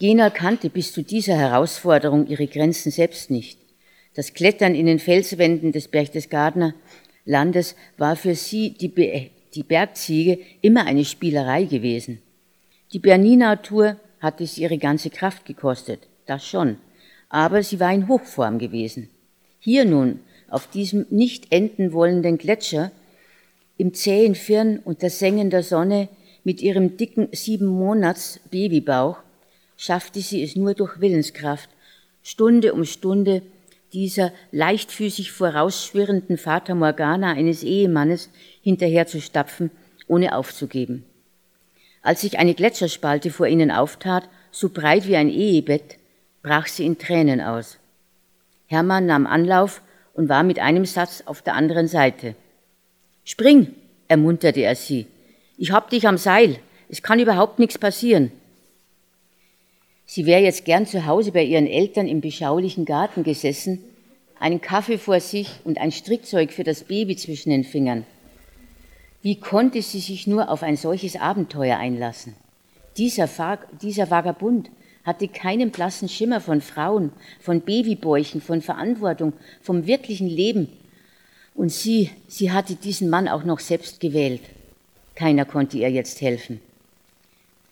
Gena 0.00 0.30
kannte 0.30 0.70
bis 0.70 0.92
zu 0.92 1.02
dieser 1.02 1.36
Herausforderung 1.36 2.26
ihre 2.28 2.46
Grenzen 2.46 2.90
selbst 2.90 3.30
nicht. 3.30 3.58
Das 4.14 4.32
Klettern 4.32 4.74
in 4.74 4.86
den 4.86 4.98
Felswänden 4.98 5.72
des 5.72 5.88
Berchtesgadener 5.88 6.74
Landes 7.24 7.76
war 7.98 8.16
für 8.16 8.34
sie, 8.34 8.70
die, 8.70 8.88
Be 8.88 9.30
die 9.54 9.62
Bergziege, 9.62 10.38
immer 10.62 10.86
eine 10.86 11.04
Spielerei 11.04 11.64
gewesen. 11.64 12.22
Die 12.92 12.98
Bernina-Tour 13.00 13.96
hatte 14.20 14.46
sie 14.46 14.62
ihre 14.62 14.78
ganze 14.78 15.10
Kraft 15.10 15.44
gekostet, 15.44 16.00
das 16.26 16.46
schon, 16.46 16.78
aber 17.28 17.62
sie 17.62 17.80
war 17.80 17.92
in 17.92 18.08
Hochform 18.08 18.58
gewesen. 18.58 19.08
Hier 19.58 19.84
nun, 19.84 20.20
auf 20.48 20.68
diesem 20.68 21.06
nicht 21.10 21.52
enden 21.52 21.92
wollenden 21.92 22.38
Gletscher, 22.38 22.90
im 23.76 23.94
zähen 23.94 24.34
Firn 24.34 24.80
unter 24.84 25.10
sengender 25.10 25.62
Sonne, 25.62 26.08
mit 26.44 26.62
ihrem 26.62 26.96
dicken 26.96 27.28
sieben 27.32 27.66
Monats 27.66 28.40
Babybauch, 28.50 29.18
schaffte 29.76 30.20
sie 30.20 30.42
es 30.42 30.56
nur 30.56 30.74
durch 30.74 31.00
Willenskraft, 31.00 31.68
Stunde 32.22 32.72
um 32.72 32.84
Stunde 32.84 33.42
dieser 33.92 34.32
leichtfüßig 34.52 35.32
vorausschwirrenden 35.32 36.38
Fata 36.38 36.74
Morgana 36.74 37.32
eines 37.32 37.62
Ehemannes 37.62 38.30
hinterherzustapfen, 38.62 39.70
ohne 40.06 40.34
aufzugeben. 40.34 41.04
Als 42.02 42.22
sich 42.22 42.38
eine 42.38 42.54
Gletscherspalte 42.54 43.30
vor 43.30 43.46
ihnen 43.46 43.70
auftat, 43.70 44.28
so 44.50 44.70
breit 44.70 45.06
wie 45.06 45.16
ein 45.16 45.28
Ehebett, 45.28 45.97
brach 46.42 46.66
sie 46.66 46.86
in 46.86 46.98
Tränen 46.98 47.40
aus. 47.40 47.78
Hermann 48.66 49.06
nahm 49.06 49.26
Anlauf 49.26 49.82
und 50.14 50.28
war 50.28 50.42
mit 50.42 50.58
einem 50.58 50.84
Satz 50.84 51.22
auf 51.26 51.42
der 51.42 51.54
anderen 51.54 51.88
Seite. 51.88 52.34
Spring, 53.24 53.74
ermunterte 54.08 54.60
er 54.60 54.74
sie. 54.74 55.06
Ich 55.56 55.72
hab 55.72 55.90
dich 55.90 56.06
am 56.06 56.18
Seil. 56.18 56.58
Es 56.88 57.02
kann 57.02 57.20
überhaupt 57.20 57.58
nichts 57.58 57.78
passieren. 57.78 58.32
Sie 60.06 60.24
wäre 60.24 60.40
jetzt 60.40 60.64
gern 60.64 60.86
zu 60.86 61.04
Hause 61.04 61.32
bei 61.32 61.42
ihren 61.42 61.66
Eltern 61.66 62.08
im 62.08 62.22
beschaulichen 62.22 62.86
Garten 62.86 63.24
gesessen, 63.24 63.84
einen 64.40 64.60
Kaffee 64.60 64.96
vor 64.96 65.20
sich 65.20 65.50
und 65.64 65.78
ein 65.78 65.92
Strickzeug 65.92 66.52
für 66.52 66.64
das 66.64 66.84
Baby 66.84 67.16
zwischen 67.16 67.50
den 67.50 67.64
Fingern. 67.64 68.06
Wie 69.20 69.38
konnte 69.38 69.82
sie 69.82 70.00
sich 70.00 70.26
nur 70.26 70.48
auf 70.48 70.62
ein 70.62 70.76
solches 70.76 71.16
Abenteuer 71.16 71.76
einlassen? 71.76 72.34
Dieser, 72.96 73.28
dieser 73.82 74.10
Vagabund 74.10 74.70
hatte 75.08 75.26
keinen 75.26 75.70
blassen 75.70 76.06
Schimmer 76.06 76.38
von 76.38 76.60
Frauen, 76.60 77.12
von 77.40 77.62
Babybäuchen, 77.62 78.42
von 78.42 78.60
Verantwortung, 78.60 79.32
vom 79.62 79.86
wirklichen 79.86 80.28
Leben. 80.28 80.68
Und 81.54 81.72
sie, 81.72 82.10
sie 82.28 82.52
hatte 82.52 82.74
diesen 82.74 83.08
Mann 83.08 83.26
auch 83.26 83.42
noch 83.42 83.58
selbst 83.58 84.00
gewählt. 84.00 84.42
Keiner 85.14 85.46
konnte 85.46 85.78
ihr 85.78 85.90
jetzt 85.90 86.20
helfen. 86.20 86.60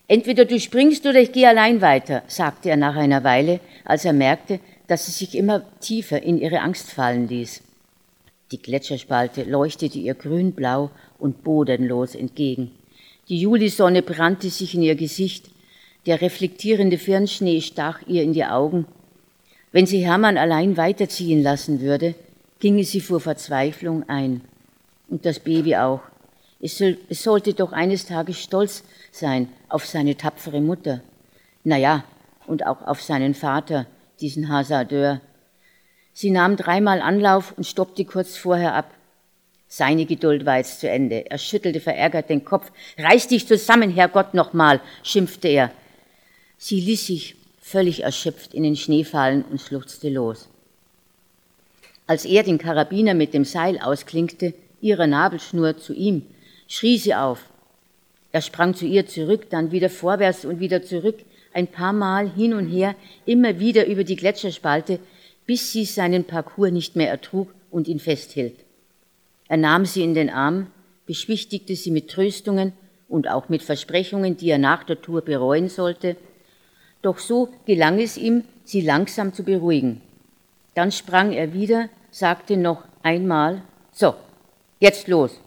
Entweder 0.08 0.46
du 0.46 0.58
springst 0.58 1.04
oder 1.04 1.20
ich 1.20 1.32
gehe 1.32 1.46
allein 1.46 1.82
weiter, 1.82 2.22
sagte 2.26 2.70
er 2.70 2.78
nach 2.78 2.96
einer 2.96 3.22
Weile, 3.22 3.60
als 3.84 4.06
er 4.06 4.14
merkte, 4.14 4.58
dass 4.86 5.04
sie 5.04 5.12
sich 5.12 5.36
immer 5.36 5.62
tiefer 5.80 6.22
in 6.22 6.38
ihre 6.38 6.60
Angst 6.60 6.90
fallen 6.90 7.28
ließ. 7.28 7.60
Die 8.50 8.62
Gletscherspalte 8.62 9.42
leuchtete 9.42 9.98
ihr 9.98 10.14
grünblau 10.14 10.90
und 11.18 11.44
bodenlos 11.44 12.14
entgegen. 12.14 12.70
Die 13.28 13.40
Julisonne 13.40 14.00
brannte 14.00 14.48
sich 14.48 14.74
in 14.74 14.82
ihr 14.82 14.94
Gesicht, 14.94 15.50
der 16.06 16.20
reflektierende 16.20 16.98
Firnschnee 16.98 17.60
stach 17.60 18.00
ihr 18.06 18.22
in 18.22 18.32
die 18.32 18.44
Augen. 18.44 18.86
Wenn 19.72 19.86
sie 19.86 20.04
Hermann 20.04 20.38
allein 20.38 20.76
weiterziehen 20.76 21.42
lassen 21.42 21.80
würde, 21.80 22.14
ginge 22.60 22.84
sie 22.84 23.00
vor 23.00 23.20
Verzweiflung 23.20 24.08
ein. 24.08 24.40
Und 25.08 25.26
das 25.26 25.40
Baby 25.40 25.76
auch. 25.76 26.00
Es, 26.60 26.78
soll, 26.78 26.96
es 27.08 27.22
sollte 27.22 27.52
doch 27.52 27.72
eines 27.72 28.06
Tages 28.06 28.40
stolz 28.40 28.84
sein 29.12 29.48
auf 29.68 29.84
seine 29.84 30.16
tapfere 30.16 30.60
Mutter. 30.60 31.02
Na 31.64 31.76
ja, 31.76 32.04
und 32.46 32.64
auch 32.66 32.86
auf 32.86 33.02
seinen 33.02 33.34
Vater, 33.34 33.86
diesen 34.20 34.48
Hasardeur. 34.48 35.20
Sie 36.12 36.30
nahm 36.30 36.56
dreimal 36.56 37.02
Anlauf 37.02 37.52
und 37.56 37.66
stoppte 37.66 38.04
kurz 38.04 38.36
vorher 38.36 38.74
ab. 38.74 38.90
Seine 39.68 40.06
Geduld 40.06 40.46
war 40.46 40.58
jetzt 40.58 40.80
zu 40.80 40.88
Ende. 40.88 41.28
Er 41.30 41.38
schüttelte 41.38 41.80
verärgert 41.80 42.30
den 42.30 42.44
Kopf. 42.44 42.70
Reiß 42.96 43.28
dich 43.28 43.46
zusammen, 43.46 43.90
Herrgott, 43.90 44.32
nochmal, 44.32 44.80
schimpfte 45.02 45.48
er. 45.48 45.72
Sie 46.58 46.80
ließ 46.80 47.06
sich 47.06 47.36
völlig 47.60 48.02
erschöpft 48.02 48.54
in 48.54 48.62
den 48.62 48.76
Schnee 48.76 49.04
fallen 49.04 49.44
und 49.50 49.60
schluchzte 49.60 50.08
los. 50.08 50.48
Als 52.06 52.24
er 52.24 52.44
den 52.44 52.58
Karabiner 52.58 53.14
mit 53.14 53.34
dem 53.34 53.44
Seil 53.44 53.78
ausklinkte, 53.78 54.54
ihrer 54.80 55.06
Nabelschnur 55.06 55.76
zu 55.76 55.92
ihm, 55.92 56.22
schrie 56.68 56.98
sie 56.98 57.14
auf. 57.14 57.40
Er 58.32 58.42
sprang 58.42 58.74
zu 58.74 58.86
ihr 58.86 59.06
zurück, 59.06 59.50
dann 59.50 59.72
wieder 59.72 59.90
vorwärts 59.90 60.44
und 60.44 60.60
wieder 60.60 60.82
zurück, 60.82 61.18
ein 61.52 61.66
paar 61.66 61.92
Mal 61.92 62.30
hin 62.30 62.52
und 62.52 62.68
her, 62.68 62.94
immer 63.24 63.58
wieder 63.58 63.86
über 63.86 64.04
die 64.04 64.16
Gletscherspalte, 64.16 65.00
bis 65.46 65.72
sie 65.72 65.84
seinen 65.84 66.24
Parcours 66.24 66.70
nicht 66.70 66.96
mehr 66.96 67.08
ertrug 67.08 67.52
und 67.70 67.88
ihn 67.88 67.98
festhielt. 67.98 68.54
Er 69.48 69.56
nahm 69.56 69.86
sie 69.86 70.02
in 70.02 70.14
den 70.14 70.28
Arm, 70.28 70.68
beschwichtigte 71.06 71.74
sie 71.76 71.90
mit 71.90 72.10
Tröstungen 72.10 72.72
und 73.08 73.28
auch 73.28 73.48
mit 73.48 73.62
Versprechungen, 73.62 74.36
die 74.36 74.50
er 74.50 74.58
nach 74.58 74.84
der 74.84 75.00
Tour 75.00 75.22
bereuen 75.22 75.68
sollte, 75.68 76.16
doch 77.06 77.18
so 77.18 77.48
gelang 77.66 78.00
es 78.00 78.16
ihm, 78.16 78.44
sie 78.64 78.80
langsam 78.80 79.32
zu 79.32 79.44
beruhigen. 79.44 80.02
Dann 80.74 80.92
sprang 80.92 81.32
er 81.32 81.54
wieder, 81.54 81.88
sagte 82.10 82.56
noch 82.56 82.84
einmal, 83.02 83.62
so, 83.92 84.14
jetzt 84.80 85.08
los 85.08 85.40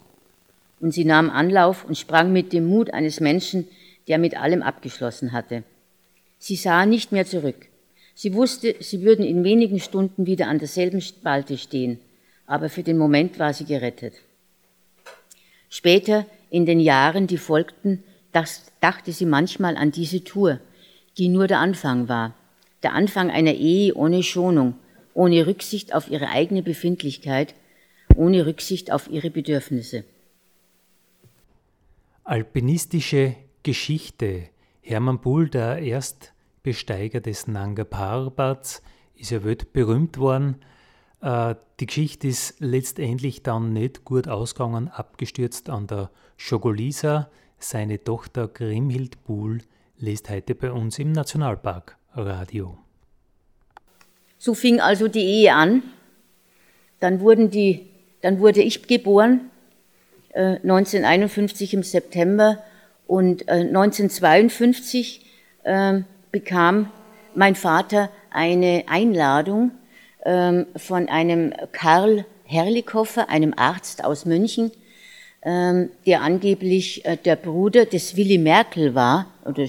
und 0.80 0.94
sie 0.94 1.06
nahm 1.06 1.30
Anlauf 1.30 1.86
und 1.86 1.98
sprang 1.98 2.32
mit 2.32 2.54
dem 2.54 2.66
Mut 2.66 2.94
eines 2.94 3.20
Menschen, 3.20 3.68
der 4.08 4.18
mit 4.18 4.40
allem 4.40 4.62
abgeschlossen 4.62 5.32
hatte. 5.32 5.64
Sie 6.38 6.56
sah 6.56 6.86
nicht 6.86 7.12
mehr 7.12 7.26
zurück. 7.26 7.68
Sie 8.16 8.34
wusste, 8.34 8.76
sie 8.80 9.02
würden 9.02 9.26
in 9.26 9.44
wenigen 9.44 9.80
Stunden 9.80 10.26
wieder 10.26 10.48
an 10.48 10.60
derselben 10.60 11.02
Spalte 11.02 11.58
stehen, 11.58 12.00
aber 12.46 12.70
für 12.70 12.84
den 12.84 12.98
Moment 12.98 13.40
war 13.40 13.54
sie 13.54 13.66
gerettet. 13.66 14.14
Später, 15.70 16.26
in 16.50 16.66
den 16.66 16.80
Jahren, 16.80 17.28
die 17.28 17.38
folgten, 17.38 18.04
dachte 18.32 19.12
sie 19.12 19.26
manchmal 19.26 19.78
an 19.78 19.92
diese 19.92 20.24
Tour, 20.24 20.60
die 21.20 21.28
nur 21.28 21.48
der 21.48 21.60
Anfang 21.60 22.08
war, 22.08 22.34
der 22.82 22.94
Anfang 22.94 23.30
einer 23.30 23.54
Ehe 23.54 23.94
ohne 23.94 24.24
Schonung, 24.24 24.76
ohne 25.14 25.46
Rücksicht 25.46 25.94
auf 25.94 26.10
ihre 26.10 26.30
eigene 26.30 26.64
Befindlichkeit, 26.64 27.54
ohne 28.16 28.46
Rücksicht 28.46 28.92
auf 28.92 29.10
ihre 29.10 29.30
Bedürfnisse. 29.30 30.06
Alpinistische 32.24 33.36
Geschichte. 33.64 34.44
Hermann 34.82 35.20
Bull, 35.20 35.50
der 35.50 35.80
Erstbesteiger 35.80 37.20
des 37.20 37.48
Nanga 37.48 37.84
Parbats, 37.84 38.82
ist 39.16 39.32
ja 39.32 39.44
weltberühmt 39.44 40.18
worden. 40.18 40.56
Äh, 41.22 41.56
die 41.80 41.86
Geschichte 41.86 42.28
ist 42.28 42.56
letztendlich 42.60 43.44
dann 43.44 43.74
nicht 43.74 44.06
gut 44.06 44.28
ausgegangen, 44.28 44.88
abgestürzt 44.88 45.70
an 45.70 45.88
der 45.88 46.12
Schogolisa. 46.38 47.30
Seine 47.58 48.02
Tochter 48.02 48.48
Grimhild 48.48 49.26
Buhl 49.26 49.60
lest 50.00 50.30
heute 50.30 50.56
bei 50.56 50.72
uns 50.72 50.98
im 51.00 51.12
Nationalpark 51.12 51.98
Radio. 52.14 52.78
So 54.38 54.54
fing 54.54 54.80
also 54.80 55.08
die 55.08 55.24
Ehe 55.24 55.54
an. 55.54 55.84
Dann, 57.00 57.20
wurden 57.20 57.50
die, 57.50 57.88
dann 58.22 58.40
wurde 58.40 58.62
ich 58.62 58.88
geboren 58.88 59.52
1951 60.34 61.74
äh, 61.74 61.76
im 61.76 61.84
September 61.84 62.64
und 63.08 63.50
1952 63.50 65.26
äh, 65.64 65.98
äh, 65.98 66.04
bekam 66.32 66.92
mein 67.36 67.56
Vater 67.56 68.10
eine 68.30 68.84
Einladung 68.88 69.72
ähm, 70.26 70.68
von 70.76 71.10
einem 71.10 71.54
Karl 71.72 72.26
Herrlichhofer, 72.44 73.30
einem 73.30 73.54
Arzt 73.56 74.04
aus 74.04 74.26
München, 74.26 74.72
der 75.42 76.22
angeblich 76.22 77.04
der 77.24 77.38
Bruder 77.38 77.86
des 77.86 78.18
Willy 78.18 78.38
Merkel 78.38 78.94
war, 78.94 79.28
oder 79.46 79.66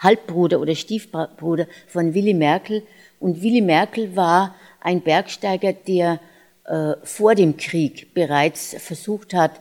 Halbbruder 0.00 0.60
oder 0.60 0.74
Stiefbruder 0.74 1.66
von 1.86 2.14
Willy 2.14 2.34
Merkel. 2.34 2.82
Und 3.20 3.42
Willy 3.42 3.60
Merkel 3.60 4.14
war 4.16 4.54
ein 4.80 5.00
Bergsteiger, 5.00 5.72
der 5.72 6.20
äh, 6.66 6.94
vor 7.02 7.34
dem 7.34 7.56
Krieg 7.56 8.12
bereits 8.14 8.76
versucht 8.78 9.34
hat, 9.34 9.52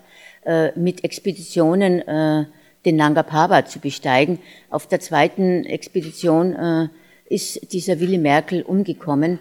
äh, 0.45 0.77
mit 0.77 1.03
Expeditionen 1.03 2.01
äh, 2.01 2.45
den 2.85 2.97
Nanga 2.97 3.23
Parbat 3.23 3.69
zu 3.69 3.79
besteigen. 3.79 4.39
Auf 4.69 4.87
der 4.87 4.99
zweiten 4.99 5.65
Expedition 5.65 6.53
äh, 6.53 6.87
ist 7.33 7.71
dieser 7.71 7.99
Willy 7.99 8.17
Merkel 8.17 8.61
umgekommen. 8.61 9.39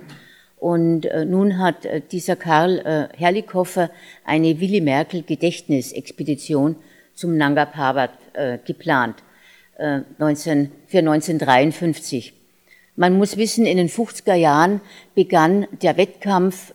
Und 0.62 1.04
äh, 1.06 1.24
nun 1.24 1.58
hat 1.58 1.86
äh, 1.86 2.00
dieser 2.00 2.36
Karl 2.36 2.78
äh, 2.78 3.08
Herrlichhofer 3.18 3.90
eine 4.24 4.60
Willy 4.60 4.80
Merkel 4.80 5.24
Gedächtnisexpedition 5.24 6.76
zum 7.14 7.36
Nanga 7.36 7.66
Parbat 7.66 8.12
geplant 8.64 9.16
19, 10.18 10.72
für 10.86 11.00
1953. 11.00 12.32
Man 12.96 13.18
muss 13.18 13.36
wissen, 13.36 13.66
in 13.66 13.76
den 13.76 13.90
50er 13.90 14.34
Jahren 14.34 14.80
begann 15.14 15.66
der 15.82 15.98
Wettkampf 15.98 16.72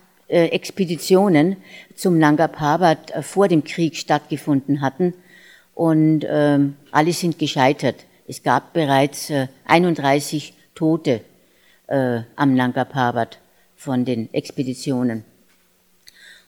Expeditionen 0.47 1.57
zum 1.95 2.17
Nanga 2.17 2.47
Parbat 2.47 3.11
äh, 3.11 3.21
vor 3.21 3.47
dem 3.47 3.63
Krieg 3.63 3.95
stattgefunden 3.95 4.81
hatten 4.81 5.13
und 5.75 6.25
ähm, 6.29 6.75
alle 6.91 7.13
sind 7.13 7.39
gescheitert. 7.39 8.05
Es 8.27 8.43
gab 8.43 8.73
bereits 8.73 9.29
äh, 9.29 9.47
31 9.65 10.53
Tote 10.75 11.21
äh, 11.87 12.21
am 12.35 12.53
Nanga 12.53 12.85
Parbat 12.85 13.39
von 13.75 14.05
den 14.05 14.33
Expeditionen. 14.33 15.25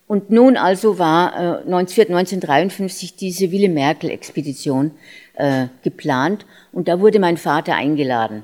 Und 0.08 0.30
nun 0.30 0.56
also 0.56 1.00
war 1.00 1.34
äh, 1.36 1.64
1953 1.64 3.16
diese 3.16 3.52
Wille 3.52 3.70
Merkel-Expedition 3.70 4.92
äh, 5.34 5.68
geplant 5.84 6.46
und 6.72 6.88
da 6.88 7.00
wurde 7.00 7.20
mein 7.20 7.38
Vater 7.38 7.76
eingeladen. 7.76 8.44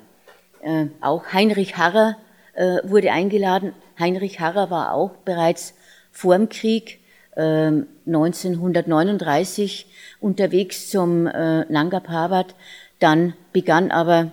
Äh, 0.64 0.88
auch 1.02 1.34
Heinrich 1.34 1.78
Harrer 1.78 2.18
äh, 2.54 2.78
wurde 2.84 3.12
eingeladen. 3.12 3.74
Heinrich 4.02 4.40
Harrer 4.42 4.70
war 4.70 4.94
auch 4.94 5.12
bereits 5.24 5.74
vor 6.12 6.36
dem 6.36 6.50
Krieg 6.50 7.00
äh, 7.36 7.72
1939 8.06 9.86
unterwegs 10.20 10.90
zum 10.90 11.28
äh, 11.28 11.64
Nanga 11.72 12.02
Parbat. 12.02 12.56
Dann 13.00 13.34
begann 13.54 13.92
aber 13.92 14.32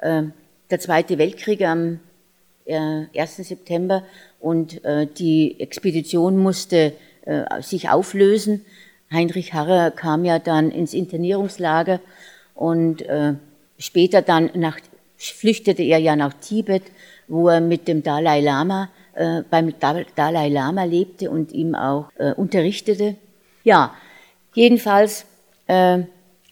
äh, 0.00 0.24
der 0.70 0.80
Zweite 0.80 1.16
Weltkrieg 1.16 1.62
am 1.62 2.00
äh, 2.66 3.06
1. 3.16 3.36
September 3.36 4.02
und 4.40 4.84
äh, 4.84 5.06
die 5.06 5.60
Expedition 5.60 6.36
musste 6.36 6.92
äh, 7.24 7.62
sich 7.62 7.88
auflösen. 7.88 8.64
Heinrich 9.12 9.54
Harrer 9.54 9.92
kam 9.92 10.24
ja 10.24 10.38
dann 10.40 10.70
ins 10.70 10.92
Internierungslager 10.92 12.00
und 12.54 13.02
äh, 13.02 13.34
später 13.78 14.22
dann 14.22 14.50
nach, 14.54 14.78
flüchtete 15.16 15.82
er 15.84 15.98
ja 15.98 16.16
nach 16.16 16.34
Tibet 16.34 16.82
wo 17.28 17.48
er 17.48 17.60
mit 17.60 17.88
dem 17.88 18.02
Dalai 18.02 18.40
Lama, 18.40 18.90
äh, 19.14 19.42
beim 19.48 19.74
Dalai 19.78 20.48
Lama 20.48 20.84
lebte 20.84 21.30
und 21.30 21.52
ihm 21.52 21.74
auch 21.74 22.10
äh, 22.18 22.32
unterrichtete. 22.32 23.16
Ja, 23.62 23.94
jedenfalls 24.54 25.26
äh, 25.66 26.00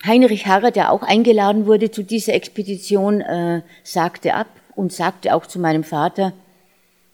Heinrich 0.04 0.46
Harrer, 0.46 0.70
der 0.70 0.90
auch 0.90 1.02
eingeladen 1.02 1.66
wurde 1.66 1.90
zu 1.90 2.02
dieser 2.02 2.34
Expedition, 2.34 3.20
äh, 3.20 3.62
sagte 3.84 4.34
ab 4.34 4.48
und 4.74 4.92
sagte 4.92 5.34
auch 5.34 5.46
zu 5.46 5.58
meinem 5.58 5.84
Vater, 5.84 6.32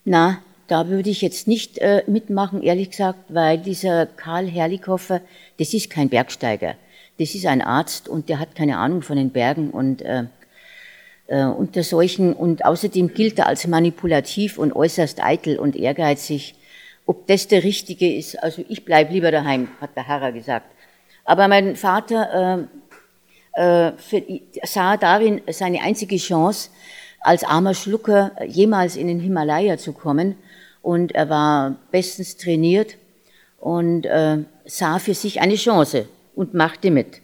na, 0.04 0.38
da 0.68 0.88
würde 0.88 1.10
ich 1.10 1.22
jetzt 1.22 1.48
nicht 1.48 1.78
äh, 1.78 2.02
mitmachen, 2.06 2.62
ehrlich 2.62 2.90
gesagt, 2.90 3.18
weil 3.28 3.58
dieser 3.58 4.06
Karl 4.06 4.46
Herrlichhofer, 4.46 5.20
das 5.58 5.74
ist 5.74 5.90
kein 5.90 6.08
Bergsteiger. 6.08 6.74
Das 7.18 7.34
ist 7.34 7.46
ein 7.46 7.62
Arzt 7.62 8.08
und 8.08 8.28
der 8.28 8.38
hat 8.38 8.54
keine 8.54 8.78
Ahnung 8.78 9.02
von 9.02 9.16
den 9.16 9.30
Bergen 9.30 9.70
und 9.70 10.02
äh, 10.02 10.24
äh, 11.28 11.44
unter 11.44 11.82
solchen 11.82 12.32
und 12.32 12.64
außerdem 12.64 13.14
gilt 13.14 13.38
er 13.38 13.46
als 13.46 13.66
manipulativ 13.66 14.58
und 14.58 14.74
äußerst 14.74 15.22
eitel 15.22 15.58
und 15.58 15.76
ehrgeizig. 15.76 16.54
Ob 17.06 17.26
das 17.26 17.48
der 17.48 17.64
Richtige 17.64 18.14
ist, 18.14 18.42
also 18.42 18.64
ich 18.68 18.84
bleib 18.84 19.10
lieber 19.10 19.30
daheim, 19.30 19.68
hat 19.80 19.96
der 19.96 20.08
Harrer 20.08 20.32
gesagt. 20.32 20.66
Aber 21.24 21.46
mein 21.48 21.76
Vater 21.76 22.66
äh, 23.54 23.88
äh, 23.88 23.92
für, 23.96 24.22
sah 24.64 24.96
darin 24.96 25.42
seine 25.50 25.82
einzige 25.82 26.16
Chance, 26.16 26.70
als 27.20 27.44
armer 27.44 27.74
Schlucker 27.74 28.32
jemals 28.46 28.96
in 28.96 29.08
den 29.08 29.20
Himalaya 29.20 29.78
zu 29.78 29.92
kommen. 29.92 30.36
Und 30.82 31.12
er 31.12 31.28
war 31.28 31.76
bestens 31.90 32.36
trainiert 32.36 32.96
und 33.58 34.06
äh, 34.06 34.38
sah 34.64 34.98
für 34.98 35.14
sich 35.14 35.40
eine 35.40 35.56
Chance 35.56 36.08
und 36.34 36.54
machte 36.54 36.90
mit. 36.90 37.20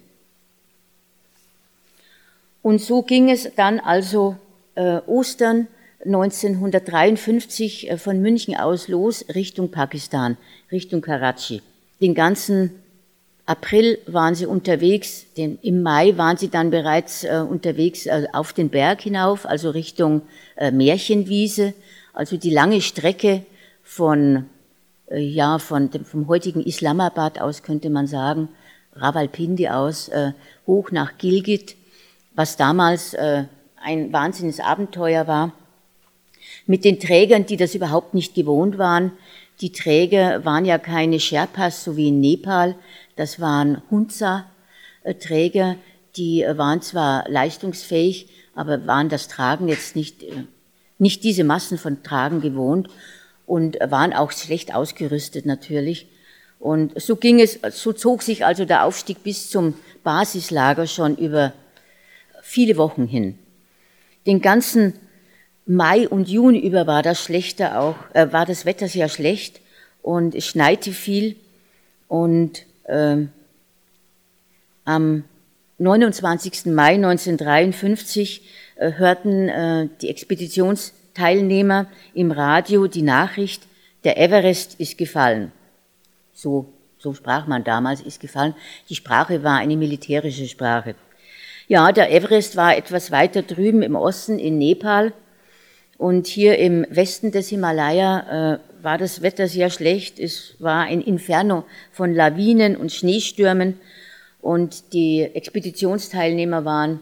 Und 2.65 2.81
so 2.81 3.03
ging 3.03 3.31
es 3.31 3.51
dann 3.57 3.79
also 3.79 4.37
äh, 4.75 4.97
Ostern 5.07 5.69
1953 6.07 7.91
äh, 7.91 7.99
von 7.99 8.23
München 8.23 8.57
aus 8.57 8.89
los 8.89 9.27
Richtung 9.35 9.71
Pakistan, 9.71 10.39
Richtung 10.73 11.03
Karachi. 11.03 11.61
Den 12.01 12.15
ganzen 12.15 12.71
April 13.45 13.99
waren 14.07 14.35
sie 14.35 14.47
unterwegs, 14.47 15.27
den, 15.37 15.59
im 15.61 15.83
Mai 15.83 16.17
waren 16.17 16.39
sie 16.39 16.49
dann 16.49 16.71
bereits 16.71 17.25
äh, 17.25 17.45
unterwegs 17.47 18.07
äh, 18.07 18.29
auf 18.33 18.55
den 18.55 18.71
Berg 18.71 19.03
hinauf, 19.03 19.45
also 19.45 19.69
Richtung 19.69 20.23
äh, 20.57 20.71
Märchenwiese, 20.71 21.75
also 22.15 22.39
die 22.39 22.49
lange 22.51 22.81
Strecke 22.81 23.45
von, 23.83 24.47
äh, 25.11 25.21
ja, 25.21 25.59
von 25.59 25.91
dem, 25.91 26.07
vom 26.07 26.29
heutigen 26.29 26.63
Islamabad 26.63 27.39
aus 27.43 27.63
könnte 27.63 27.91
man 27.91 28.07
sagen, 28.07 28.49
Rawalpindi 28.95 29.69
aus, 29.69 30.09
äh, 30.09 30.33
hoch 30.67 30.93
nach 30.93 31.19
Gilgit, 31.19 31.77
was 32.35 32.57
damals 32.57 33.15
äh, 33.15 33.45
ein 33.77 34.13
wahnsinniges 34.13 34.61
Abenteuer 34.61 35.27
war, 35.27 35.53
mit 36.67 36.85
den 36.85 36.99
Trägern, 36.99 37.47
die 37.47 37.57
das 37.57 37.75
überhaupt 37.75 38.15
nicht 38.15 38.35
gewohnt 38.35 38.79
waren. 38.79 39.13
Die 39.61 39.73
Träger 39.73 40.45
waren 40.45 40.65
ja 40.65 40.79
keine 40.79 41.21
Sherpas, 41.21 41.85
so 41.85 41.97
wie 41.97 42.09
in 42.09 42.21
Nepal, 42.21 42.75
das 43.17 43.41
waren 43.41 43.83
Hunza-Träger, 43.91 45.77
die 46.17 46.43
äh, 46.43 46.59
waren 46.59 46.83
zwar 46.83 47.29
leistungsfähig, 47.29 48.29
aber 48.55 48.87
waren 48.87 49.09
das 49.09 49.29
Tragen 49.29 49.69
jetzt 49.69 49.97
nicht, 49.97 50.23
äh, 50.23 50.45
nicht 50.99 51.25
diese 51.25 51.45
Massen 51.45 51.79
von 51.79 52.03
Tragen 52.03 52.41
gewohnt 52.41 52.89
und 53.47 53.79
waren 53.81 54.13
auch 54.13 54.33
schlecht 54.33 54.75
ausgerüstet 54.75 55.47
natürlich. 55.47 56.09
Und 56.59 56.99
so 57.01 57.17
ging 57.17 57.41
es, 57.41 57.61
so 57.71 57.93
zog 57.93 58.23
sich 58.23 58.45
also 58.45 58.65
der 58.65 58.85
Aufstieg 58.85 59.23
bis 59.23 59.51
zum 59.51 59.75
Basislager 60.03 60.87
schon 60.87 61.17
über 61.17 61.53
viele 62.55 62.77
Wochen 62.77 63.07
hin. 63.07 63.37
Den 64.27 64.41
ganzen 64.41 64.95
Mai 65.67 66.09
und 66.09 66.29
Juni 66.29 66.61
über 66.61 66.87
war 66.87 67.03
das 67.03 67.21
schlechter 67.21 67.81
auch, 67.81 67.97
äh, 68.15 68.33
war 68.33 68.47
das 68.47 68.65
Wetter 68.65 68.87
sehr 68.87 69.09
schlecht 69.09 69.61
und 70.03 70.35
es 70.35 70.47
schneite 70.47 70.93
viel 70.93 71.37
und 72.07 72.65
äh, 72.85 73.27
am 74.85 75.25
29. 75.79 76.67
Mai 76.67 76.95
1953 76.95 78.43
äh, 78.77 78.93
hörten 78.93 79.49
äh, 79.49 79.89
die 80.01 80.11
Expeditionsteilnehmer 80.11 81.87
im 82.15 82.31
Radio 82.31 82.87
die 82.87 83.03
Nachricht, 83.03 83.67
der 84.05 84.17
Everest 84.17 84.79
ist 84.79 84.97
gefallen. 84.97 85.51
So, 86.33 86.73
so 86.99 87.15
sprach 87.15 87.49
man 87.49 87.65
damals, 87.65 88.01
ist 88.01 88.21
gefallen. 88.21 88.55
Die 88.89 88.95
Sprache 88.95 89.43
war 89.43 89.59
eine 89.59 89.77
militärische 89.77 90.47
Sprache. 90.47 90.95
Ja, 91.67 91.93
der 91.93 92.13
Everest 92.13 92.57
war 92.57 92.77
etwas 92.77 93.11
weiter 93.11 93.41
drüben 93.41 93.81
im 93.81 93.97
Osten 93.97 94.39
in 94.39 94.59
Nepal 94.59 95.15
und 95.97 96.27
hier 96.27 96.59
im 96.59 96.85
Westen 96.91 97.33
des 97.33 97.49
Himalaya 97.49 98.57
äh, 98.57 98.59
war 98.83 98.99
das 98.99 99.23
Wetter 99.23 99.49
sehr 99.49 99.71
schlecht. 99.71 100.19
Es 100.19 100.57
war 100.59 100.83
ein 100.83 101.01
Inferno 101.01 101.65
von 101.91 102.15
Lawinen 102.15 102.77
und 102.77 102.93
Schneestürmen 102.93 103.81
und 104.43 104.93
die 104.93 105.23
Expeditionsteilnehmer 105.23 106.67
waren 106.67 107.01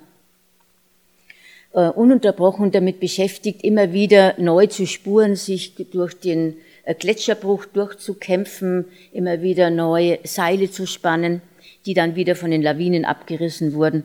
äh, 1.73 1.89
ununterbrochen 1.89 2.71
damit 2.71 3.01
beschäftigt, 3.01 3.65
immer 3.65 3.93
wieder 3.93 4.35
neu 4.39 4.69
zu 4.69 4.87
spuren, 4.87 5.35
sich 5.35 5.75
durch 5.91 6.15
den 6.15 6.55
Gletscherbruch 7.01 7.65
durchzukämpfen, 7.65 8.85
immer 9.13 9.43
wieder 9.43 9.71
neue 9.71 10.21
Seile 10.23 10.71
zu 10.71 10.87
spannen, 10.87 11.43
die 11.85 11.95
dann 11.95 12.15
wieder 12.15 12.37
von 12.37 12.53
den 12.53 12.63
Lawinen 12.63 13.05
abgerissen 13.05 13.75
wurden. 13.75 14.05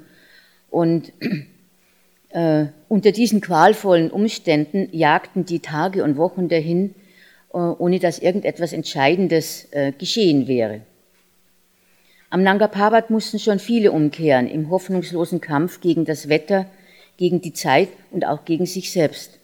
Und 0.69 1.12
äh, 2.30 2.65
unter 2.88 3.12
diesen 3.12 3.41
qualvollen 3.41 4.12
Umständen 4.12 4.89
jagten 4.91 5.45
die 5.45 5.60
Tage 5.60 6.03
und 6.03 6.17
Wochen 6.17 6.49
dahin, 6.49 6.93
äh, 7.53 7.58
ohne 7.58 7.99
dass 7.99 8.19
irgendetwas 8.19 8.73
Entscheidendes 8.73 9.67
äh, 9.71 9.91
geschehen 9.91 10.47
wäre. 10.47 10.82
Am 12.30 12.43
Nanga 12.43 12.67
Parbat 12.67 13.10
mussten 13.10 13.39
schon 13.39 13.60
viele 13.60 13.91
umkehren 13.91 14.47
im 14.47 14.69
hoffnungslosen 14.69 15.39
Kampf 15.39 15.80
gegen 15.80 16.03
das 16.03 16.27
Wetter, 16.27 16.65
gegen 17.15 17.41
die 17.41 17.53
Zeit 17.53 17.89
und 18.12 18.25
auch 18.25 18.43
gegen 18.43 18.65
sich 18.65 18.91
selbst. 18.91 19.39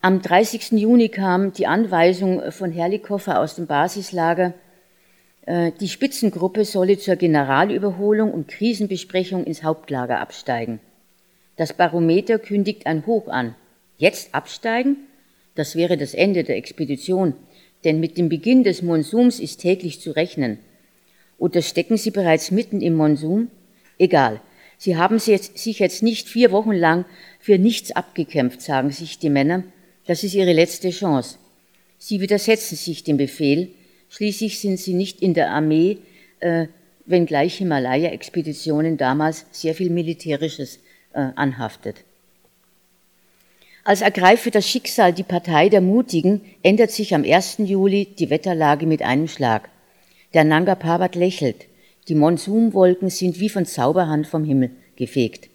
Am 0.00 0.22
30. 0.22 0.72
Juni 0.72 1.08
kam 1.08 1.52
die 1.52 1.66
Anweisung 1.66 2.50
von 2.52 2.72
Herrlichhofer 2.72 3.40
aus 3.40 3.56
dem 3.56 3.66
Basislager, 3.66 4.54
die 5.48 5.88
Spitzengruppe 5.88 6.64
solle 6.64 6.98
zur 6.98 7.16
Generalüberholung 7.16 8.32
und 8.32 8.48
Krisenbesprechung 8.48 9.44
ins 9.44 9.62
Hauptlager 9.62 10.18
absteigen. 10.18 10.80
Das 11.56 11.72
Barometer 11.72 12.38
kündigt 12.38 12.86
ein 12.86 13.06
Hoch 13.06 13.28
an. 13.28 13.54
Jetzt 13.96 14.34
absteigen? 14.34 14.96
Das 15.54 15.76
wäre 15.76 15.96
das 15.96 16.14
Ende 16.14 16.44
der 16.44 16.56
Expedition, 16.56 17.34
denn 17.84 18.00
mit 18.00 18.18
dem 18.18 18.28
Beginn 18.28 18.64
des 18.64 18.82
Monsums 18.82 19.40
ist 19.40 19.60
täglich 19.60 20.00
zu 20.00 20.10
rechnen. 20.10 20.58
Oder 21.38 21.62
stecken 21.62 21.96
Sie 21.96 22.10
bereits 22.10 22.50
mitten 22.50 22.80
im 22.80 22.94
Monsum? 22.94 23.48
Egal. 23.98 24.40
Sie 24.78 24.96
haben 24.96 25.18
sich 25.18 25.78
jetzt 25.78 26.02
nicht 26.02 26.28
vier 26.28 26.50
Wochen 26.50 26.72
lang 26.72 27.04
für 27.38 27.56
nichts 27.56 27.92
abgekämpft, 27.92 28.60
sagen 28.60 28.90
sich 28.90 29.18
die 29.18 29.30
Männer. 29.30 29.62
Das 30.06 30.24
ist 30.24 30.34
Ihre 30.34 30.52
letzte 30.52 30.90
Chance. 30.90 31.38
Sie 31.98 32.20
widersetzen 32.20 32.76
sich 32.76 33.04
dem 33.04 33.16
Befehl. 33.16 33.70
Schließlich 34.08 34.60
sind 34.60 34.78
Sie 34.78 34.94
nicht 34.94 35.20
in 35.20 35.34
der 35.34 35.50
Armee, 35.50 35.98
äh, 36.40 36.66
wenngleich 37.06 37.56
Himalaya-Expeditionen 37.56 38.96
damals 38.96 39.46
sehr 39.52 39.74
viel 39.74 39.90
Militärisches 39.90 40.80
äh, 41.12 41.28
anhaftet. 41.34 42.04
Als 43.84 44.00
ergreife 44.00 44.50
das 44.50 44.68
Schicksal 44.68 45.12
die 45.12 45.22
Partei 45.22 45.68
der 45.68 45.80
Mutigen, 45.80 46.40
ändert 46.64 46.90
sich 46.90 47.14
am 47.14 47.22
1. 47.22 47.58
Juli 47.58 48.06
die 48.18 48.30
Wetterlage 48.30 48.84
mit 48.84 49.02
einem 49.02 49.28
Schlag. 49.28 49.68
Der 50.34 50.42
Nanga 50.42 50.74
Parbat 50.74 51.14
lächelt. 51.14 51.66
Die 52.08 52.16
Monsumwolken 52.16 53.10
sind 53.10 53.38
wie 53.38 53.48
von 53.48 53.64
Zauberhand 53.64 54.26
vom 54.26 54.44
Himmel 54.44 54.70
gefegt. 54.96 55.50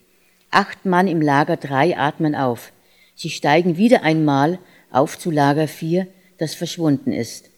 Acht 0.50 0.86
Mann 0.86 1.08
im 1.08 1.20
Lager 1.20 1.56
3 1.58 1.98
atmen 1.98 2.34
auf. 2.34 2.72
Sie 3.14 3.30
steigen 3.30 3.76
wieder 3.76 4.02
einmal 4.02 4.58
auf 4.90 5.18
zu 5.18 5.30
Lager 5.30 5.68
4, 5.68 6.06
das 6.38 6.54
verschwunden 6.54 7.12
ist. 7.12 7.51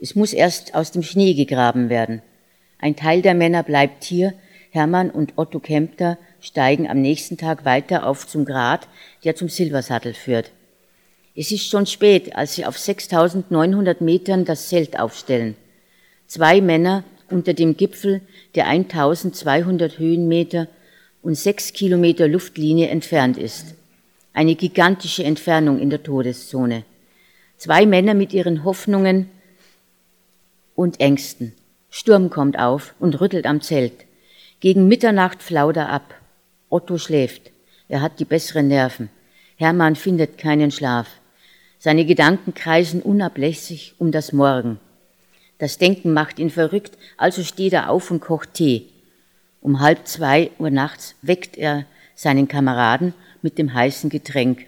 Es 0.00 0.14
muss 0.14 0.32
erst 0.32 0.74
aus 0.74 0.92
dem 0.92 1.02
Schnee 1.02 1.34
gegraben 1.34 1.90
werden. 1.90 2.22
Ein 2.78 2.96
Teil 2.96 3.20
der 3.20 3.34
Männer 3.34 3.62
bleibt 3.62 4.04
hier. 4.04 4.32
Hermann 4.70 5.10
und 5.10 5.34
Otto 5.36 5.58
Kempter 5.58 6.16
steigen 6.40 6.88
am 6.88 7.02
nächsten 7.02 7.36
Tag 7.36 7.64
weiter 7.64 8.06
auf 8.06 8.26
zum 8.26 8.44
Grat, 8.44 8.88
der 9.24 9.36
zum 9.36 9.48
Silbersattel 9.48 10.14
führt. 10.14 10.52
Es 11.34 11.52
ist 11.52 11.68
schon 11.68 11.86
spät, 11.86 12.34
als 12.34 12.54
sie 12.54 12.64
auf 12.64 12.78
6900 12.78 14.00
Metern 14.00 14.44
das 14.44 14.68
Zelt 14.68 14.98
aufstellen. 14.98 15.54
Zwei 16.26 16.60
Männer 16.60 17.04
unter 17.28 17.52
dem 17.52 17.76
Gipfel, 17.76 18.22
der 18.54 18.68
1200 18.68 19.98
Höhenmeter 19.98 20.68
und 21.22 21.34
sechs 21.34 21.72
Kilometer 21.72 22.26
Luftlinie 22.26 22.88
entfernt 22.88 23.36
ist. 23.36 23.74
Eine 24.32 24.54
gigantische 24.54 25.24
Entfernung 25.24 25.78
in 25.78 25.90
der 25.90 26.02
Todeszone. 26.02 26.84
Zwei 27.56 27.84
Männer 27.84 28.14
mit 28.14 28.32
ihren 28.32 28.64
Hoffnungen 28.64 29.28
und 30.80 30.98
Ängsten. 30.98 31.52
Sturm 31.90 32.30
kommt 32.30 32.58
auf 32.58 32.94
und 32.98 33.20
rüttelt 33.20 33.44
am 33.44 33.60
Zelt. 33.60 34.06
Gegen 34.60 34.88
Mitternacht 34.88 35.42
flaut 35.42 35.76
er 35.76 35.90
ab. 35.90 36.14
Otto 36.70 36.96
schläft. 36.96 37.50
Er 37.88 38.00
hat 38.00 38.18
die 38.18 38.24
besseren 38.24 38.68
Nerven. 38.68 39.10
Hermann 39.56 39.94
findet 39.94 40.38
keinen 40.38 40.70
Schlaf. 40.70 41.06
Seine 41.78 42.06
Gedanken 42.06 42.54
kreisen 42.54 43.02
unablässig 43.02 43.94
um 43.98 44.10
das 44.10 44.32
Morgen. 44.32 44.80
Das 45.58 45.76
Denken 45.76 46.14
macht 46.14 46.38
ihn 46.38 46.48
verrückt, 46.48 46.96
also 47.18 47.44
steht 47.44 47.74
er 47.74 47.90
auf 47.90 48.10
und 48.10 48.20
kocht 48.20 48.54
Tee. 48.54 48.86
Um 49.60 49.80
halb 49.80 50.06
zwei 50.06 50.50
Uhr 50.58 50.70
nachts 50.70 51.14
weckt 51.20 51.58
er 51.58 51.84
seinen 52.14 52.48
Kameraden 52.48 53.12
mit 53.42 53.58
dem 53.58 53.74
heißen 53.74 54.08
Getränk. 54.08 54.64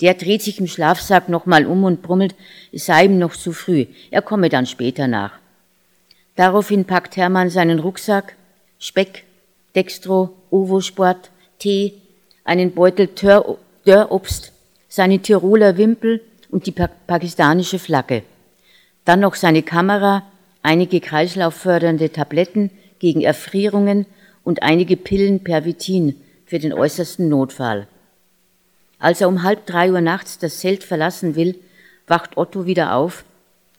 Der 0.00 0.14
dreht 0.14 0.42
sich 0.42 0.58
im 0.58 0.66
Schlafsack 0.66 1.28
nochmal 1.28 1.66
um 1.66 1.84
und 1.84 2.02
brummelt, 2.02 2.34
es 2.72 2.86
sei 2.86 3.04
ihm 3.04 3.20
noch 3.20 3.36
zu 3.36 3.52
früh, 3.52 3.86
er 4.10 4.22
komme 4.22 4.48
dann 4.48 4.66
später 4.66 5.06
nach. 5.06 5.41
Daraufhin 6.36 6.84
packt 6.84 7.16
Hermann 7.16 7.50
seinen 7.50 7.78
Rucksack, 7.78 8.36
Speck, 8.78 9.24
Dextro, 9.74 10.30
Ovosport, 10.50 11.30
Tee, 11.58 11.94
einen 12.44 12.72
Beutel 12.72 13.08
Dörrobst, 13.84 14.52
seine 14.88 15.18
Tiroler 15.20 15.76
Wimpel 15.76 16.20
und 16.50 16.66
die 16.66 16.72
pakistanische 16.72 17.78
Flagge. 17.78 18.22
Dann 19.04 19.20
noch 19.20 19.34
seine 19.34 19.62
Kamera, 19.62 20.22
einige 20.62 21.00
kreislauffördernde 21.00 22.12
Tabletten 22.12 22.70
gegen 22.98 23.22
Erfrierungen 23.22 24.06
und 24.44 24.62
einige 24.62 24.96
Pillen 24.96 25.42
Pervitin 25.42 26.20
für 26.46 26.58
den 26.58 26.72
äußersten 26.72 27.28
Notfall. 27.28 27.86
Als 28.98 29.20
er 29.20 29.28
um 29.28 29.42
halb 29.42 29.66
drei 29.66 29.90
Uhr 29.90 30.00
nachts 30.00 30.38
das 30.38 30.60
Zelt 30.60 30.84
verlassen 30.84 31.34
will, 31.34 31.56
wacht 32.06 32.36
Otto 32.36 32.66
wieder 32.66 32.94
auf. 32.94 33.24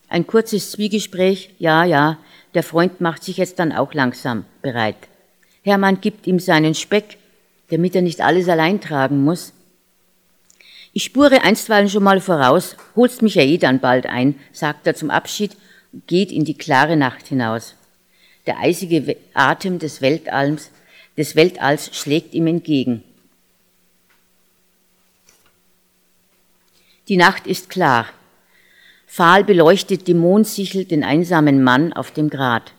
Ein 0.09 0.27
kurzes 0.27 0.71
Zwiegespräch, 0.71 1.51
ja, 1.59 1.85
ja, 1.85 2.17
der 2.53 2.63
Freund 2.63 3.01
macht 3.01 3.23
sich 3.23 3.37
jetzt 3.37 3.59
dann 3.59 3.71
auch 3.71 3.93
langsam 3.93 4.45
bereit. 4.61 4.95
Hermann 5.63 6.01
gibt 6.01 6.27
ihm 6.27 6.39
seinen 6.39 6.75
Speck, 6.75 7.17
damit 7.69 7.95
er 7.95 8.01
nicht 8.01 8.21
alles 8.21 8.47
allein 8.49 8.81
tragen 8.81 9.23
muss. 9.23 9.53
Ich 10.91 11.05
spure 11.05 11.41
einstweilen 11.41 11.89
schon 11.89 12.03
mal 12.03 12.21
voraus, 12.21 12.75
holst 12.95 13.21
mich 13.21 13.35
ja 13.35 13.41
eh 13.41 13.57
dann 13.57 13.79
bald 13.79 14.05
ein, 14.05 14.35
sagt 14.51 14.85
er 14.85 14.95
zum 14.95 15.09
Abschied 15.09 15.57
geht 16.07 16.31
in 16.31 16.43
die 16.43 16.57
klare 16.57 16.97
Nacht 16.97 17.27
hinaus. 17.27 17.75
Der 18.45 18.59
eisige 18.59 19.15
Atem 19.33 19.79
des 19.79 20.01
Weltalls, 20.01 20.71
des 21.17 21.35
Weltalls 21.35 21.95
schlägt 21.95 22.33
ihm 22.33 22.47
entgegen. 22.47 23.03
Die 27.07 27.17
Nacht 27.17 27.47
ist 27.47 27.69
klar. 27.69 28.07
Fahl 29.15 29.43
beleuchtet 29.43 30.07
die 30.07 30.15
Mondsichel 30.15 30.85
den 30.85 31.03
einsamen 31.03 31.61
Mann 31.61 31.93
auf 31.93 32.09
dem 32.09 32.31
Grat. 32.31 32.73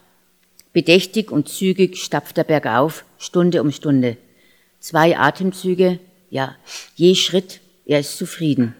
Bedächtig 0.73 1.31
und 1.31 1.49
zügig 1.49 1.97
stapft 1.99 2.37
er 2.39 2.43
bergauf, 2.43 3.05
Stunde 3.19 3.63
um 3.63 3.71
Stunde. 3.71 4.17
Zwei 4.81 5.17
Atemzüge, 5.17 6.01
ja, 6.31 6.57
je 6.97 7.15
Schritt, 7.15 7.61
er 7.87 8.01
ist 8.01 8.19
zufrieden. 8.19 8.75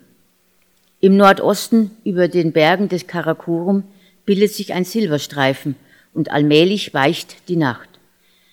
Im 0.99 1.17
Nordosten, 1.17 1.93
über 2.03 2.27
den 2.27 2.51
Bergen 2.51 2.89
des 2.89 3.07
Karakorum, 3.07 3.85
bildet 4.25 4.53
sich 4.53 4.73
ein 4.73 4.85
Silberstreifen 4.85 5.77
und 6.13 6.33
allmählich 6.33 6.93
weicht 6.93 7.37
die 7.47 7.55
Nacht. 7.55 7.89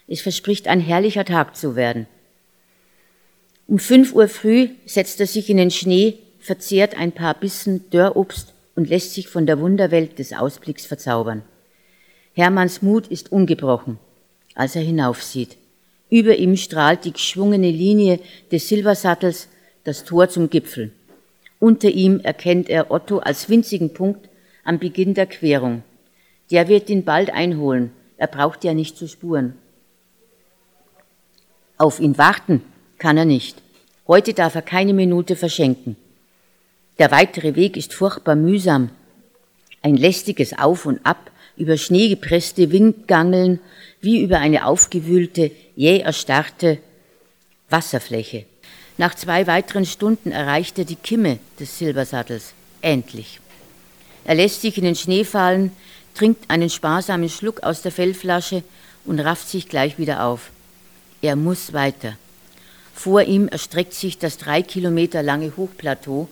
Es 0.07 0.21
verspricht 0.21 0.67
ein 0.67 0.79
herrlicher 0.79 1.25
Tag 1.25 1.55
zu 1.55 1.75
werden. 1.75 2.05
Um 3.65 3.79
fünf 3.79 4.13
Uhr 4.13 4.27
früh 4.27 4.69
setzt 4.85 5.19
er 5.19 5.25
sich 5.25 5.49
in 5.49 5.57
den 5.57 5.71
Schnee, 5.71 6.19
verzehrt 6.39 6.95
ein 6.95 7.13
paar 7.13 7.33
Bissen 7.33 7.89
Dörrobst 7.89 8.50
und 8.75 8.89
lässt 8.89 9.13
sich 9.13 9.27
von 9.27 9.45
der 9.45 9.59
Wunderwelt 9.59 10.19
des 10.19 10.33
Ausblicks 10.33 10.85
verzaubern. 10.85 11.43
Hermanns 12.33 12.81
Mut 12.81 13.07
ist 13.07 13.31
ungebrochen, 13.31 13.97
als 14.55 14.75
er 14.75 14.81
hinaufsieht. 14.81 15.57
Über 16.09 16.35
ihm 16.35 16.57
strahlt 16.57 17.05
die 17.05 17.13
geschwungene 17.13 17.71
Linie 17.71 18.19
des 18.51 18.67
Silbersattels 18.69 19.47
das 19.83 20.03
Tor 20.03 20.29
zum 20.29 20.49
Gipfel. 20.49 20.91
Unter 21.59 21.89
ihm 21.89 22.19
erkennt 22.19 22.69
er 22.69 22.91
Otto 22.91 23.19
als 23.19 23.49
winzigen 23.49 23.93
Punkt 23.93 24.29
am 24.63 24.79
Beginn 24.79 25.13
der 25.13 25.27
Querung. 25.27 25.83
Der 26.49 26.67
wird 26.67 26.89
ihn 26.89 27.03
bald 27.03 27.31
einholen. 27.31 27.91
Er 28.17 28.27
braucht 28.27 28.63
ja 28.63 28.73
nicht 28.73 28.97
zu 28.97 29.07
spuren. 29.07 29.55
Auf 31.77 31.99
ihn 31.99 32.17
warten 32.17 32.61
kann 32.97 33.17
er 33.17 33.25
nicht. 33.25 33.61
Heute 34.07 34.33
darf 34.33 34.55
er 34.55 34.61
keine 34.61 34.93
Minute 34.93 35.35
verschenken. 35.35 35.95
Der 37.01 37.09
weitere 37.09 37.55
Weg 37.55 37.77
ist 37.77 37.95
furchtbar 37.95 38.35
mühsam. 38.35 38.91
Ein 39.81 39.97
lästiges 39.97 40.55
Auf 40.55 40.85
und 40.85 41.03
Ab 41.03 41.31
über 41.57 41.75
schneegepresste 41.75 42.71
Windgangeln 42.71 43.59
wie 44.01 44.21
über 44.21 44.37
eine 44.37 44.67
aufgewühlte, 44.67 45.49
jäh 45.75 46.01
erstarrte 46.01 46.77
Wasserfläche. 47.71 48.45
Nach 48.99 49.15
zwei 49.15 49.47
weiteren 49.47 49.87
Stunden 49.87 50.31
erreicht 50.31 50.77
er 50.77 50.85
die 50.85 50.95
Kimme 50.95 51.39
des 51.59 51.79
Silbersattels. 51.79 52.53
Endlich. 52.83 53.39
Er 54.23 54.35
lässt 54.35 54.61
sich 54.61 54.77
in 54.77 54.83
den 54.83 54.95
Schnee 54.95 55.23
fallen, 55.23 55.71
trinkt 56.13 56.51
einen 56.51 56.69
sparsamen 56.69 57.29
Schluck 57.29 57.63
aus 57.63 57.81
der 57.81 57.91
Fellflasche 57.91 58.61
und 59.05 59.19
rafft 59.19 59.49
sich 59.49 59.67
gleich 59.67 59.97
wieder 59.97 60.23
auf. 60.23 60.51
Er 61.23 61.35
muss 61.35 61.73
weiter. 61.73 62.15
Vor 62.93 63.23
ihm 63.23 63.47
erstreckt 63.47 63.95
sich 63.95 64.19
das 64.19 64.37
drei 64.37 64.61
Kilometer 64.61 65.23
lange 65.23 65.57
Hochplateau. 65.57 66.29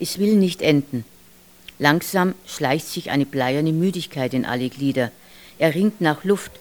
Es 0.00 0.18
will 0.18 0.36
nicht 0.36 0.62
enden. 0.62 1.04
Langsam 1.78 2.34
schleicht 2.46 2.86
sich 2.86 3.10
eine 3.10 3.26
bleierne 3.26 3.72
Müdigkeit 3.72 4.34
in 4.34 4.44
alle 4.44 4.68
Glieder. 4.68 5.10
Er 5.58 5.74
ringt 5.74 6.00
nach 6.00 6.24
Luft. 6.24 6.52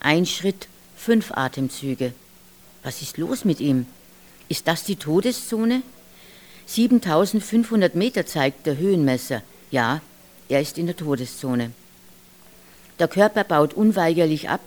Ein 0.00 0.26
Schritt, 0.26 0.68
fünf 0.96 1.32
Atemzüge. 1.32 2.12
Was 2.82 3.02
ist 3.02 3.18
los 3.18 3.44
mit 3.44 3.60
ihm? 3.60 3.86
Ist 4.48 4.68
das 4.68 4.84
die 4.84 4.96
Todeszone? 4.96 5.82
7500 6.66 7.94
Meter 7.94 8.26
zeigt 8.26 8.66
der 8.66 8.76
Höhenmesser. 8.76 9.42
Ja, 9.70 10.00
er 10.48 10.60
ist 10.60 10.78
in 10.78 10.86
der 10.86 10.96
Todeszone. 10.96 11.72
Der 12.98 13.08
Körper 13.08 13.44
baut 13.44 13.74
unweigerlich 13.74 14.48
ab. 14.48 14.60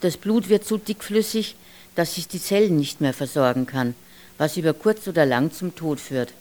Das 0.00 0.16
Blut 0.16 0.48
wird 0.48 0.64
so 0.66 0.76
dickflüssig, 0.76 1.56
dass 1.94 2.16
es 2.16 2.28
die 2.28 2.40
Zellen 2.40 2.76
nicht 2.76 3.00
mehr 3.00 3.12
versorgen 3.12 3.66
kann, 3.66 3.94
was 4.38 4.56
über 4.56 4.72
kurz 4.72 5.06
oder 5.06 5.26
lang 5.26 5.52
zum 5.52 5.74
Tod 5.74 6.00
führt. 6.00 6.32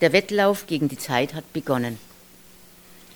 Der 0.00 0.12
Wettlauf 0.12 0.66
gegen 0.66 0.88
die 0.88 0.98
Zeit 0.98 1.34
hat 1.34 1.52
begonnen. 1.52 1.98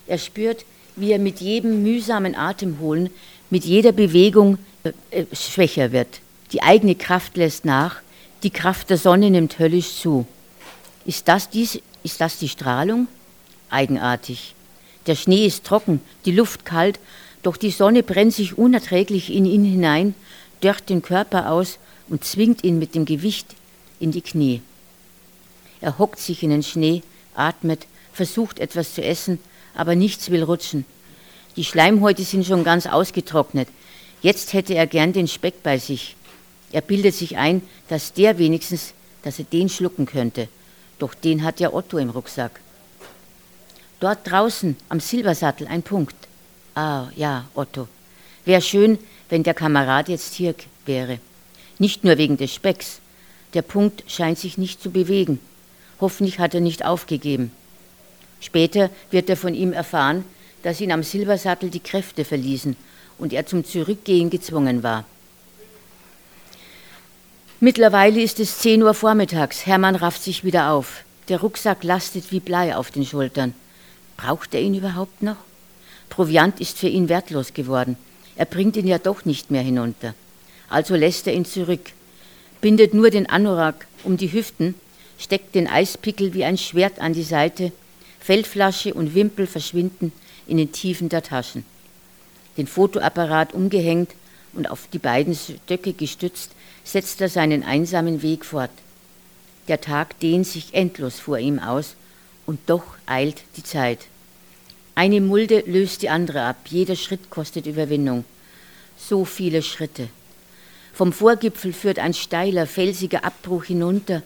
Er 0.07 0.19
spürt, 0.19 0.65
wie 0.97 1.13
er 1.13 1.19
mit 1.19 1.41
jedem 1.41 1.83
mühsamen 1.83 2.35
Atemholen, 2.35 3.11
mit 3.51 3.65
jeder 3.65 3.93
Bewegung 3.93 4.59
äh, 4.85 4.93
äh, 5.11 5.27
schwächer 5.33 5.93
wird. 5.93 6.21
Die 6.53 6.63
eigene 6.63 6.95
Kraft 6.95 7.37
lässt 7.37 7.65
nach, 7.65 8.01
die 8.43 8.51
Kraft 8.51 8.91
der 8.91 8.97
Sonne 8.97 9.31
nimmt 9.31 9.59
höllisch 9.59 10.01
zu. 10.01 10.27
Ist 11.05 11.29
das, 11.29 11.51
dies, 11.51 11.81
ist 12.03 12.21
das 12.21 12.39
die 12.39 12.49
Strahlung? 12.49 13.09
Eigenartig. 13.69 14.55
Der 15.07 15.17
Schnee 15.17 15.47
ist 15.47 15.65
trocken, 15.65 16.01
die 16.25 16.33
Luft 16.33 16.65
kalt, 16.65 16.99
doch 17.43 17.57
die 17.57 17.71
Sonne 17.71 18.03
brennt 18.03 18.35
sich 18.35 18.59
unerträglich 18.59 19.33
in 19.33 19.45
ihn 19.45 19.65
hinein, 19.65 20.15
dörrt 20.61 20.89
den 20.89 21.03
Körper 21.03 21.51
aus 21.51 21.79
und 22.09 22.25
zwingt 22.25 22.65
ihn 22.65 22.79
mit 22.79 22.95
dem 22.95 23.05
Gewicht 23.05 23.55
in 23.99 24.13
die 24.13 24.23
Knie. 24.23 24.61
Er 25.81 25.99
hockt 25.99 26.19
sich 26.19 26.43
in 26.43 26.51
den 26.51 26.63
Schnee, 26.63 27.03
atmet, 27.35 27.87
versucht 28.13 28.59
etwas 28.59 28.95
zu 28.95 29.03
essen, 29.03 29.39
aber 29.75 29.95
nichts 29.95 30.31
will 30.31 30.43
rutschen. 30.43 30.85
Die 31.57 31.65
Schleimhäute 31.65 32.23
sind 32.23 32.47
schon 32.47 32.65
ganz 32.65 32.87
ausgetrocknet. 32.87 33.69
Jetzt 34.23 34.53
hätte 34.53 34.75
er 34.75 34.87
gern 34.87 35.13
den 35.13 35.29
Speck 35.29 35.63
bei 35.63 35.79
sich. 35.79 36.17
Er 36.73 36.81
bildet 36.81 37.15
sich 37.15 37.37
ein, 37.37 37.63
dass 37.89 38.13
der 38.13 38.39
wenigstens, 38.39 38.95
dass 39.23 39.39
er 39.39 39.45
den 39.47 39.69
schlucken 39.69 40.07
könnte. 40.07 40.49
Doch 40.99 41.15
den 41.15 41.43
hat 41.43 41.61
ja 41.61 41.73
Otto 41.73 41.99
im 41.99 42.11
Rucksack. 42.11 42.61
Dort 43.99 44.31
draußen 44.31 44.77
am 44.89 45.01
Silbersattel 45.01 45.67
ein 45.67 45.83
Punkt. 45.83 46.17
Ah, 46.75 47.09
ja, 47.17 47.47
Otto. 47.55 47.89
Wäre 48.45 48.63
schön, 48.63 48.99
wenn 49.29 49.43
der 49.43 49.55
Kamerad 49.55 50.09
jetzt 50.09 50.35
hier 50.35 50.55
wäre. 50.87 51.19
Nicht 51.79 52.05
nur 52.05 52.17
wegen 52.19 52.37
des 52.37 52.55
Specks. 52.55 53.01
Der 53.55 53.63
Punkt 53.63 54.05
scheint 54.07 54.39
sich 54.39 54.59
nicht 54.59 54.83
zu 54.83 54.91
bewegen. 54.91 55.41
Hoffentlich 56.01 56.39
hat 56.39 56.55
er 56.55 56.61
nicht 56.61 56.85
aufgegeben. 56.85 57.53
Später 58.41 58.91
wird 59.11 59.29
er 59.29 59.37
von 59.37 59.55
ihm 59.55 59.73
erfahren, 59.73 60.25
dass 60.63 60.81
ihn 60.81 60.93
am 60.93 61.03
Silbersattel 61.03 61.71
die 61.71 61.81
Kräfte 61.81 62.25
verließen 62.25 62.77
und 63.19 63.33
er 63.33 63.47
zum 63.47 63.65
Zurückgehen 63.65 64.31
gezwungen 64.31 64.83
war. 64.83 65.05
Mittlerweile 67.61 68.23
ist 68.23 68.41
es 68.41 68.59
10 68.59 68.83
Uhr 68.83 68.95
vormittags. 68.95 69.67
Hermann 69.67 69.95
rafft 69.95 70.23
sich 70.23 70.45
wieder 70.45 70.71
auf. 70.71 71.05
Der 71.29 71.41
Rucksack 71.41 71.85
lastet 71.85 72.33
wie 72.33 72.41
Blei 72.41 72.75
auf 72.75 72.91
den 72.91 73.05
Schultern. 73.05 73.55
Braucht 74.17 74.55
er 74.55 74.63
ihn 74.63 74.75
überhaupt 74.75 75.23
noch? 75.23 75.37
Proviant 76.09 76.61
ist 76.61 76.79
für 76.79 76.89
ihn 76.89 77.11
wertlos 77.11 77.53
geworden. 77.53 77.97
Er 78.37 78.47
bringt 78.47 78.77
ihn 78.77 78.87
ja 78.87 78.99
doch 78.99 79.27
nicht 79.27 79.51
mehr 79.51 79.63
hinunter. 79.63 80.15
Also 80.71 80.97
lässt 80.97 81.27
er 81.27 81.35
ihn 81.35 81.45
zurück, 81.45 81.93
bindet 82.63 82.95
nur 82.95 83.11
den 83.11 83.29
Anorak 83.29 83.87
um 84.05 84.17
die 84.17 84.33
Hüften 84.33 84.75
steckt 85.21 85.55
den 85.55 85.69
Eispickel 85.69 86.35
wie 86.35 86.45
ein 86.45 86.59
Schwert 86.59 86.99
an 86.99 87.13
die 87.13 87.23
Seite, 87.23 87.73
Feldflasche 88.19 88.95
und 88.95 89.15
Wimpel 89.15 89.47
verschwinden 89.47 90.13
in 90.47 90.57
den 90.57 90.73
Tiefen 90.73 91.09
der 91.09 91.23
Taschen. 91.23 91.65
Den 92.57 92.67
Fotoapparat 92.67 93.55
umgehängt 93.55 94.13
und 94.55 94.69
auf 94.69 94.89
die 94.93 94.99
beiden 94.99 95.37
Stöcke 95.37 95.93
gestützt, 95.93 96.51
setzt 96.85 97.21
er 97.21 97.29
seinen 97.29 97.63
einsamen 97.63 98.23
Weg 98.23 98.45
fort. 98.45 98.71
Der 99.69 99.81
Tag 99.81 100.19
dehnt 100.19 100.47
sich 100.47 100.75
endlos 100.75 101.21
vor 101.21 101.39
ihm 101.39 101.59
aus, 101.59 101.95
und 102.47 102.59
doch 102.67 102.83
eilt 103.07 103.43
die 103.57 103.63
Zeit. 103.63 104.01
Eine 104.97 105.21
Mulde 105.21 105.63
löst 105.67 106.03
die 106.03 106.09
andere 106.09 106.43
ab, 106.43 106.57
jeder 106.67 106.97
Schritt 106.97 107.31
kostet 107.31 107.67
Überwindung. 107.67 108.25
So 108.99 109.25
viele 109.25 109.63
Schritte. 109.63 110.09
Vom 110.93 111.13
Vorgipfel 111.13 111.73
führt 111.73 112.01
ein 112.01 112.13
steiler, 112.13 112.67
felsiger 112.67 113.25
Abbruch 113.25 113.65
hinunter, 113.65 114.23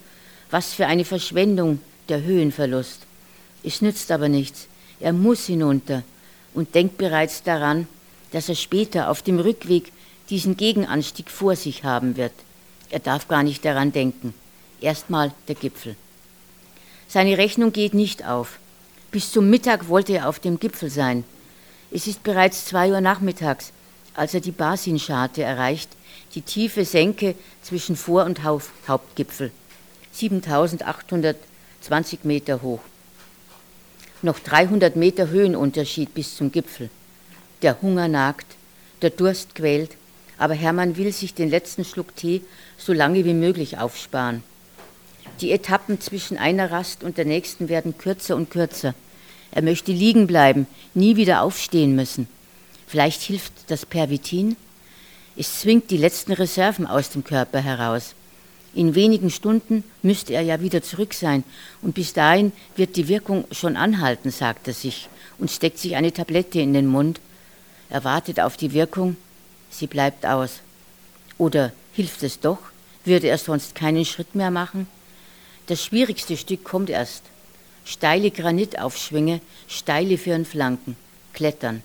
was 0.55 0.73
für 0.73 0.87
eine 0.87 1.05
Verschwendung, 1.05 1.81
der 2.09 2.23
Höhenverlust. 2.23 3.01
Es 3.65 3.83
nützt 3.83 4.13
aber 4.13 4.29
nichts. 4.29 4.69
Er 5.01 5.13
muss 5.13 5.47
hinunter 5.47 6.05
und 6.55 6.77
denkt 6.77 6.97
bereits 6.97 7.43
daran, 7.43 7.89
dass 8.31 8.49
er 8.49 8.55
später 8.55 9.11
auf 9.11 9.21
dem 9.23 9.41
Rückweg 9.41 9.91
diesen 10.31 10.57
Gegenanstieg 10.57 11.29
vor 11.29 11.57
sich 11.57 11.83
haben 11.83 12.17
wird. 12.17 12.35
Er 12.91 13.01
darf 13.01 13.27
gar 13.27 13.43
nicht 13.43 13.65
daran 13.65 13.91
denken. 13.91 14.33
Erstmal 14.81 15.33
der 15.49 15.57
Gipfel. 15.57 15.97
Seine 17.09 17.37
Rechnung 17.37 17.73
geht 17.73 17.93
nicht 17.93 18.25
auf. 18.25 18.61
Bis 19.11 19.33
zum 19.33 19.51
Mittag 19.51 19.89
wollte 19.89 20.13
er 20.13 20.29
auf 20.29 20.39
dem 20.39 20.61
Gipfel 20.61 20.89
sein. 20.89 21.25
Es 21.91 22.07
ist 22.07 22.23
bereits 22.23 22.67
zwei 22.67 22.93
Uhr 22.93 23.01
nachmittags, 23.01 23.73
als 24.15 24.35
er 24.35 24.41
die 24.41 24.53
Basinscharte 24.53 25.43
erreicht, 25.43 25.91
die 26.37 26.43
tiefe 26.43 26.85
Senke 26.85 27.35
zwischen 27.61 27.97
Vor- 27.97 28.25
und 28.25 28.45
Hauptgipfel. 28.45 29.51
7820 30.15 32.25
Meter 32.25 32.63
hoch. 32.63 32.81
Noch 34.23 34.39
300 34.39 34.97
Meter 34.97 35.29
Höhenunterschied 35.29 36.15
bis 36.15 36.37
zum 36.37 36.53
Gipfel. 36.53 36.89
Der 37.63 37.81
Hunger 37.83 38.09
nagt, 38.09 38.47
der 39.03 39.11
Durst 39.11 39.55
quält, 39.55 39.91
aber 40.39 40.55
Hermann 40.55 40.97
will 40.97 41.13
sich 41.13 41.35
den 41.35 41.51
letzten 41.51 41.85
Schluck 41.85 42.17
Tee 42.17 42.43
so 42.79 42.93
lange 42.93 43.25
wie 43.25 43.35
möglich 43.35 43.79
aufsparen. 43.79 44.43
Die 45.41 45.51
Etappen 45.51 46.01
zwischen 46.01 46.39
einer 46.39 46.71
Rast 46.71 47.03
und 47.03 47.19
der 47.19 47.25
nächsten 47.25 47.69
werden 47.69 47.99
kürzer 47.99 48.37
und 48.37 48.51
kürzer. 48.51 48.95
Er 49.51 49.63
möchte 49.63 49.93
liegen 49.93 50.27
bleiben, 50.27 50.67
nie 50.95 51.17
wieder 51.17 51.43
aufstehen 51.43 51.97
müssen. 51.97 52.29
Vielleicht 52.87 53.23
hilft 53.23 53.53
das 53.69 53.87
Pervitin? 53.87 54.57
Es 55.37 55.61
zwingt 55.61 55.91
die 55.91 55.97
letzten 55.97 56.33
Reserven 56.33 56.87
aus 56.87 57.11
dem 57.11 57.25
Körper 57.25 57.61
heraus. 57.61 58.15
In 58.75 58.97
wenigen 58.97 59.31
Stunden 59.31 59.85
müsste 60.03 60.35
er 60.35 60.43
ja 60.43 60.61
wieder 60.61 60.83
zurück 60.83 61.15
sein, 61.15 61.45
und 61.81 61.95
bis 61.95 62.13
dahin 62.13 62.53
wird 62.75 62.97
die 62.97 63.07
Wirkung 63.07 63.45
schon 63.53 63.77
anhalten, 63.77 64.31
sagt 64.31 64.67
er 64.67 64.75
sich 64.75 65.09
und 65.39 65.51
steckt 65.51 65.79
sich 65.79 65.95
eine 65.95 66.13
Tablette 66.13 66.61
in 66.61 66.75
den 66.75 66.87
Mund. 66.87 67.21
Er 67.89 68.03
wartet 68.03 68.41
auf 68.41 68.57
die 68.57 68.73
Wirkung, 68.73 69.17
sie 69.71 69.87
bleibt 69.87 70.27
aus. 70.27 70.61
Oder 71.39 71.73
hilft 71.93 72.23
es 72.25 72.41
doch? 72.41 72.59
Würde 73.05 73.29
er 73.29 73.39
sonst 73.39 73.75
keinen 73.75 74.05
Schritt 74.05 74.35
mehr 74.35 74.51
machen? 74.51 74.89
Das 75.67 75.85
schwierigste 75.85 76.37
Stück 76.37 76.65
kommt 76.65 76.91
erst. 76.91 77.23
Steile 77.85 78.31
Granitaufschwünge, 78.31 79.41
steile 79.69 80.19
Firnflanken, 80.19 80.97
Klettern. 81.33 81.83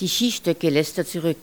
Die 0.00 0.08
Skistöcke 0.08 0.70
lässt 0.70 0.98
er 0.98 1.06
zurück. 1.06 1.38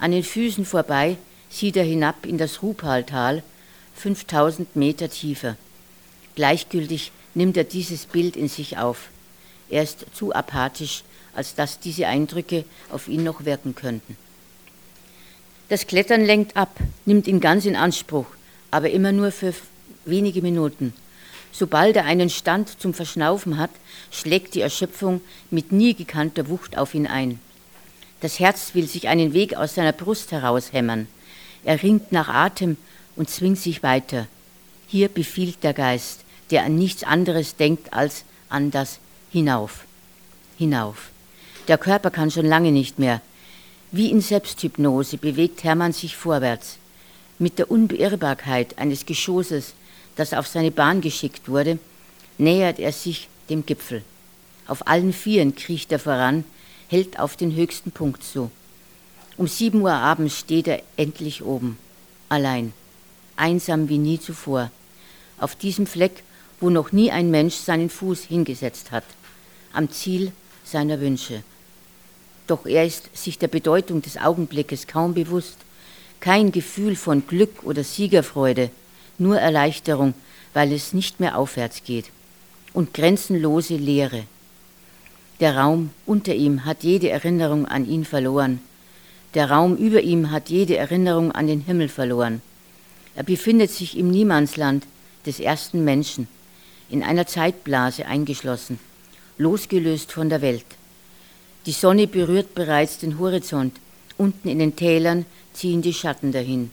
An 0.00 0.10
den 0.10 0.24
Füßen 0.24 0.64
vorbei 0.64 1.16
sieht 1.48 1.76
er 1.76 1.84
hinab 1.84 2.26
in 2.26 2.36
das 2.36 2.62
Rupaltal, 2.62 3.42
5000 3.96 4.76
Meter 4.76 5.10
tiefer. 5.10 5.56
Gleichgültig 6.34 7.12
nimmt 7.34 7.56
er 7.56 7.64
dieses 7.64 8.06
Bild 8.06 8.36
in 8.36 8.48
sich 8.48 8.78
auf. 8.78 9.08
Er 9.68 9.82
ist 9.82 10.06
zu 10.14 10.34
apathisch, 10.34 11.02
als 11.34 11.54
dass 11.54 11.80
diese 11.80 12.06
Eindrücke 12.06 12.64
auf 12.90 13.08
ihn 13.08 13.24
noch 13.24 13.44
wirken 13.44 13.74
könnten. 13.74 14.16
Das 15.68 15.86
Klettern 15.86 16.24
lenkt 16.24 16.56
ab, 16.56 16.78
nimmt 17.04 17.26
ihn 17.26 17.40
ganz 17.40 17.64
in 17.64 17.74
Anspruch, 17.74 18.26
aber 18.70 18.90
immer 18.90 19.12
nur 19.12 19.32
für 19.32 19.52
wenige 20.04 20.40
Minuten. 20.40 20.94
Sobald 21.50 21.96
er 21.96 22.04
einen 22.04 22.30
Stand 22.30 22.80
zum 22.80 22.94
Verschnaufen 22.94 23.56
hat, 23.56 23.70
schlägt 24.10 24.54
die 24.54 24.60
Erschöpfung 24.60 25.22
mit 25.50 25.72
nie 25.72 25.94
gekannter 25.94 26.48
Wucht 26.48 26.78
auf 26.78 26.94
ihn 26.94 27.06
ein. 27.06 27.40
Das 28.20 28.38
Herz 28.38 28.74
will 28.74 28.86
sich 28.86 29.08
einen 29.08 29.32
Weg 29.32 29.56
aus 29.56 29.74
seiner 29.74 29.92
Brust 29.92 30.32
heraushämmern. 30.32 31.08
Er 31.64 31.82
ringt 31.82 32.12
nach 32.12 32.28
Atem 32.28 32.76
und 33.16 33.30
zwingt 33.30 33.58
sich 33.58 33.82
weiter. 33.82 34.26
Hier 34.86 35.08
befiehlt 35.08 35.62
der 35.62 35.74
Geist, 35.74 36.20
der 36.50 36.64
an 36.64 36.76
nichts 36.76 37.02
anderes 37.02 37.56
denkt 37.56 37.92
als 37.92 38.24
an 38.48 38.70
das 38.70 39.00
Hinauf. 39.30 39.84
Hinauf. 40.58 41.10
Der 41.68 41.78
Körper 41.78 42.10
kann 42.10 42.30
schon 42.30 42.46
lange 42.46 42.70
nicht 42.70 42.98
mehr. 42.98 43.20
Wie 43.90 44.10
in 44.10 44.20
Selbsthypnose 44.20 45.16
bewegt 45.16 45.64
Hermann 45.64 45.92
sich 45.92 46.16
vorwärts. 46.16 46.76
Mit 47.38 47.58
der 47.58 47.70
Unbeirrbarkeit 47.70 48.78
eines 48.78 49.04
Geschosses, 49.04 49.74
das 50.14 50.32
auf 50.32 50.46
seine 50.46 50.70
Bahn 50.70 51.00
geschickt 51.00 51.48
wurde, 51.48 51.78
nähert 52.38 52.78
er 52.78 52.92
sich 52.92 53.28
dem 53.50 53.66
Gipfel. 53.66 54.02
Auf 54.66 54.86
allen 54.86 55.12
Vieren 55.12 55.54
kriecht 55.54 55.92
er 55.92 55.98
voran, 55.98 56.44
hält 56.88 57.18
auf 57.18 57.36
den 57.36 57.54
höchsten 57.54 57.90
Punkt 57.90 58.22
zu. 58.22 58.50
Um 59.36 59.48
sieben 59.48 59.80
Uhr 59.82 59.92
abends 59.92 60.38
steht 60.38 60.66
er 60.68 60.82
endlich 60.96 61.42
oben, 61.44 61.78
allein 62.28 62.72
einsam 63.36 63.88
wie 63.88 63.98
nie 63.98 64.20
zuvor, 64.20 64.70
auf 65.38 65.54
diesem 65.54 65.86
Fleck, 65.86 66.22
wo 66.60 66.70
noch 66.70 66.92
nie 66.92 67.10
ein 67.10 67.30
Mensch 67.30 67.54
seinen 67.54 67.90
Fuß 67.90 68.24
hingesetzt 68.24 68.90
hat. 68.90 69.04
am 69.76 69.90
Ziel 69.90 70.32
seiner 70.64 71.00
Wünsche. 71.00 71.42
Doch 72.46 72.64
er 72.66 72.86
ist 72.86 73.14
sich 73.16 73.38
der 73.38 73.48
Bedeutung 73.48 74.02
des 74.02 74.16
Augenblickes 74.16 74.86
kaum 74.86 75.14
bewusst. 75.14 75.58
Kein 76.20 76.50
Gefühl 76.50 76.96
von 76.96 77.26
Glück 77.26 77.62
oder 77.62 77.84
Siegerfreude, 77.84 78.70
nur 79.18 79.38
Erleichterung, 79.38 80.14
weil 80.54 80.72
es 80.72 80.94
nicht 80.94 81.20
mehr 81.20 81.36
aufwärts 81.36 81.84
geht. 81.84 82.06
Und 82.72 82.94
grenzenlose 82.94 83.76
Leere. 83.76 84.24
Der 85.40 85.58
Raum 85.58 85.90
unter 86.06 86.34
ihm 86.34 86.64
hat 86.64 86.82
jede 86.82 87.10
Erinnerung 87.10 87.66
an 87.66 87.86
ihn 87.86 88.04
verloren. 88.04 88.60
Der 89.34 89.50
Raum 89.50 89.76
über 89.76 90.00
ihm 90.00 90.30
hat 90.30 90.48
jede 90.48 90.76
Erinnerung 90.76 91.32
an 91.32 91.46
den 91.46 91.60
Himmel 91.60 91.90
verloren. 91.90 92.40
Er 93.16 93.22
befindet 93.22 93.70
sich 93.70 93.96
im 93.96 94.10
Niemandsland 94.10 94.86
des 95.24 95.40
ersten 95.40 95.84
Menschen, 95.84 96.28
in 96.90 97.02
einer 97.02 97.26
Zeitblase 97.26 98.06
eingeschlossen, 98.06 98.78
losgelöst 99.38 100.12
von 100.12 100.28
der 100.28 100.42
Welt. 100.42 100.66
Die 101.64 101.72
Sonne 101.72 102.06
berührt 102.06 102.54
bereits 102.54 102.98
den 102.98 103.18
Horizont, 103.18 103.74
unten 104.18 104.48
in 104.48 104.58
den 104.58 104.76
Tälern 104.76 105.24
ziehen 105.54 105.80
die 105.80 105.94
Schatten 105.94 106.30
dahin. 106.30 106.70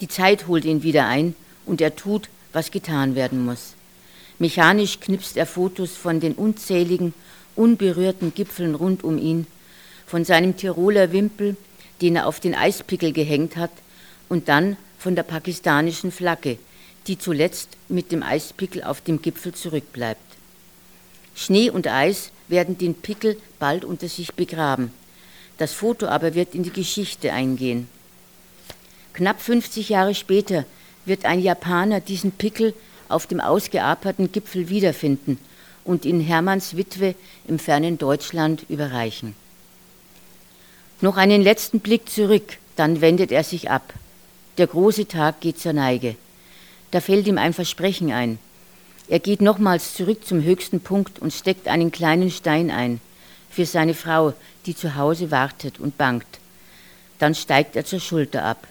Die 0.00 0.08
Zeit 0.08 0.48
holt 0.48 0.64
ihn 0.64 0.82
wieder 0.82 1.06
ein 1.06 1.34
und 1.66 1.82
er 1.82 1.94
tut, 1.94 2.30
was 2.54 2.70
getan 2.70 3.14
werden 3.14 3.44
muss. 3.44 3.74
Mechanisch 4.38 4.98
knipst 4.98 5.36
er 5.36 5.46
Fotos 5.46 5.94
von 5.94 6.20
den 6.20 6.32
unzähligen, 6.32 7.12
unberührten 7.54 8.32
Gipfeln 8.34 8.74
rund 8.74 9.04
um 9.04 9.18
ihn, 9.18 9.46
von 10.06 10.24
seinem 10.24 10.56
Tiroler 10.56 11.12
Wimpel, 11.12 11.56
den 12.00 12.16
er 12.16 12.26
auf 12.26 12.40
den 12.40 12.54
Eispickel 12.54 13.12
gehängt 13.12 13.56
hat, 13.56 13.70
und 14.28 14.48
dann 14.48 14.76
von 14.98 15.14
der 15.14 15.22
pakistanischen 15.22 16.10
Flagge, 16.10 16.58
die 17.06 17.18
zuletzt 17.18 17.68
mit 17.88 18.12
dem 18.12 18.22
Eispickel 18.22 18.82
auf 18.82 19.00
dem 19.00 19.20
Gipfel 19.20 19.52
zurückbleibt. 19.52 20.20
Schnee 21.34 21.70
und 21.70 21.86
Eis 21.86 22.30
werden 22.48 22.78
den 22.78 22.94
Pickel 22.94 23.36
bald 23.58 23.84
unter 23.84 24.08
sich 24.08 24.34
begraben. 24.34 24.92
Das 25.58 25.72
Foto 25.72 26.06
aber 26.06 26.34
wird 26.34 26.54
in 26.54 26.62
die 26.62 26.72
Geschichte 26.72 27.32
eingehen. 27.32 27.88
Knapp 29.12 29.40
50 29.40 29.88
Jahre 29.90 30.14
später 30.14 30.64
wird 31.04 31.24
ein 31.24 31.40
Japaner 31.40 32.00
diesen 32.00 32.32
Pickel 32.32 32.74
auf 33.08 33.26
dem 33.26 33.40
ausgeaperten 33.40 34.32
Gipfel 34.32 34.68
wiederfinden 34.68 35.38
und 35.84 36.04
ihn 36.04 36.20
Hermanns 36.20 36.76
Witwe 36.76 37.14
im 37.46 37.58
fernen 37.58 37.98
Deutschland 37.98 38.64
überreichen. 38.68 39.34
Noch 41.00 41.16
einen 41.16 41.42
letzten 41.42 41.80
Blick 41.80 42.08
zurück, 42.08 42.56
dann 42.76 43.00
wendet 43.00 43.30
er 43.30 43.44
sich 43.44 43.70
ab. 43.70 43.92
Der 44.56 44.68
große 44.68 45.08
Tag 45.08 45.40
geht 45.40 45.58
zur 45.58 45.72
Neige. 45.72 46.14
Da 46.92 47.00
fällt 47.00 47.26
ihm 47.26 47.38
ein 47.38 47.52
Versprechen 47.52 48.12
ein. 48.12 48.38
Er 49.08 49.18
geht 49.18 49.42
nochmals 49.42 49.94
zurück 49.94 50.24
zum 50.24 50.42
höchsten 50.42 50.80
Punkt 50.80 51.18
und 51.18 51.32
steckt 51.32 51.66
einen 51.66 51.90
kleinen 51.90 52.30
Stein 52.30 52.70
ein 52.70 53.00
für 53.50 53.66
seine 53.66 53.94
Frau, 53.94 54.32
die 54.66 54.76
zu 54.76 54.94
Hause 54.96 55.30
wartet 55.30 55.78
und 55.78 55.98
bangt. 55.98 56.26
Dann 57.18 57.34
steigt 57.34 57.76
er 57.76 57.84
zur 57.84 58.00
Schulter 58.00 58.44
ab. 58.44 58.66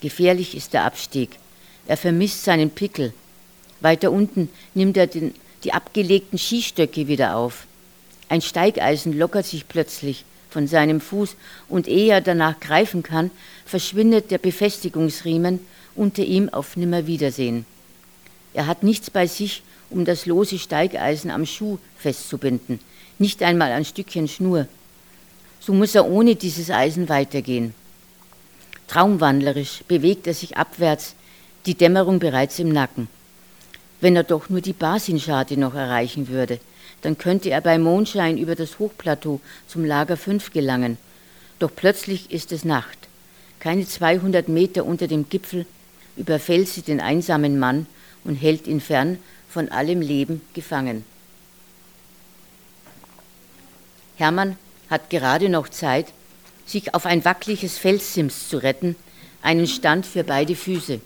Gefährlich 0.00 0.56
ist 0.56 0.72
der 0.72 0.84
Abstieg. 0.84 1.30
Er 1.86 1.96
vermisst 1.96 2.44
seinen 2.44 2.70
Pickel. 2.70 3.12
Weiter 3.80 4.10
unten 4.10 4.48
nimmt 4.74 4.96
er 4.96 5.06
den, 5.06 5.34
die 5.62 5.72
abgelegten 5.72 6.38
Skistöcke 6.38 7.08
wieder 7.08 7.36
auf. 7.36 7.66
Ein 8.28 8.40
Steigeisen 8.40 9.16
lockert 9.16 9.46
sich 9.46 9.68
plötzlich 9.68 10.24
von 10.54 10.68
seinem 10.68 11.00
Fuß 11.00 11.34
und 11.68 11.88
ehe 11.88 12.12
er 12.12 12.20
danach 12.20 12.60
greifen 12.60 13.02
kann, 13.02 13.32
verschwindet 13.66 14.30
der 14.30 14.38
Befestigungsriemen 14.38 15.58
unter 15.96 16.22
ihm 16.22 16.48
auf 16.48 16.76
Nimmerwiedersehen. 16.76 17.66
Er 18.54 18.68
hat 18.68 18.84
nichts 18.84 19.10
bei 19.10 19.26
sich, 19.26 19.64
um 19.90 20.04
das 20.04 20.26
lose 20.26 20.60
Steigeisen 20.60 21.32
am 21.32 21.44
Schuh 21.44 21.78
festzubinden, 21.98 22.78
nicht 23.18 23.42
einmal 23.42 23.72
ein 23.72 23.84
Stückchen 23.84 24.28
Schnur. 24.28 24.68
So 25.58 25.72
muss 25.72 25.96
er 25.96 26.06
ohne 26.06 26.36
dieses 26.36 26.70
Eisen 26.70 27.08
weitergehen. 27.08 27.74
Traumwandlerisch 28.86 29.82
bewegt 29.88 30.28
er 30.28 30.34
sich 30.34 30.56
abwärts, 30.56 31.16
die 31.66 31.74
Dämmerung 31.74 32.20
bereits 32.20 32.60
im 32.60 32.68
Nacken. 32.68 33.08
Wenn 34.00 34.14
er 34.14 34.24
doch 34.24 34.48
nur 34.50 34.60
die 34.60 34.72
Basinscharte 34.72 35.56
noch 35.56 35.74
erreichen 35.74 36.28
würde, 36.28 36.60
dann 37.04 37.18
könnte 37.18 37.50
er 37.50 37.60
bei 37.60 37.78
Mondschein 37.78 38.38
über 38.38 38.54
das 38.54 38.78
Hochplateau 38.78 39.40
zum 39.68 39.84
Lager 39.84 40.16
5 40.16 40.52
gelangen. 40.52 40.96
Doch 41.58 41.70
plötzlich 41.74 42.30
ist 42.30 42.50
es 42.50 42.64
Nacht. 42.64 42.98
Keine 43.60 43.86
200 43.86 44.48
Meter 44.48 44.86
unter 44.86 45.06
dem 45.06 45.28
Gipfel 45.28 45.66
überfällt 46.16 46.68
sie 46.68 46.82
den 46.82 47.00
einsamen 47.00 47.58
Mann 47.58 47.86
und 48.24 48.36
hält 48.36 48.66
ihn 48.66 48.80
fern 48.80 49.18
von 49.48 49.68
allem 49.68 50.00
Leben 50.00 50.40
gefangen. 50.54 51.04
Hermann 54.16 54.56
hat 54.88 55.10
gerade 55.10 55.48
noch 55.48 55.68
Zeit, 55.68 56.06
sich 56.66 56.94
auf 56.94 57.04
ein 57.04 57.24
wackeliges 57.24 57.76
Felssims 57.78 58.48
zu 58.48 58.58
retten, 58.58 58.96
einen 59.42 59.66
Stand 59.66 60.06
für 60.06 60.24
beide 60.24 60.56
Füße, 60.56 61.00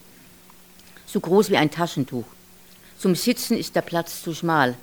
so 1.06 1.18
groß 1.20 1.50
wie 1.50 1.56
ein 1.56 1.70
Taschentuch. 1.70 2.26
Zum 2.98 3.16
Sitzen 3.16 3.56
ist 3.56 3.74
der 3.74 3.82
Platz 3.82 4.22
zu 4.22 4.34
schmal. 4.34 4.76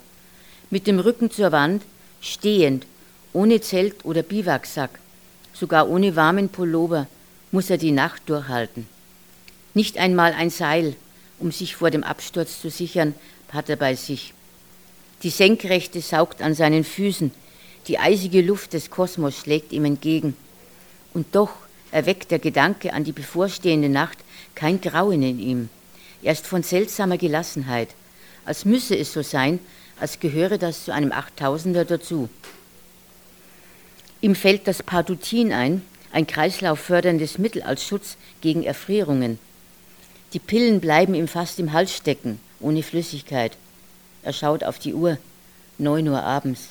Mit 0.70 0.86
dem 0.86 0.98
Rücken 0.98 1.30
zur 1.30 1.52
Wand, 1.52 1.82
stehend, 2.20 2.86
ohne 3.32 3.60
Zelt 3.60 4.04
oder 4.04 4.22
Biwaksack, 4.22 4.98
sogar 5.52 5.88
ohne 5.88 6.16
warmen 6.16 6.48
Pullover, 6.48 7.06
muss 7.52 7.70
er 7.70 7.78
die 7.78 7.92
Nacht 7.92 8.22
durchhalten. 8.26 8.88
Nicht 9.74 9.98
einmal 9.98 10.32
ein 10.32 10.50
Seil, 10.50 10.96
um 11.38 11.52
sich 11.52 11.76
vor 11.76 11.90
dem 11.90 12.02
Absturz 12.02 12.60
zu 12.60 12.70
sichern, 12.70 13.14
hat 13.50 13.68
er 13.68 13.76
bei 13.76 13.94
sich. 13.94 14.34
Die 15.22 15.30
Senkrechte 15.30 16.00
saugt 16.00 16.42
an 16.42 16.54
seinen 16.54 16.82
Füßen, 16.82 17.30
die 17.86 17.98
eisige 17.98 18.42
Luft 18.42 18.72
des 18.72 18.90
Kosmos 18.90 19.36
schlägt 19.36 19.72
ihm 19.72 19.84
entgegen. 19.84 20.36
Und 21.14 21.34
doch 21.34 21.52
erweckt 21.92 22.30
der 22.30 22.40
Gedanke 22.40 22.92
an 22.92 23.04
die 23.04 23.12
bevorstehende 23.12 23.88
Nacht 23.88 24.18
kein 24.54 24.80
Grauen 24.80 25.22
in 25.22 25.38
ihm. 25.38 25.68
Er 26.22 26.32
ist 26.32 26.46
von 26.46 26.62
seltsamer 26.62 27.18
Gelassenheit, 27.18 27.90
als 28.44 28.64
müsse 28.64 28.96
es 28.96 29.12
so 29.12 29.22
sein, 29.22 29.60
als 29.98 30.20
gehöre 30.20 30.58
das 30.58 30.84
zu 30.84 30.92
einem 30.92 31.12
Achttausender 31.12 31.84
dazu. 31.84 32.28
Ihm 34.20 34.34
fällt 34.34 34.66
das 34.66 34.82
Pardutin 34.82 35.52
ein, 35.52 35.82
ein 36.12 36.26
kreislaufförderndes 36.26 37.38
Mittel 37.38 37.62
als 37.62 37.84
Schutz 37.84 38.16
gegen 38.40 38.62
Erfrierungen. 38.62 39.38
Die 40.32 40.38
Pillen 40.38 40.80
bleiben 40.80 41.14
ihm 41.14 41.28
fast 41.28 41.58
im 41.58 41.72
Hals 41.72 41.94
stecken, 41.94 42.40
ohne 42.60 42.82
Flüssigkeit. 42.82 43.56
Er 44.22 44.32
schaut 44.32 44.64
auf 44.64 44.78
die 44.78 44.94
Uhr, 44.94 45.18
neun 45.78 46.08
Uhr 46.08 46.22
abends. 46.22 46.68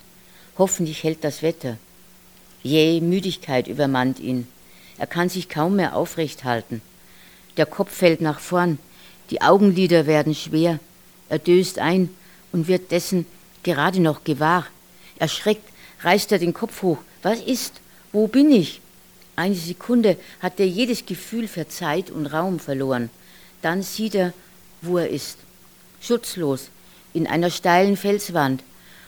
Hoffentlich 0.58 1.04
hält 1.04 1.24
das 1.24 1.42
Wetter. 1.42 1.78
Jähe 2.64 3.02
Müdigkeit 3.02 3.68
übermannt 3.68 4.20
ihn. 4.20 4.48
Er 4.98 5.08
kann 5.08 5.30
sich 5.30 5.50
kaum 5.50 5.76
mehr 5.76 5.96
aufrecht 5.96 6.44
halten. 6.44 6.82
Der 7.58 7.66
Kopf 7.66 7.94
fällt 7.94 8.22
nach 8.22 8.40
vorn, 8.40 8.80
die 9.30 9.42
Augenlider 9.42 10.08
werden 10.08 10.36
schwer. 10.36 10.80
Er 11.30 11.40
döst 11.40 11.80
ein 11.80 12.10
und 12.56 12.70
wird 12.70 12.92
dessen 12.92 13.26
gerade 13.64 14.00
noch 14.00 14.24
gewahr. 14.24 14.66
Erschreckt 15.20 15.68
reißt 16.04 16.32
er 16.32 16.40
den 16.40 16.54
Kopf 16.54 16.84
hoch. 16.84 17.00
Was 17.22 17.42
ist? 17.42 17.82
Wo 18.14 18.28
bin 18.28 18.50
ich? 18.50 18.80
Eine 19.36 19.56
Sekunde 19.56 20.18
hat 20.40 20.58
er 20.62 20.66
jedes 20.66 21.06
Gefühl 21.06 21.50
für 21.50 21.68
Zeit 21.68 22.10
und 22.10 22.28
Raum 22.28 22.60
verloren. 22.60 23.10
Dann 23.62 23.84
sieht 23.84 24.16
er, 24.16 24.32
wo 24.82 24.98
er 25.00 25.10
ist. 25.10 25.38
Schutzlos, 26.00 26.70
in 27.14 27.28
einer 27.28 27.50
steilen 27.50 27.98
Felswand 27.98 28.64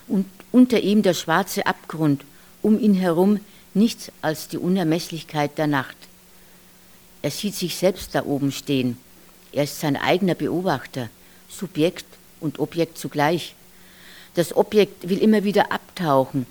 und 0.09 0.25
unter 0.51 0.81
ihm 0.81 1.01
der 1.01 1.13
schwarze 1.13 1.65
Abgrund, 1.65 2.25
um 2.61 2.77
ihn 2.77 2.95
herum 2.95 3.39
nichts 3.73 4.11
als 4.21 4.49
die 4.49 4.57
Unermesslichkeit 4.57 5.57
der 5.57 5.67
Nacht. 5.67 5.95
Er 7.21 7.31
sieht 7.31 7.55
sich 7.55 7.77
selbst 7.77 8.13
da 8.13 8.25
oben 8.25 8.51
stehen. 8.51 8.97
Er 9.53 9.63
ist 9.63 9.79
sein 9.79 9.95
eigener 9.95 10.35
Beobachter, 10.35 11.07
Subjekt 11.47 12.16
und 12.39 12.59
Objekt 12.59 12.97
zugleich. 12.97 13.55
Das 14.35 14.55
Objekt 14.55 15.09
will 15.09 15.17
immer 15.17 15.43
wieder 15.43 15.71
abtauchen, 15.71 16.45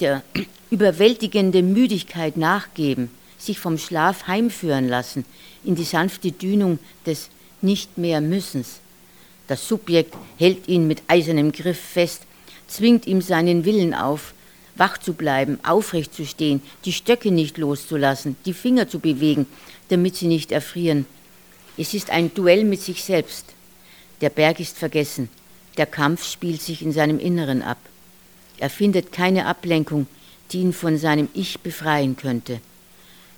der 0.00 0.22
überwältigende 0.70 1.62
Müdigkeit 1.62 2.36
nachgeben, 2.36 3.10
sich 3.38 3.58
vom 3.58 3.78
Schlaf 3.78 4.26
heimführen 4.26 4.88
lassen 4.88 5.24
in 5.64 5.74
die 5.74 5.84
sanfte 5.84 6.32
Dünung 6.32 6.78
des 7.04 7.28
nicht 7.60 7.98
mehr 7.98 8.20
Müssens. 8.20 8.80
Das 9.48 9.68
Subjekt 9.68 10.14
hält 10.38 10.68
ihn 10.68 10.86
mit 10.86 11.02
eisernem 11.08 11.52
Griff 11.52 11.78
fest, 11.78 12.22
zwingt 12.68 13.06
ihm 13.06 13.20
seinen 13.20 13.64
Willen 13.64 13.94
auf, 13.94 14.34
wach 14.76 14.98
zu 14.98 15.14
bleiben, 15.14 15.58
aufrecht 15.64 16.14
zu 16.14 16.26
stehen, 16.26 16.60
die 16.84 16.92
Stöcke 16.92 17.30
nicht 17.30 17.58
loszulassen, 17.58 18.36
die 18.44 18.52
Finger 18.52 18.88
zu 18.88 18.98
bewegen, 18.98 19.46
damit 19.88 20.16
sie 20.16 20.26
nicht 20.26 20.52
erfrieren. 20.52 21.06
Es 21.76 21.94
ist 21.94 22.10
ein 22.10 22.32
Duell 22.34 22.64
mit 22.64 22.80
sich 22.80 23.04
selbst. 23.04 23.55
Der 24.20 24.30
Berg 24.30 24.60
ist 24.60 24.78
vergessen, 24.78 25.28
der 25.76 25.86
Kampf 25.86 26.24
spielt 26.24 26.62
sich 26.62 26.82
in 26.82 26.92
seinem 26.92 27.18
Inneren 27.18 27.62
ab. 27.62 27.78
Er 28.58 28.70
findet 28.70 29.12
keine 29.12 29.46
Ablenkung, 29.46 30.06
die 30.50 30.60
ihn 30.60 30.72
von 30.72 30.96
seinem 30.96 31.28
Ich 31.34 31.60
befreien 31.60 32.16
könnte. 32.16 32.60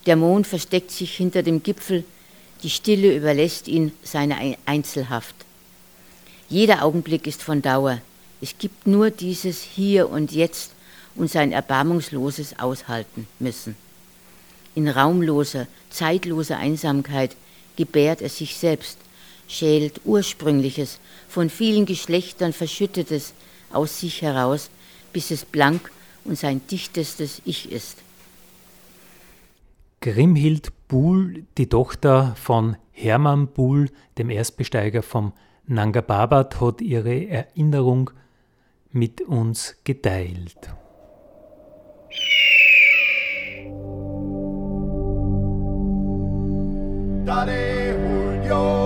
Der 0.07 0.17
Mond 0.17 0.47
versteckt 0.47 0.91
sich 0.91 1.17
hinter 1.17 1.43
dem 1.43 1.63
Gipfel, 1.63 2.05
die 2.63 2.71
Stille 2.71 3.15
überlässt 3.15 3.69
ihn 3.69 3.93
seine 4.03 4.57
Einzelhaft. 4.67 5.35
Jeder 6.49 6.85
Augenblick 6.85 7.27
ist 7.27 7.43
von 7.43 7.63
Dauer, 7.63 8.01
Es 8.41 8.57
gibt 8.57 8.87
nur 8.87 9.11
dieses 9.11 9.63
Hier 9.63 10.09
und 10.09 10.31
Jetzt 10.33 10.71
und 11.17 11.31
sein 11.31 11.51
erbarmungsloses 11.51 12.59
Aushalten 12.59 13.27
müssen. 13.41 13.77
In 14.77 14.89
raumloser, 14.89 15.67
zeitloser 15.91 16.57
Einsamkeit 16.59 17.35
gebärt 17.77 18.23
er 18.23 18.29
sich 18.29 18.57
selbst, 18.57 18.99
schält 19.49 20.03
Ursprüngliches, 20.05 21.01
von 21.29 21.51
vielen 21.51 21.87
Geschlechtern 21.87 22.53
verschüttetes 22.53 23.33
aus 23.73 23.99
sich 24.01 24.23
heraus, 24.23 24.71
bis 25.13 25.31
es 25.31 25.45
blank 25.45 25.91
und 26.25 26.39
sein 26.39 26.61
dichtestes 26.71 27.43
Ich 27.45 27.73
ist. 27.73 27.99
Grimhild 30.01 30.71
Buhl, 30.87 31.45
die 31.57 31.69
Tochter 31.69 32.37
von 32.41 32.77
Hermann 32.93 33.49
Buhl, 33.49 33.91
dem 34.17 34.31
Erstbesteiger 34.31 35.03
vom 35.03 35.33
Nanga 35.67 36.03
Parbat, 36.03 36.61
hat 36.61 36.81
ihre 36.81 37.29
Erinnerung 37.29 38.11
mit 38.93 39.21
uns 39.21 39.77
geteilt. 39.85 40.71
Dare 47.25 47.89
Julio. 48.49 48.49
Julio, 48.49 48.78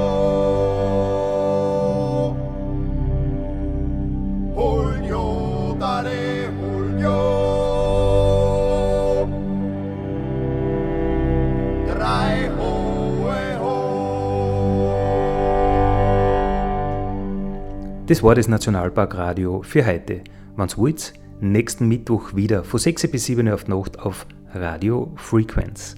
Das 18.13 18.23
war 18.23 18.35
das 18.35 18.47
Nationalparkradio 18.47 19.63
für 19.63 19.87
heute. 19.87 20.21
Wann's 20.55 20.77
wollt, 20.77 21.15
nächsten 21.41 21.89
Mittwoch 21.89 22.35
wieder 22.35 22.63
von 22.63 22.79
6 22.79 23.11
bis 23.11 23.25
7 23.25 23.49
Uhr 23.49 23.55
auf 23.55 23.69
Nacht 23.69 23.99
auf 23.99 24.27
Radio 24.53 25.11
Frequenz. 25.17 25.95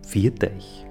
Viert 0.00 0.42
euch! 0.42 0.89